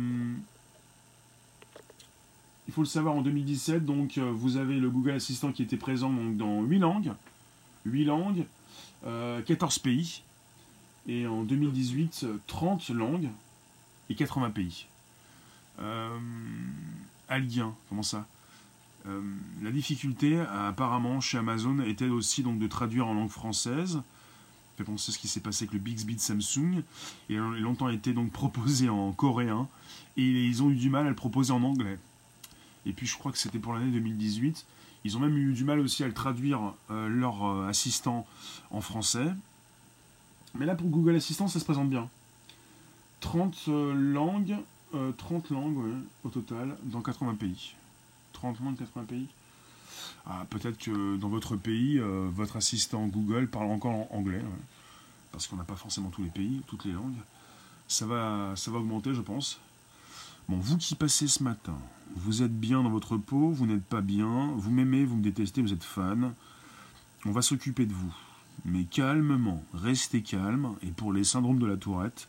Il 2.66 2.74
faut 2.74 2.82
le 2.82 2.86
savoir 2.86 3.14
en 3.14 3.22
2017, 3.22 3.84
donc 3.84 4.18
euh, 4.18 4.30
vous 4.30 4.56
avez 4.56 4.78
le 4.78 4.90
Google 4.90 5.12
Assistant 5.12 5.52
qui 5.52 5.62
était 5.62 5.76
présent 5.76 6.10
donc, 6.10 6.36
dans 6.36 6.62
8 6.62 6.78
langues. 6.78 7.12
8 7.86 8.04
langues, 8.04 8.44
14 9.02 9.06
euh, 9.06 9.82
pays. 9.82 10.22
Et 11.06 11.26
en 11.26 11.42
2018, 11.42 12.26
30 12.46 12.90
langues 12.90 13.30
et 14.10 14.14
80 14.14 14.50
pays. 14.50 14.86
Alguien, 17.28 17.74
comment 17.88 18.02
ça? 18.02 18.26
La 19.62 19.70
difficulté, 19.70 20.38
apparemment, 20.38 21.20
chez 21.20 21.38
Amazon, 21.38 21.80
était 21.80 22.08
aussi 22.08 22.42
donc 22.42 22.58
de 22.58 22.66
traduire 22.66 23.06
en 23.06 23.14
langue 23.14 23.30
française. 23.30 24.02
Fait 24.78 24.84
penser 24.84 25.10
ce 25.10 25.18
qui 25.18 25.26
s'est 25.26 25.40
passé 25.40 25.64
avec 25.64 25.72
le 25.72 25.80
Bixby 25.80 26.14
de 26.14 26.20
Samsung. 26.20 26.84
Il 27.28 27.36
a 27.36 27.40
longtemps 27.40 27.88
été 27.88 28.12
donc 28.12 28.30
proposé 28.30 28.88
en 28.88 29.10
coréen. 29.10 29.66
Et 30.16 30.22
ils 30.22 30.62
ont 30.62 30.70
eu 30.70 30.76
du 30.76 30.88
mal 30.88 31.04
à 31.04 31.08
le 31.08 31.16
proposer 31.16 31.52
en 31.52 31.64
anglais. 31.64 31.98
Et 32.86 32.92
puis 32.92 33.04
je 33.04 33.18
crois 33.18 33.32
que 33.32 33.38
c'était 33.38 33.58
pour 33.58 33.72
l'année 33.72 33.90
2018. 33.90 34.64
Ils 35.02 35.16
ont 35.16 35.20
même 35.20 35.36
eu 35.36 35.52
du 35.52 35.64
mal 35.64 35.80
aussi 35.80 36.04
à 36.04 36.06
le 36.06 36.14
traduire, 36.14 36.74
euh, 36.92 37.08
leur 37.08 37.44
euh, 37.44 37.66
assistant, 37.66 38.24
en 38.70 38.80
français. 38.80 39.26
Mais 40.54 40.64
là, 40.64 40.76
pour 40.76 40.86
Google 40.86 41.16
Assistant, 41.16 41.48
ça 41.48 41.58
se 41.58 41.64
présente 41.64 41.90
bien. 41.90 42.08
30 43.18 43.66
langues, 43.66 44.58
30 44.92 45.50
langues 45.50 45.92
au 46.22 46.28
total, 46.28 46.76
dans 46.84 47.02
80 47.02 47.34
pays. 47.34 47.74
30 48.32 48.56
de 48.74 48.78
80 48.78 49.04
pays 49.06 49.26
ah, 50.26 50.46
Peut-être 50.50 50.78
que 50.78 51.16
dans 51.16 51.28
votre 51.28 51.56
pays, 51.56 51.98
euh, 51.98 52.28
votre 52.32 52.56
assistant 52.56 53.06
Google 53.06 53.48
parle 53.48 53.70
encore 53.70 53.92
en 53.92 54.08
anglais, 54.12 54.42
parce 55.32 55.46
qu'on 55.46 55.56
n'a 55.56 55.64
pas 55.64 55.76
forcément 55.76 56.10
tous 56.10 56.22
les 56.22 56.30
pays, 56.30 56.62
toutes 56.66 56.84
les 56.84 56.92
langues. 56.92 57.16
Ça 57.86 58.06
va, 58.06 58.52
ça 58.56 58.70
va 58.70 58.78
augmenter, 58.78 59.14
je 59.14 59.20
pense. 59.20 59.60
Bon, 60.48 60.56
vous 60.58 60.76
qui 60.76 60.94
passez 60.94 61.28
ce 61.28 61.42
matin, 61.42 61.76
vous 62.16 62.42
êtes 62.42 62.58
bien 62.58 62.82
dans 62.82 62.90
votre 62.90 63.16
peau, 63.16 63.50
vous 63.50 63.66
n'êtes 63.66 63.84
pas 63.84 64.00
bien, 64.00 64.52
vous 64.56 64.70
m'aimez, 64.70 65.04
vous 65.04 65.16
me 65.16 65.22
détestez, 65.22 65.62
vous 65.62 65.72
êtes 65.72 65.84
fan. 65.84 66.34
On 67.24 67.32
va 67.32 67.42
s'occuper 67.42 67.86
de 67.86 67.92
vous. 67.92 68.14
Mais 68.64 68.84
calmement, 68.84 69.62
restez 69.74 70.22
calme, 70.22 70.74
et 70.82 70.90
pour 70.90 71.12
les 71.12 71.24
syndromes 71.24 71.58
de 71.58 71.66
la 71.66 71.76
tourette, 71.76 72.28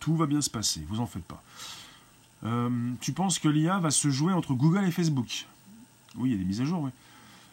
tout 0.00 0.16
va 0.16 0.26
bien 0.26 0.40
se 0.40 0.50
passer, 0.50 0.84
vous 0.88 1.00
en 1.00 1.06
faites 1.06 1.24
pas. 1.24 1.42
Euh, 2.44 2.92
tu 3.00 3.12
penses 3.12 3.38
que 3.38 3.48
l'IA 3.48 3.78
va 3.78 3.90
se 3.90 4.10
jouer 4.10 4.32
entre 4.32 4.54
Google 4.54 4.84
et 4.84 4.90
Facebook? 4.90 5.46
Oui, 6.16 6.30
il 6.30 6.32
y 6.32 6.34
a 6.34 6.38
des 6.38 6.44
mises 6.44 6.60
à 6.60 6.64
jour, 6.64 6.80
oui. 6.82 6.90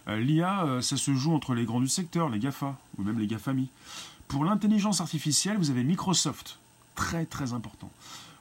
Euh, 0.08 0.20
L'IA, 0.20 0.66
euh, 0.66 0.82
ça 0.82 0.98
se 0.98 1.14
joue 1.14 1.34
entre 1.34 1.54
les 1.54 1.66
grands 1.66 1.80
du 1.80 1.88
secteur, 1.88 2.30
les 2.30 2.40
GAFA, 2.40 2.78
ou 2.98 3.04
même 3.04 3.20
les 3.20 3.28
GAFAMI. 3.28 3.70
Pour 4.28 4.46
l'intelligence 4.46 5.02
artificielle, 5.02 5.58
vous 5.58 5.70
avez 5.70 5.84
Microsoft, 5.84 6.60
très 6.96 7.26
très 7.26 7.54
important. 7.54 7.92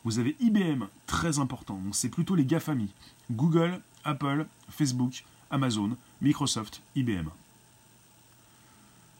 Vous 0.04 0.18
avez 0.18 0.36
IBM, 0.40 0.84
très 1.06 1.38
important. 1.38 1.74
Donc 1.74 1.94
c'est 1.94 2.08
plutôt 2.08 2.34
les 2.34 2.44
GAFAMI. 2.44 2.90
Google, 3.30 3.80
Apple, 4.04 4.46
Facebook, 4.68 5.24
Amazon, 5.50 5.96
Microsoft, 6.20 6.82
IBM. 6.96 7.28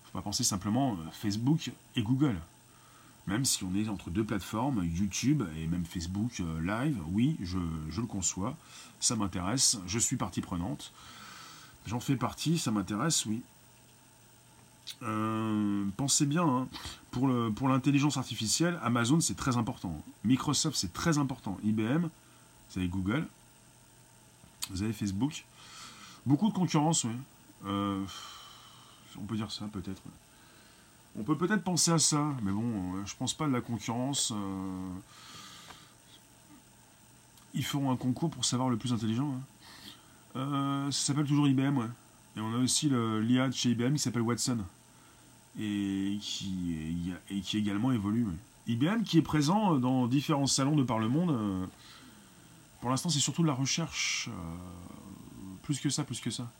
Faut 0.05 0.13
pas 0.13 0.23
penser 0.23 0.45
simplement 0.45 0.97
Facebook 1.13 1.71
et 1.95 2.03
Google. 2.03 2.37
Même 3.27 3.45
si 3.45 3.63
on 3.63 3.75
est 3.75 3.89
entre 3.89 4.11
deux 4.11 4.25
plateformes, 4.25 4.85
YouTube 4.85 5.45
et 5.57 5.67
même 5.67 5.85
Facebook 5.85 6.41
euh, 6.41 6.61
Live, 6.61 6.99
oui, 7.13 7.37
je, 7.41 7.59
le 7.59 8.07
conçois, 8.07 8.57
ça 8.99 9.15
m'intéresse, 9.15 9.79
je 9.87 9.99
suis 9.99 10.17
partie 10.17 10.41
prenante. 10.41 10.93
J'en 11.87 12.01
fais 12.01 12.17
partie, 12.17 12.59
ça 12.59 12.71
m'intéresse, 12.71 13.27
oui. 13.27 13.43
Euh, 15.03 15.85
pensez 15.97 16.27
bien, 16.27 16.47
hein, 16.47 16.69
pour 17.11 17.69
l'intelligence 17.69 18.17
artificielle, 18.17 18.79
Amazon 18.83 19.21
c'est 19.21 19.37
très 19.37 19.57
important. 19.57 20.03
Microsoft 20.25 20.77
c'est 20.77 20.93
très 20.93 21.19
important. 21.19 21.59
IBM, 21.65 22.07
vous 22.07 22.79
avez 22.79 22.89
Google, 22.89 23.27
vous 24.71 24.83
avez 24.83 24.93
Facebook. 24.93 25.45
Beaucoup 26.27 26.49
de 26.49 26.55
concurrence, 26.55 27.05
oui. 27.05 27.15
Euh, 27.67 28.05
on 29.19 29.23
peut 29.23 29.37
dire 29.37 29.51
ça 29.51 29.67
peut-être. 29.73 30.03
On 31.17 31.25
peut 31.25 31.37
peut-être 31.37 31.63
penser 31.63 31.91
à 31.91 31.99
ça, 31.99 32.25
mais 32.43 32.53
bon, 32.53 32.97
euh, 32.97 33.03
je 33.05 33.15
pense 33.17 33.35
pas 33.35 33.47
de 33.47 33.53
la 33.53 33.61
concurrence. 33.61 34.33
Ils 37.55 37.65
feront 37.65 37.91
un 37.91 37.97
concours 37.97 38.31
pour 38.31 38.45
savoir 38.45 38.71
le 38.71 38.77
plus 38.77 38.93
intelligent. 38.93 39.31
Hein. 39.31 39.41
Euh, 40.37 40.91
ça 40.91 41.07
s'appelle 41.07 41.27
toujours 41.27 41.49
IBM, 41.49 41.77
ouais. 41.79 41.87
Et 42.37 42.41
on 42.41 42.55
a 42.55 42.59
aussi 42.59 42.89
l'IA 42.89 43.49
de 43.49 43.55
chez 43.55 43.71
IBM 43.71 43.95
qui 43.95 43.99
s'appelle 43.99 44.23
Watson. 44.23 44.59
Et 45.61 46.19
qui, 46.21 47.13
également 47.53 47.93
évolue. 47.93 48.27
IBM 48.67 49.03
qui 49.03 49.19
est 49.19 49.23
présent 49.23 49.77
dans 49.77 50.07
différents 50.07 50.47
salons 50.47 50.77
de 50.77 50.83
par 50.83 50.99
le 50.99 51.09
monde. 51.09 51.69
pour 52.81 52.89
l'instant, 52.89 53.11
c'est 53.11 53.19
surtout 53.19 53.43
de 53.43 53.49
la 53.49 53.53
recherche. 53.53 54.31
plus 55.63 55.79
que 55.79 55.91
ça, 55.91 56.05
plus 56.05 56.21
que 56.21 56.31
ça. 56.31 56.51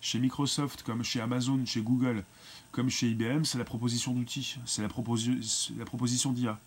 Chez 0.00 0.18
Microsoft, 0.18 0.82
comme 0.82 1.04
chez 1.04 1.20
Amazon, 1.20 1.64
chez 1.66 1.82
Google, 1.82 2.24
comme 2.72 2.88
chez 2.88 3.08
IBM, 3.10 3.44
c'est 3.44 3.58
la 3.58 3.64
proposition 3.64 4.12
d'outils, 4.12 4.56
c'est 4.64 4.82
la, 4.82 4.88
la, 4.88 5.84
proposition 5.84 6.32
d'IA. 6.32 6.58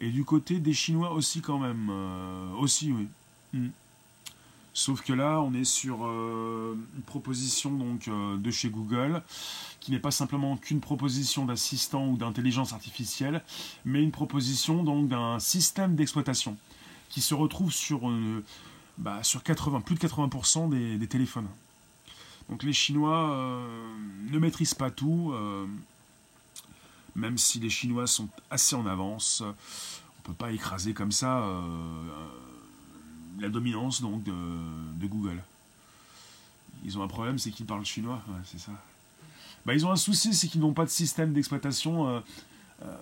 Et 0.00 0.10
du 0.10 0.24
côté 0.24 0.58
des 0.58 0.72
Chinois 0.72 1.12
aussi 1.12 1.40
quand 1.40 1.58
même, 1.58 1.88
euh, 1.90 2.52
aussi 2.54 2.92
oui. 2.92 3.08
Hmm. 3.52 3.68
Sauf 4.76 5.00
que 5.00 5.14
là, 5.14 5.40
on 5.40 5.54
est 5.54 5.64
sur 5.64 6.04
euh, 6.04 6.76
une 6.96 7.02
proposition 7.02 7.70
donc 7.70 8.08
euh, 8.08 8.36
de 8.36 8.50
chez 8.50 8.68
Google, 8.68 9.22
qui 9.80 9.90
n'est 9.90 9.98
pas 9.98 10.10
simplement 10.10 10.58
qu'une 10.58 10.80
proposition 10.80 11.46
d'assistant 11.46 12.06
ou 12.08 12.18
d'intelligence 12.18 12.74
artificielle, 12.74 13.42
mais 13.86 14.02
une 14.02 14.10
proposition 14.10 14.84
donc 14.84 15.08
d'un 15.08 15.38
système 15.38 15.96
d'exploitation 15.96 16.58
qui 17.08 17.22
se 17.22 17.32
retrouve 17.32 17.72
sur, 17.72 18.06
euh, 18.10 18.44
bah, 18.98 19.22
sur 19.22 19.42
80, 19.42 19.80
plus 19.80 19.94
de 19.94 20.00
80% 20.00 20.68
des, 20.98 21.06
téléphones. 21.08 21.48
Donc 22.50 22.62
les 22.62 22.74
Chinois 22.74 23.62
ne 24.30 24.38
maîtrisent 24.38 24.74
pas 24.74 24.90
tout, 24.90 25.32
même 27.16 27.38
si 27.38 27.58
les 27.60 27.70
Chinois 27.70 28.06
sont 28.06 28.28
assez 28.50 28.76
en 28.76 28.86
avance. 28.86 29.40
On 29.40 29.46
ne 29.46 30.24
peut 30.24 30.34
pas 30.34 30.52
écraser 30.52 30.92
comme 30.92 31.12
ça 31.12 31.42
la 33.40 33.48
dominance 33.48 34.00
donc 34.00 34.22
de, 34.22 35.06
Google. 35.06 35.42
Ils 36.84 36.98
ont 36.98 37.02
un 37.02 37.08
problème, 37.08 37.38
c'est 37.38 37.50
qu'ils 37.50 37.66
parlent 37.66 37.84
chinois, 37.84 38.22
c'est 38.44 38.58
ça. 38.58 38.72
Bah, 39.64 39.74
ils 39.74 39.84
ont 39.84 39.90
un 39.90 39.96
souci, 39.96 40.34
c'est 40.34 40.48
qu'ils 40.48 40.60
n'ont 40.60 40.72
pas 40.72 40.84
de 40.84 40.90
système 40.90 41.32
d'exploitation 41.32 42.08
euh, 42.08 42.20
euh, 42.82 42.96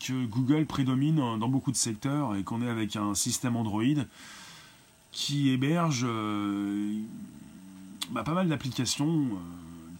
que 0.00 0.26
Google 0.26 0.66
prédomine 0.66 1.16
dans 1.16 1.48
beaucoup 1.48 1.72
de 1.72 1.76
secteurs 1.76 2.36
et 2.36 2.44
qu'on 2.44 2.62
est 2.62 2.68
avec 2.68 2.96
un 2.96 3.14
système 3.14 3.56
Android 3.56 3.82
qui 5.10 5.48
héberge 5.50 6.04
euh, 6.04 7.00
bah, 8.10 8.22
pas 8.22 8.34
mal 8.34 8.48
d'applications, 8.48 9.28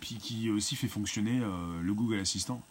puis 0.00 0.16
qui 0.16 0.50
aussi 0.50 0.76
fait 0.76 0.88
fonctionner 0.88 1.40
le 1.82 1.94
Google 1.94 2.20
Assistant. 2.20 2.62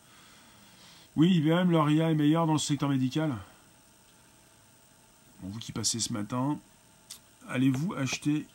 Oui, 1.18 1.34
IBM, 1.36 1.72
leur 1.72 1.90
IA 1.90 2.12
est 2.12 2.16
meilleure 2.16 2.46
dans 2.46 2.54
le 2.54 2.60
secteur 2.60 2.90
médical 2.90 3.34
vous 5.44 5.60
qui 5.60 5.72
passez 5.72 6.00
ce 6.00 6.14
matin, 6.14 6.58
allez-vous 7.50 7.94
acheter 7.94 8.46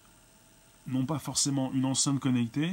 non 0.86 1.04
pas 1.04 1.18
forcément 1.18 1.72
une 1.72 1.84
enceinte 1.84 2.20
connectée 2.20 2.72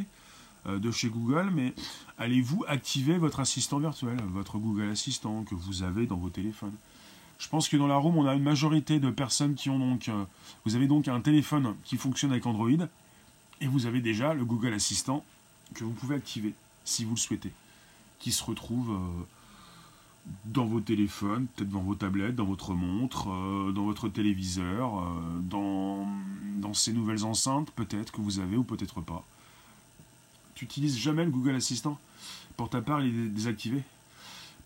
euh, 0.67 0.79
de 0.79 0.91
chez 0.91 1.09
Google, 1.09 1.51
mais 1.53 1.73
allez-vous 2.17 2.63
activer 2.67 3.17
votre 3.17 3.39
assistant 3.39 3.79
virtuel, 3.79 4.17
votre 4.29 4.57
Google 4.57 4.89
Assistant 4.89 5.43
que 5.43 5.55
vous 5.55 5.83
avez 5.83 6.07
dans 6.07 6.17
vos 6.17 6.29
téléphones? 6.29 6.73
Je 7.39 7.47
pense 7.49 7.69
que 7.69 7.77
dans 7.77 7.87
la 7.87 7.97
room, 7.97 8.17
on 8.17 8.25
a 8.25 8.33
une 8.33 8.43
majorité 8.43 8.99
de 8.99 9.11
personnes 9.11 9.55
qui 9.55 9.69
ont 9.69 9.77
donc... 9.77 10.09
Euh, 10.09 10.23
vous 10.65 10.75
avez 10.75 10.87
donc 10.87 11.07
un 11.07 11.21
téléphone 11.21 11.75
qui 11.83 11.97
fonctionne 11.97 12.31
avec 12.31 12.45
Android, 12.45 12.87
et 13.61 13.67
vous 13.67 13.85
avez 13.85 14.01
déjà 14.01 14.33
le 14.33 14.45
Google 14.45 14.73
Assistant 14.73 15.23
que 15.75 15.83
vous 15.83 15.91
pouvez 15.91 16.15
activer, 16.15 16.53
si 16.83 17.05
vous 17.05 17.11
le 17.11 17.19
souhaitez, 17.19 17.51
qui 18.19 18.31
se 18.31 18.43
retrouve... 18.43 18.91
Euh, 18.91 19.23
dans 20.45 20.65
vos 20.65 20.79
téléphones, 20.79 21.47
peut-être 21.47 21.69
dans 21.69 21.81
vos 21.81 21.95
tablettes, 21.95 22.35
dans 22.35 22.45
votre 22.45 22.73
montre, 22.73 23.29
euh, 23.29 23.71
dans 23.71 23.85
votre 23.85 24.09
téléviseur, 24.09 24.99
euh, 24.99 25.39
dans, 25.41 26.07
dans 26.57 26.73
ces 26.73 26.93
nouvelles 26.93 27.25
enceintes, 27.25 27.71
peut-être 27.71 28.11
que 28.11 28.21
vous 28.21 28.39
avez 28.39 28.57
ou 28.57 28.63
peut-être 28.63 29.01
pas. 29.01 29.23
Tu 30.55 30.65
n'utilises 30.65 30.97
jamais 30.97 31.25
le 31.25 31.31
Google 31.31 31.55
Assistant 31.55 31.99
Pour 32.55 32.69
ta 32.69 32.81
part, 32.81 33.01
il 33.03 33.15
est 33.15 33.29
désactivé. 33.29 33.83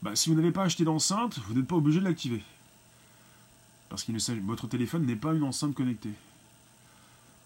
Bah, 0.02 0.16
si 0.16 0.30
vous 0.30 0.36
n'avez 0.36 0.52
pas 0.52 0.64
acheté 0.64 0.84
d'enceinte, 0.84 1.40
vous 1.48 1.54
n'êtes 1.54 1.68
pas 1.68 1.76
obligé 1.76 2.00
de 2.00 2.06
l'activer. 2.06 2.42
Parce 3.90 4.04
que 4.04 4.12
votre 4.46 4.68
téléphone 4.68 5.06
n'est 5.06 5.16
pas 5.16 5.34
une 5.34 5.44
enceinte 5.44 5.76
connectée. 5.76 6.14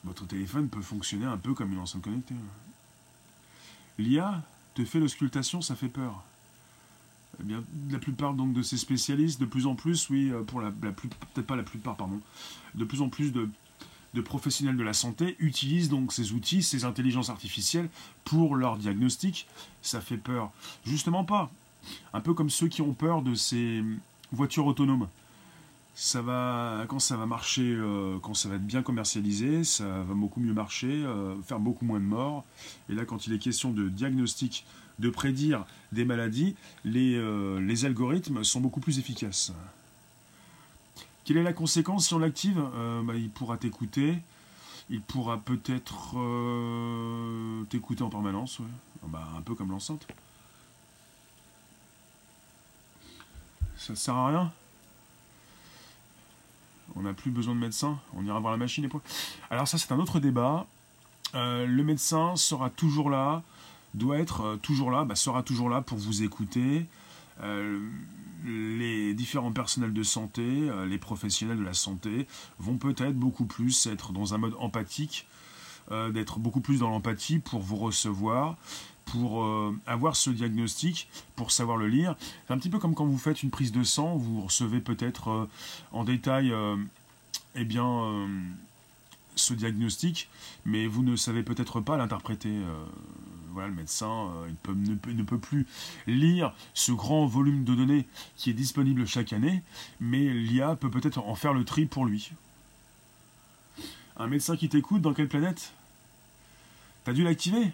Votre 0.03 0.27
téléphone 0.27 0.69
peut 0.69 0.81
fonctionner 0.81 1.25
un 1.25 1.37
peu 1.37 1.53
comme 1.55 1.73
une 1.73 1.79
enceinte 1.79 2.03
connectée. 2.03 2.35
L'IA 3.97 4.43
te 4.75 4.85
fait 4.85 4.99
l'auscultation, 4.99 5.61
ça 5.61 5.75
fait 5.75 5.89
peur. 5.89 6.23
Eh 7.39 7.43
bien, 7.43 7.63
la 7.91 7.99
plupart 7.99 8.33
donc 8.33 8.53
de 8.53 8.61
ces 8.61 8.77
spécialistes, 8.77 9.39
de 9.39 9.45
plus 9.45 9.67
en 9.67 9.75
plus, 9.75 10.09
oui, 10.09 10.29
euh, 10.31 10.43
pour 10.43 10.61
la, 10.61 10.71
peut-être 10.71 11.45
pas 11.45 11.55
la 11.55 11.63
plupart, 11.63 11.95
pardon, 11.95 12.19
de 12.75 12.85
plus 12.85 13.01
en 13.01 13.09
plus 13.09 13.31
de, 13.31 13.49
professionnels 14.23 14.77
de 14.77 14.83
la 14.83 14.93
santé 14.93 15.35
utilisent 15.39 15.89
donc 15.89 16.13
ces 16.13 16.31
outils, 16.31 16.63
ces 16.63 16.85
intelligences 16.85 17.29
artificielles 17.29 17.89
pour 18.23 18.55
leur 18.55 18.77
diagnostic. 18.77 19.45
Ça 19.81 19.99
fait 19.99 20.17
peur. 20.17 20.51
Justement 20.85 21.25
pas. 21.25 21.51
Un 22.13 22.21
peu 22.21 22.33
comme 22.33 22.49
ceux 22.49 22.69
qui 22.69 22.81
ont 22.81 22.93
peur 22.93 23.21
de 23.21 23.35
ces 23.35 23.83
voitures 24.31 24.65
autonomes. 24.65 25.07
Ça 25.95 26.21
va, 26.21 26.85
quand 26.87 26.99
ça 26.99 27.15
va 27.15 27.25
marcher, 27.25 27.63
euh, 27.63 28.17
quand 28.21 28.33
ça 28.33 28.49
va 28.49 28.55
être 28.55 28.65
bien 28.65 28.81
commercialisé, 28.81 29.63
ça 29.63 29.85
va 29.85 30.13
beaucoup 30.13 30.41
mieux 30.41 30.53
marcher, 30.53 30.91
euh, 30.91 31.35
faire 31.43 31.59
beaucoup 31.59 31.85
moins 31.85 31.99
de 31.99 32.05
morts. 32.05 32.43
Et 32.89 32.93
là, 32.93 33.05
quand 33.05 33.27
il 33.27 33.33
est 33.33 33.39
question 33.39 33.71
de 33.71 33.87
diagnostic 33.89 34.65
de 34.99 35.09
prédire 35.09 35.65
des 35.91 36.05
maladies, 36.05 36.55
les, 36.83 37.15
euh, 37.15 37.59
les 37.59 37.85
algorithmes 37.85 38.43
sont 38.43 38.61
beaucoup 38.61 38.79
plus 38.79 38.99
efficaces. 38.99 39.51
Quelle 41.23 41.37
est 41.37 41.43
la 41.43 41.53
conséquence 41.53 42.07
si 42.07 42.13
on 42.13 42.19
l'active? 42.19 42.63
Euh, 42.75 43.01
bah, 43.01 43.15
Il 43.15 43.29
pourra 43.29 43.57
t'écouter, 43.57 44.17
il 44.89 45.01
pourra 45.01 45.37
peut-être 45.39 46.17
euh, 46.17 47.63
t'écouter 47.65 48.03
en 48.03 48.09
permanence, 48.09 48.59
ah 49.03 49.07
bah, 49.07 49.27
un 49.37 49.41
peu 49.41 49.55
comme 49.55 49.71
l'enceinte. 49.71 50.05
Ça 53.77 53.93
ne 53.93 53.97
sert 53.97 54.15
à 54.15 54.27
rien? 54.27 54.51
On 56.95 57.01
n'a 57.01 57.13
plus 57.13 57.31
besoin 57.31 57.55
de 57.55 57.59
médecin, 57.59 57.99
on 58.15 58.23
ira 58.23 58.39
voir 58.39 58.51
la 58.51 58.57
machine 58.57 58.85
et. 58.85 58.89
Alors 59.49 59.67
ça 59.67 59.77
c'est 59.77 59.91
un 59.91 59.99
autre 59.99 60.19
débat. 60.19 60.65
le 61.33 61.81
médecin 61.81 62.35
sera 62.35 62.69
toujours 62.69 63.09
là, 63.09 63.43
doit 63.95 64.19
être 64.19 64.41
euh, 64.41 64.57
toujours 64.57 64.91
là, 64.91 65.05
bah, 65.05 65.15
sera 65.15 65.43
toujours 65.43 65.69
là 65.69 65.81
pour 65.81 65.97
vous 65.97 66.23
écouter. 66.23 66.85
Euh, 67.41 67.79
les 68.45 69.13
différents 69.13 69.51
personnels 69.51 69.93
de 69.93 70.03
santé, 70.03 70.43
euh, 70.43 70.85
les 70.85 70.99
professionnels 70.99 71.57
de 71.57 71.63
la 71.63 71.73
santé 71.73 72.27
vont 72.59 72.77
peut-être 72.77 73.15
beaucoup 73.15 73.45
plus 73.45 73.87
être 73.87 74.11
dans 74.11 74.33
un 74.33 74.37
mode 74.37 74.53
empathique, 74.59 75.27
d'être 76.15 76.39
beaucoup 76.39 76.61
plus 76.61 76.79
dans 76.79 76.89
l'empathie 76.89 77.37
pour 77.37 77.61
vous 77.61 77.75
recevoir, 77.75 78.57
pour 79.05 79.47
avoir 79.85 80.15
ce 80.15 80.31
diagnostic, 80.31 81.07
pour 81.35 81.51
savoir 81.51 81.77
le 81.77 81.87
lire. 81.87 82.15
C'est 82.47 82.53
un 82.53 82.57
petit 82.57 82.71
peu 82.71 82.79
comme 82.79 82.95
quand 82.95 83.05
vous 83.05 83.19
faites 83.19 83.43
une 83.43 83.51
prise 83.51 83.71
de 83.71 83.83
sang, 83.83 84.15
vous 84.15 84.41
recevez 84.41 84.79
peut-être 84.79 85.47
en 85.91 86.03
détail 86.03 86.51
eh 87.53 87.65
bien, 87.65 88.27
ce 89.35 89.53
diagnostic, 89.53 90.29
mais 90.65 90.87
vous 90.87 91.03
ne 91.03 91.15
savez 91.15 91.43
peut-être 91.43 91.81
pas 91.81 91.97
l'interpréter 91.97 92.61
le 93.63 93.73
médecin 93.73 94.29
euh, 94.67 94.73
ne, 94.73 95.23
peut, 95.23 95.37
plus 95.37 95.65
lire 96.07 96.53
ce 96.73 96.91
grand 96.91 97.25
volume 97.25 97.63
de 97.63 97.73
données 97.73 98.05
qui 98.35 98.49
est 98.49 98.53
disponible 98.53 99.07
chaque 99.07 99.31
année, 99.31 99.63
mais 99.99 100.33
l'IA 100.33 100.75
peut 100.75 100.89
peut-être 100.89 101.19
en 101.19 101.35
faire 101.35 101.53
le 101.53 101.63
tri 101.63 101.85
pour 101.85 102.05
lui. 102.05 102.31
Un 104.17 104.27
médecin 104.27 104.57
qui 104.57 104.69
t'écoute, 104.69 105.01
dans 105.01 105.13
quelle 105.13 105.27
planète? 105.27 105.73
T'as 107.03 107.13
dû 107.13 107.23
l'activer? 107.23 107.71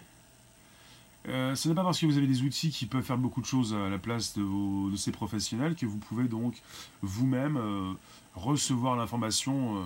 Euh, 1.28 1.54
ce 1.54 1.68
n'est 1.68 1.74
pas 1.74 1.84
parce 1.84 2.00
que 2.00 2.06
vous 2.06 2.18
avez 2.18 2.26
des 2.26 2.42
outils 2.42 2.70
qui 2.70 2.86
peuvent 2.86 3.04
faire 3.04 3.18
beaucoup 3.18 3.40
de 3.40 3.46
choses 3.46 3.74
à 3.74 3.88
la 3.88 3.98
place 3.98 4.36
de, 4.36 4.96
ces 4.96 5.12
professionnels 5.12 5.76
que 5.76 5.86
vous 5.86 5.98
pouvez 5.98 6.24
donc 6.24 6.60
vous-même 7.00 7.56
euh, 7.56 7.92
recevoir 8.34 8.96
l'information 8.96 9.84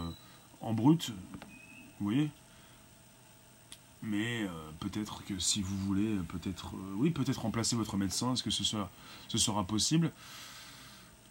en 0.62 0.72
brut. 0.72 1.12
Voyez 2.00 2.30
mais 4.02 4.44
euh, 4.44 4.48
peut-être 4.78 5.24
que 5.24 5.38
si 5.38 5.62
vous 5.62 5.76
voulez, 5.78 6.16
peut-être, 6.28 6.76
euh, 6.76 6.94
oui, 6.96 7.10
peut-être 7.10 7.40
remplacer 7.40 7.74
votre 7.74 7.96
médecin, 7.96 8.34
est-ce 8.34 8.42
que 8.42 8.50
ce 8.50 8.62
sera, 8.62 8.88
ce 9.26 9.38
sera 9.38 9.64
possible? 9.64 10.12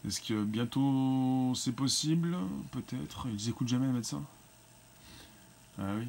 Est-ce 0.06 0.20
que 0.20 0.44
bientôt 0.44 1.54
c'est 1.56 1.72
possible? 1.72 2.36
Peut-être. 2.72 3.28
Ils 3.32 3.50
écoutent 3.50 3.68
jamais 3.68 3.88
les 3.88 3.94
médecins? 3.94 4.24
Ah 5.80 5.94
oui. 5.98 6.08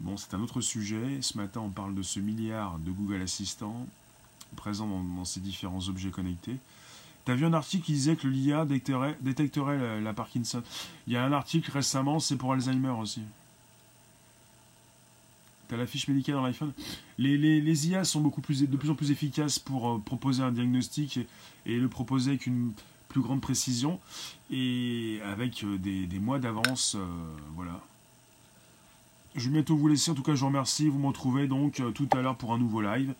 Bon, 0.00 0.16
c'est 0.16 0.34
un 0.34 0.40
autre 0.40 0.60
sujet. 0.60 1.20
Ce 1.20 1.36
matin, 1.36 1.60
on 1.60 1.70
parle 1.70 1.94
de 1.94 2.02
ce 2.02 2.20
milliard 2.20 2.78
de 2.78 2.90
Google 2.90 3.22
Assistant 3.22 3.86
présent 4.54 4.86
dans, 4.86 5.24
ces 5.24 5.40
différents 5.40 5.88
objets 5.88 6.10
connectés. 6.10 6.56
Tu 7.26 7.32
as 7.32 7.34
vu 7.34 7.44
un 7.44 7.52
article 7.54 7.84
qui 7.84 7.92
disait 7.92 8.14
que 8.14 8.28
l'IA 8.28 8.64
détecterait, 8.64 10.00
la 10.00 10.14
Parkinson. 10.14 10.62
Il 11.06 11.12
y 11.12 11.16
a 11.16 11.24
un 11.24 11.32
article 11.32 11.70
récemment, 11.72 12.20
c'est 12.20 12.36
pour 12.36 12.52
Alzheimer 12.52 12.94
aussi. 13.00 13.20
T'as 15.68 15.76
la 15.76 15.86
fiche 15.86 16.06
médicale 16.06 16.36
dans 16.36 16.42
l'iPhone. 16.42 16.72
Les, 17.18 17.36
les, 17.36 17.88
IA 17.88 18.04
sont 18.04 18.20
beaucoup 18.20 18.40
plus, 18.40 18.62
de 18.62 18.76
plus 18.76 18.90
en 18.90 18.94
plus 18.94 19.10
efficaces 19.10 19.58
pour 19.58 19.90
euh, 19.90 19.98
proposer 19.98 20.44
un 20.44 20.52
diagnostic 20.52 21.18
et, 21.66 21.76
le 21.76 21.88
proposer 21.88 22.30
avec 22.30 22.46
une 22.46 22.72
plus 23.08 23.20
grande 23.20 23.40
précision 23.40 23.98
et 24.52 25.18
avec 25.24 25.64
euh, 25.64 25.78
des, 25.78 26.18
mois 26.20 26.38
d'avance. 26.38 26.94
Euh, 26.94 27.04
voilà. 27.56 27.80
Je 29.34 29.48
vais 29.48 29.54
bientôt 29.54 29.76
vous 29.76 29.88
laisser. 29.88 30.12
En 30.12 30.14
tout 30.14 30.22
cas, 30.22 30.36
je 30.36 30.40
vous 30.40 30.46
remercie. 30.46 30.88
Vous 30.88 31.00
me 31.00 31.08
retrouvez 31.08 31.48
donc 31.48 31.82
tout 31.94 32.08
à 32.12 32.22
l'heure 32.22 32.36
pour 32.36 32.52
un 32.52 32.58
nouveau 32.58 32.80
live. 32.80 33.12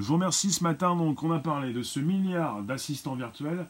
Je 0.00 0.06
vous 0.06 0.14
remercie 0.14 0.50
ce 0.50 0.64
matin. 0.64 0.96
Donc, 0.96 1.22
on 1.22 1.30
a 1.30 1.38
parlé 1.38 1.74
de 1.74 1.82
ce 1.82 2.00
milliard 2.00 2.62
d'assistants 2.62 3.14
virtuels, 3.14 3.66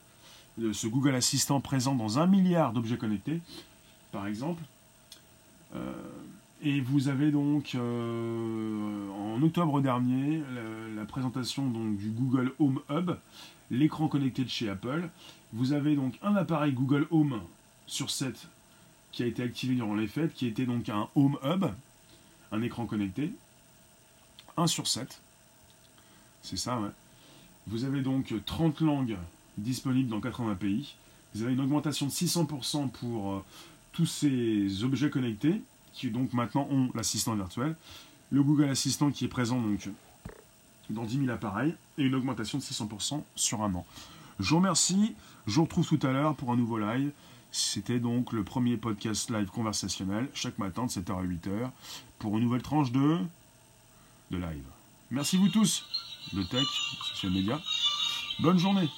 de 0.58 0.72
ce 0.72 0.86
Google 0.86 1.16
Assistant 1.16 1.60
présent 1.60 1.96
dans 1.96 2.20
un 2.20 2.26
milliard 2.28 2.72
d'objets 2.72 2.96
connectés, 2.96 3.40
par 4.12 4.28
exemple. 4.28 4.62
Et 6.62 6.80
vous 6.80 7.08
avez 7.08 7.30
donc 7.30 7.74
euh, 7.74 9.08
en 9.12 9.42
octobre 9.42 9.80
dernier 9.80 10.42
la, 10.94 11.04
présentation 11.06 11.68
du 11.68 12.10
Google 12.10 12.52
Home 12.60 12.80
Hub, 12.90 13.12
l'écran 13.70 14.06
connecté 14.06 14.44
de 14.44 14.50
chez 14.50 14.68
Apple. 14.68 15.08
Vous 15.52 15.72
avez 15.72 15.96
donc 15.96 16.16
un 16.22 16.36
appareil 16.36 16.72
Google 16.72 17.08
Home 17.10 17.40
sur 17.86 18.10
7 18.10 18.46
qui 19.10 19.24
a 19.24 19.26
été 19.26 19.42
activé 19.42 19.74
durant 19.74 19.96
les 19.96 20.06
fêtes, 20.06 20.34
qui 20.34 20.46
était 20.46 20.66
donc 20.66 20.88
un 20.90 21.08
Home 21.16 21.38
Hub, 21.42 21.64
un 22.52 22.62
écran 22.62 22.86
connecté, 22.86 23.32
1 24.56 24.68
sur 24.68 24.86
7. 24.86 25.20
C'est 26.42 26.56
ça, 26.56 26.78
ouais. 26.80 26.90
Vous 27.66 27.84
avez 27.84 28.02
donc 28.02 28.32
30 28.46 28.80
langues 28.80 29.16
disponibles 29.58 30.08
dans 30.08 30.20
80 30.20 30.54
pays. 30.54 30.94
Vous 31.34 31.42
avez 31.42 31.52
une 31.52 31.60
augmentation 31.60 32.06
de 32.06 32.10
600% 32.10 32.90
pour 32.90 33.32
euh, 33.32 33.44
tous 33.92 34.06
ces 34.06 34.82
objets 34.84 35.10
connectés, 35.10 35.62
qui 35.92 36.10
donc 36.10 36.32
maintenant 36.32 36.66
ont 36.70 36.90
l'assistant 36.94 37.34
virtuel. 37.34 37.76
Le 38.30 38.42
Google 38.42 38.68
Assistant 38.68 39.10
qui 39.10 39.24
est 39.24 39.28
présent 39.28 39.60
donc 39.60 39.88
dans 40.88 41.04
10 41.04 41.18
000 41.18 41.30
appareils, 41.30 41.74
et 41.98 42.02
une 42.02 42.14
augmentation 42.14 42.58
de 42.58 42.62
600% 42.62 43.22
sur 43.36 43.62
un 43.62 43.74
an. 43.74 43.86
Je 44.40 44.50
vous 44.50 44.56
remercie, 44.56 45.14
je 45.46 45.54
vous 45.56 45.64
retrouve 45.64 45.86
tout 45.86 46.04
à 46.04 46.10
l'heure 46.10 46.34
pour 46.34 46.50
un 46.50 46.56
nouveau 46.56 46.78
live. 46.78 47.12
C'était 47.52 47.98
donc 47.98 48.32
le 48.32 48.42
premier 48.44 48.76
podcast 48.76 49.30
live 49.30 49.48
conversationnel, 49.48 50.28
chaque 50.34 50.58
matin 50.58 50.86
de 50.86 50.90
7h 50.90 51.18
à 51.18 51.22
8h, 51.22 51.70
pour 52.18 52.38
une 52.38 52.44
nouvelle 52.44 52.62
tranche 52.62 52.92
de, 52.92 53.18
de 54.30 54.36
live. 54.36 54.64
Merci 55.10 55.36
vous 55.36 55.48
tous 55.48 55.84
de 56.32 56.42
tech, 56.44 56.66
social 57.12 57.32
media. 57.32 57.60
Bonne 58.40 58.58
journée. 58.58 58.88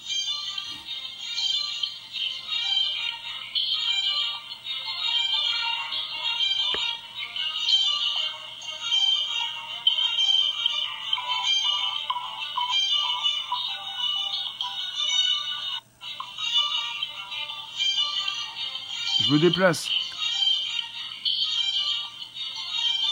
Je 19.21 19.33
me 19.33 19.39
déplace. 19.39 19.89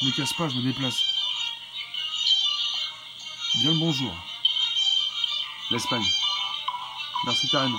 Je 0.01 0.07
me 0.07 0.16
casse 0.16 0.32
pas, 0.35 0.49
je 0.49 0.57
me 0.57 0.62
déplace. 0.62 1.19
Bien 3.61 3.73
le 3.73 3.78
bonjour. 3.78 4.11
L'Espagne. 5.70 6.01
Merci 7.27 7.47
carrément. 7.49 7.77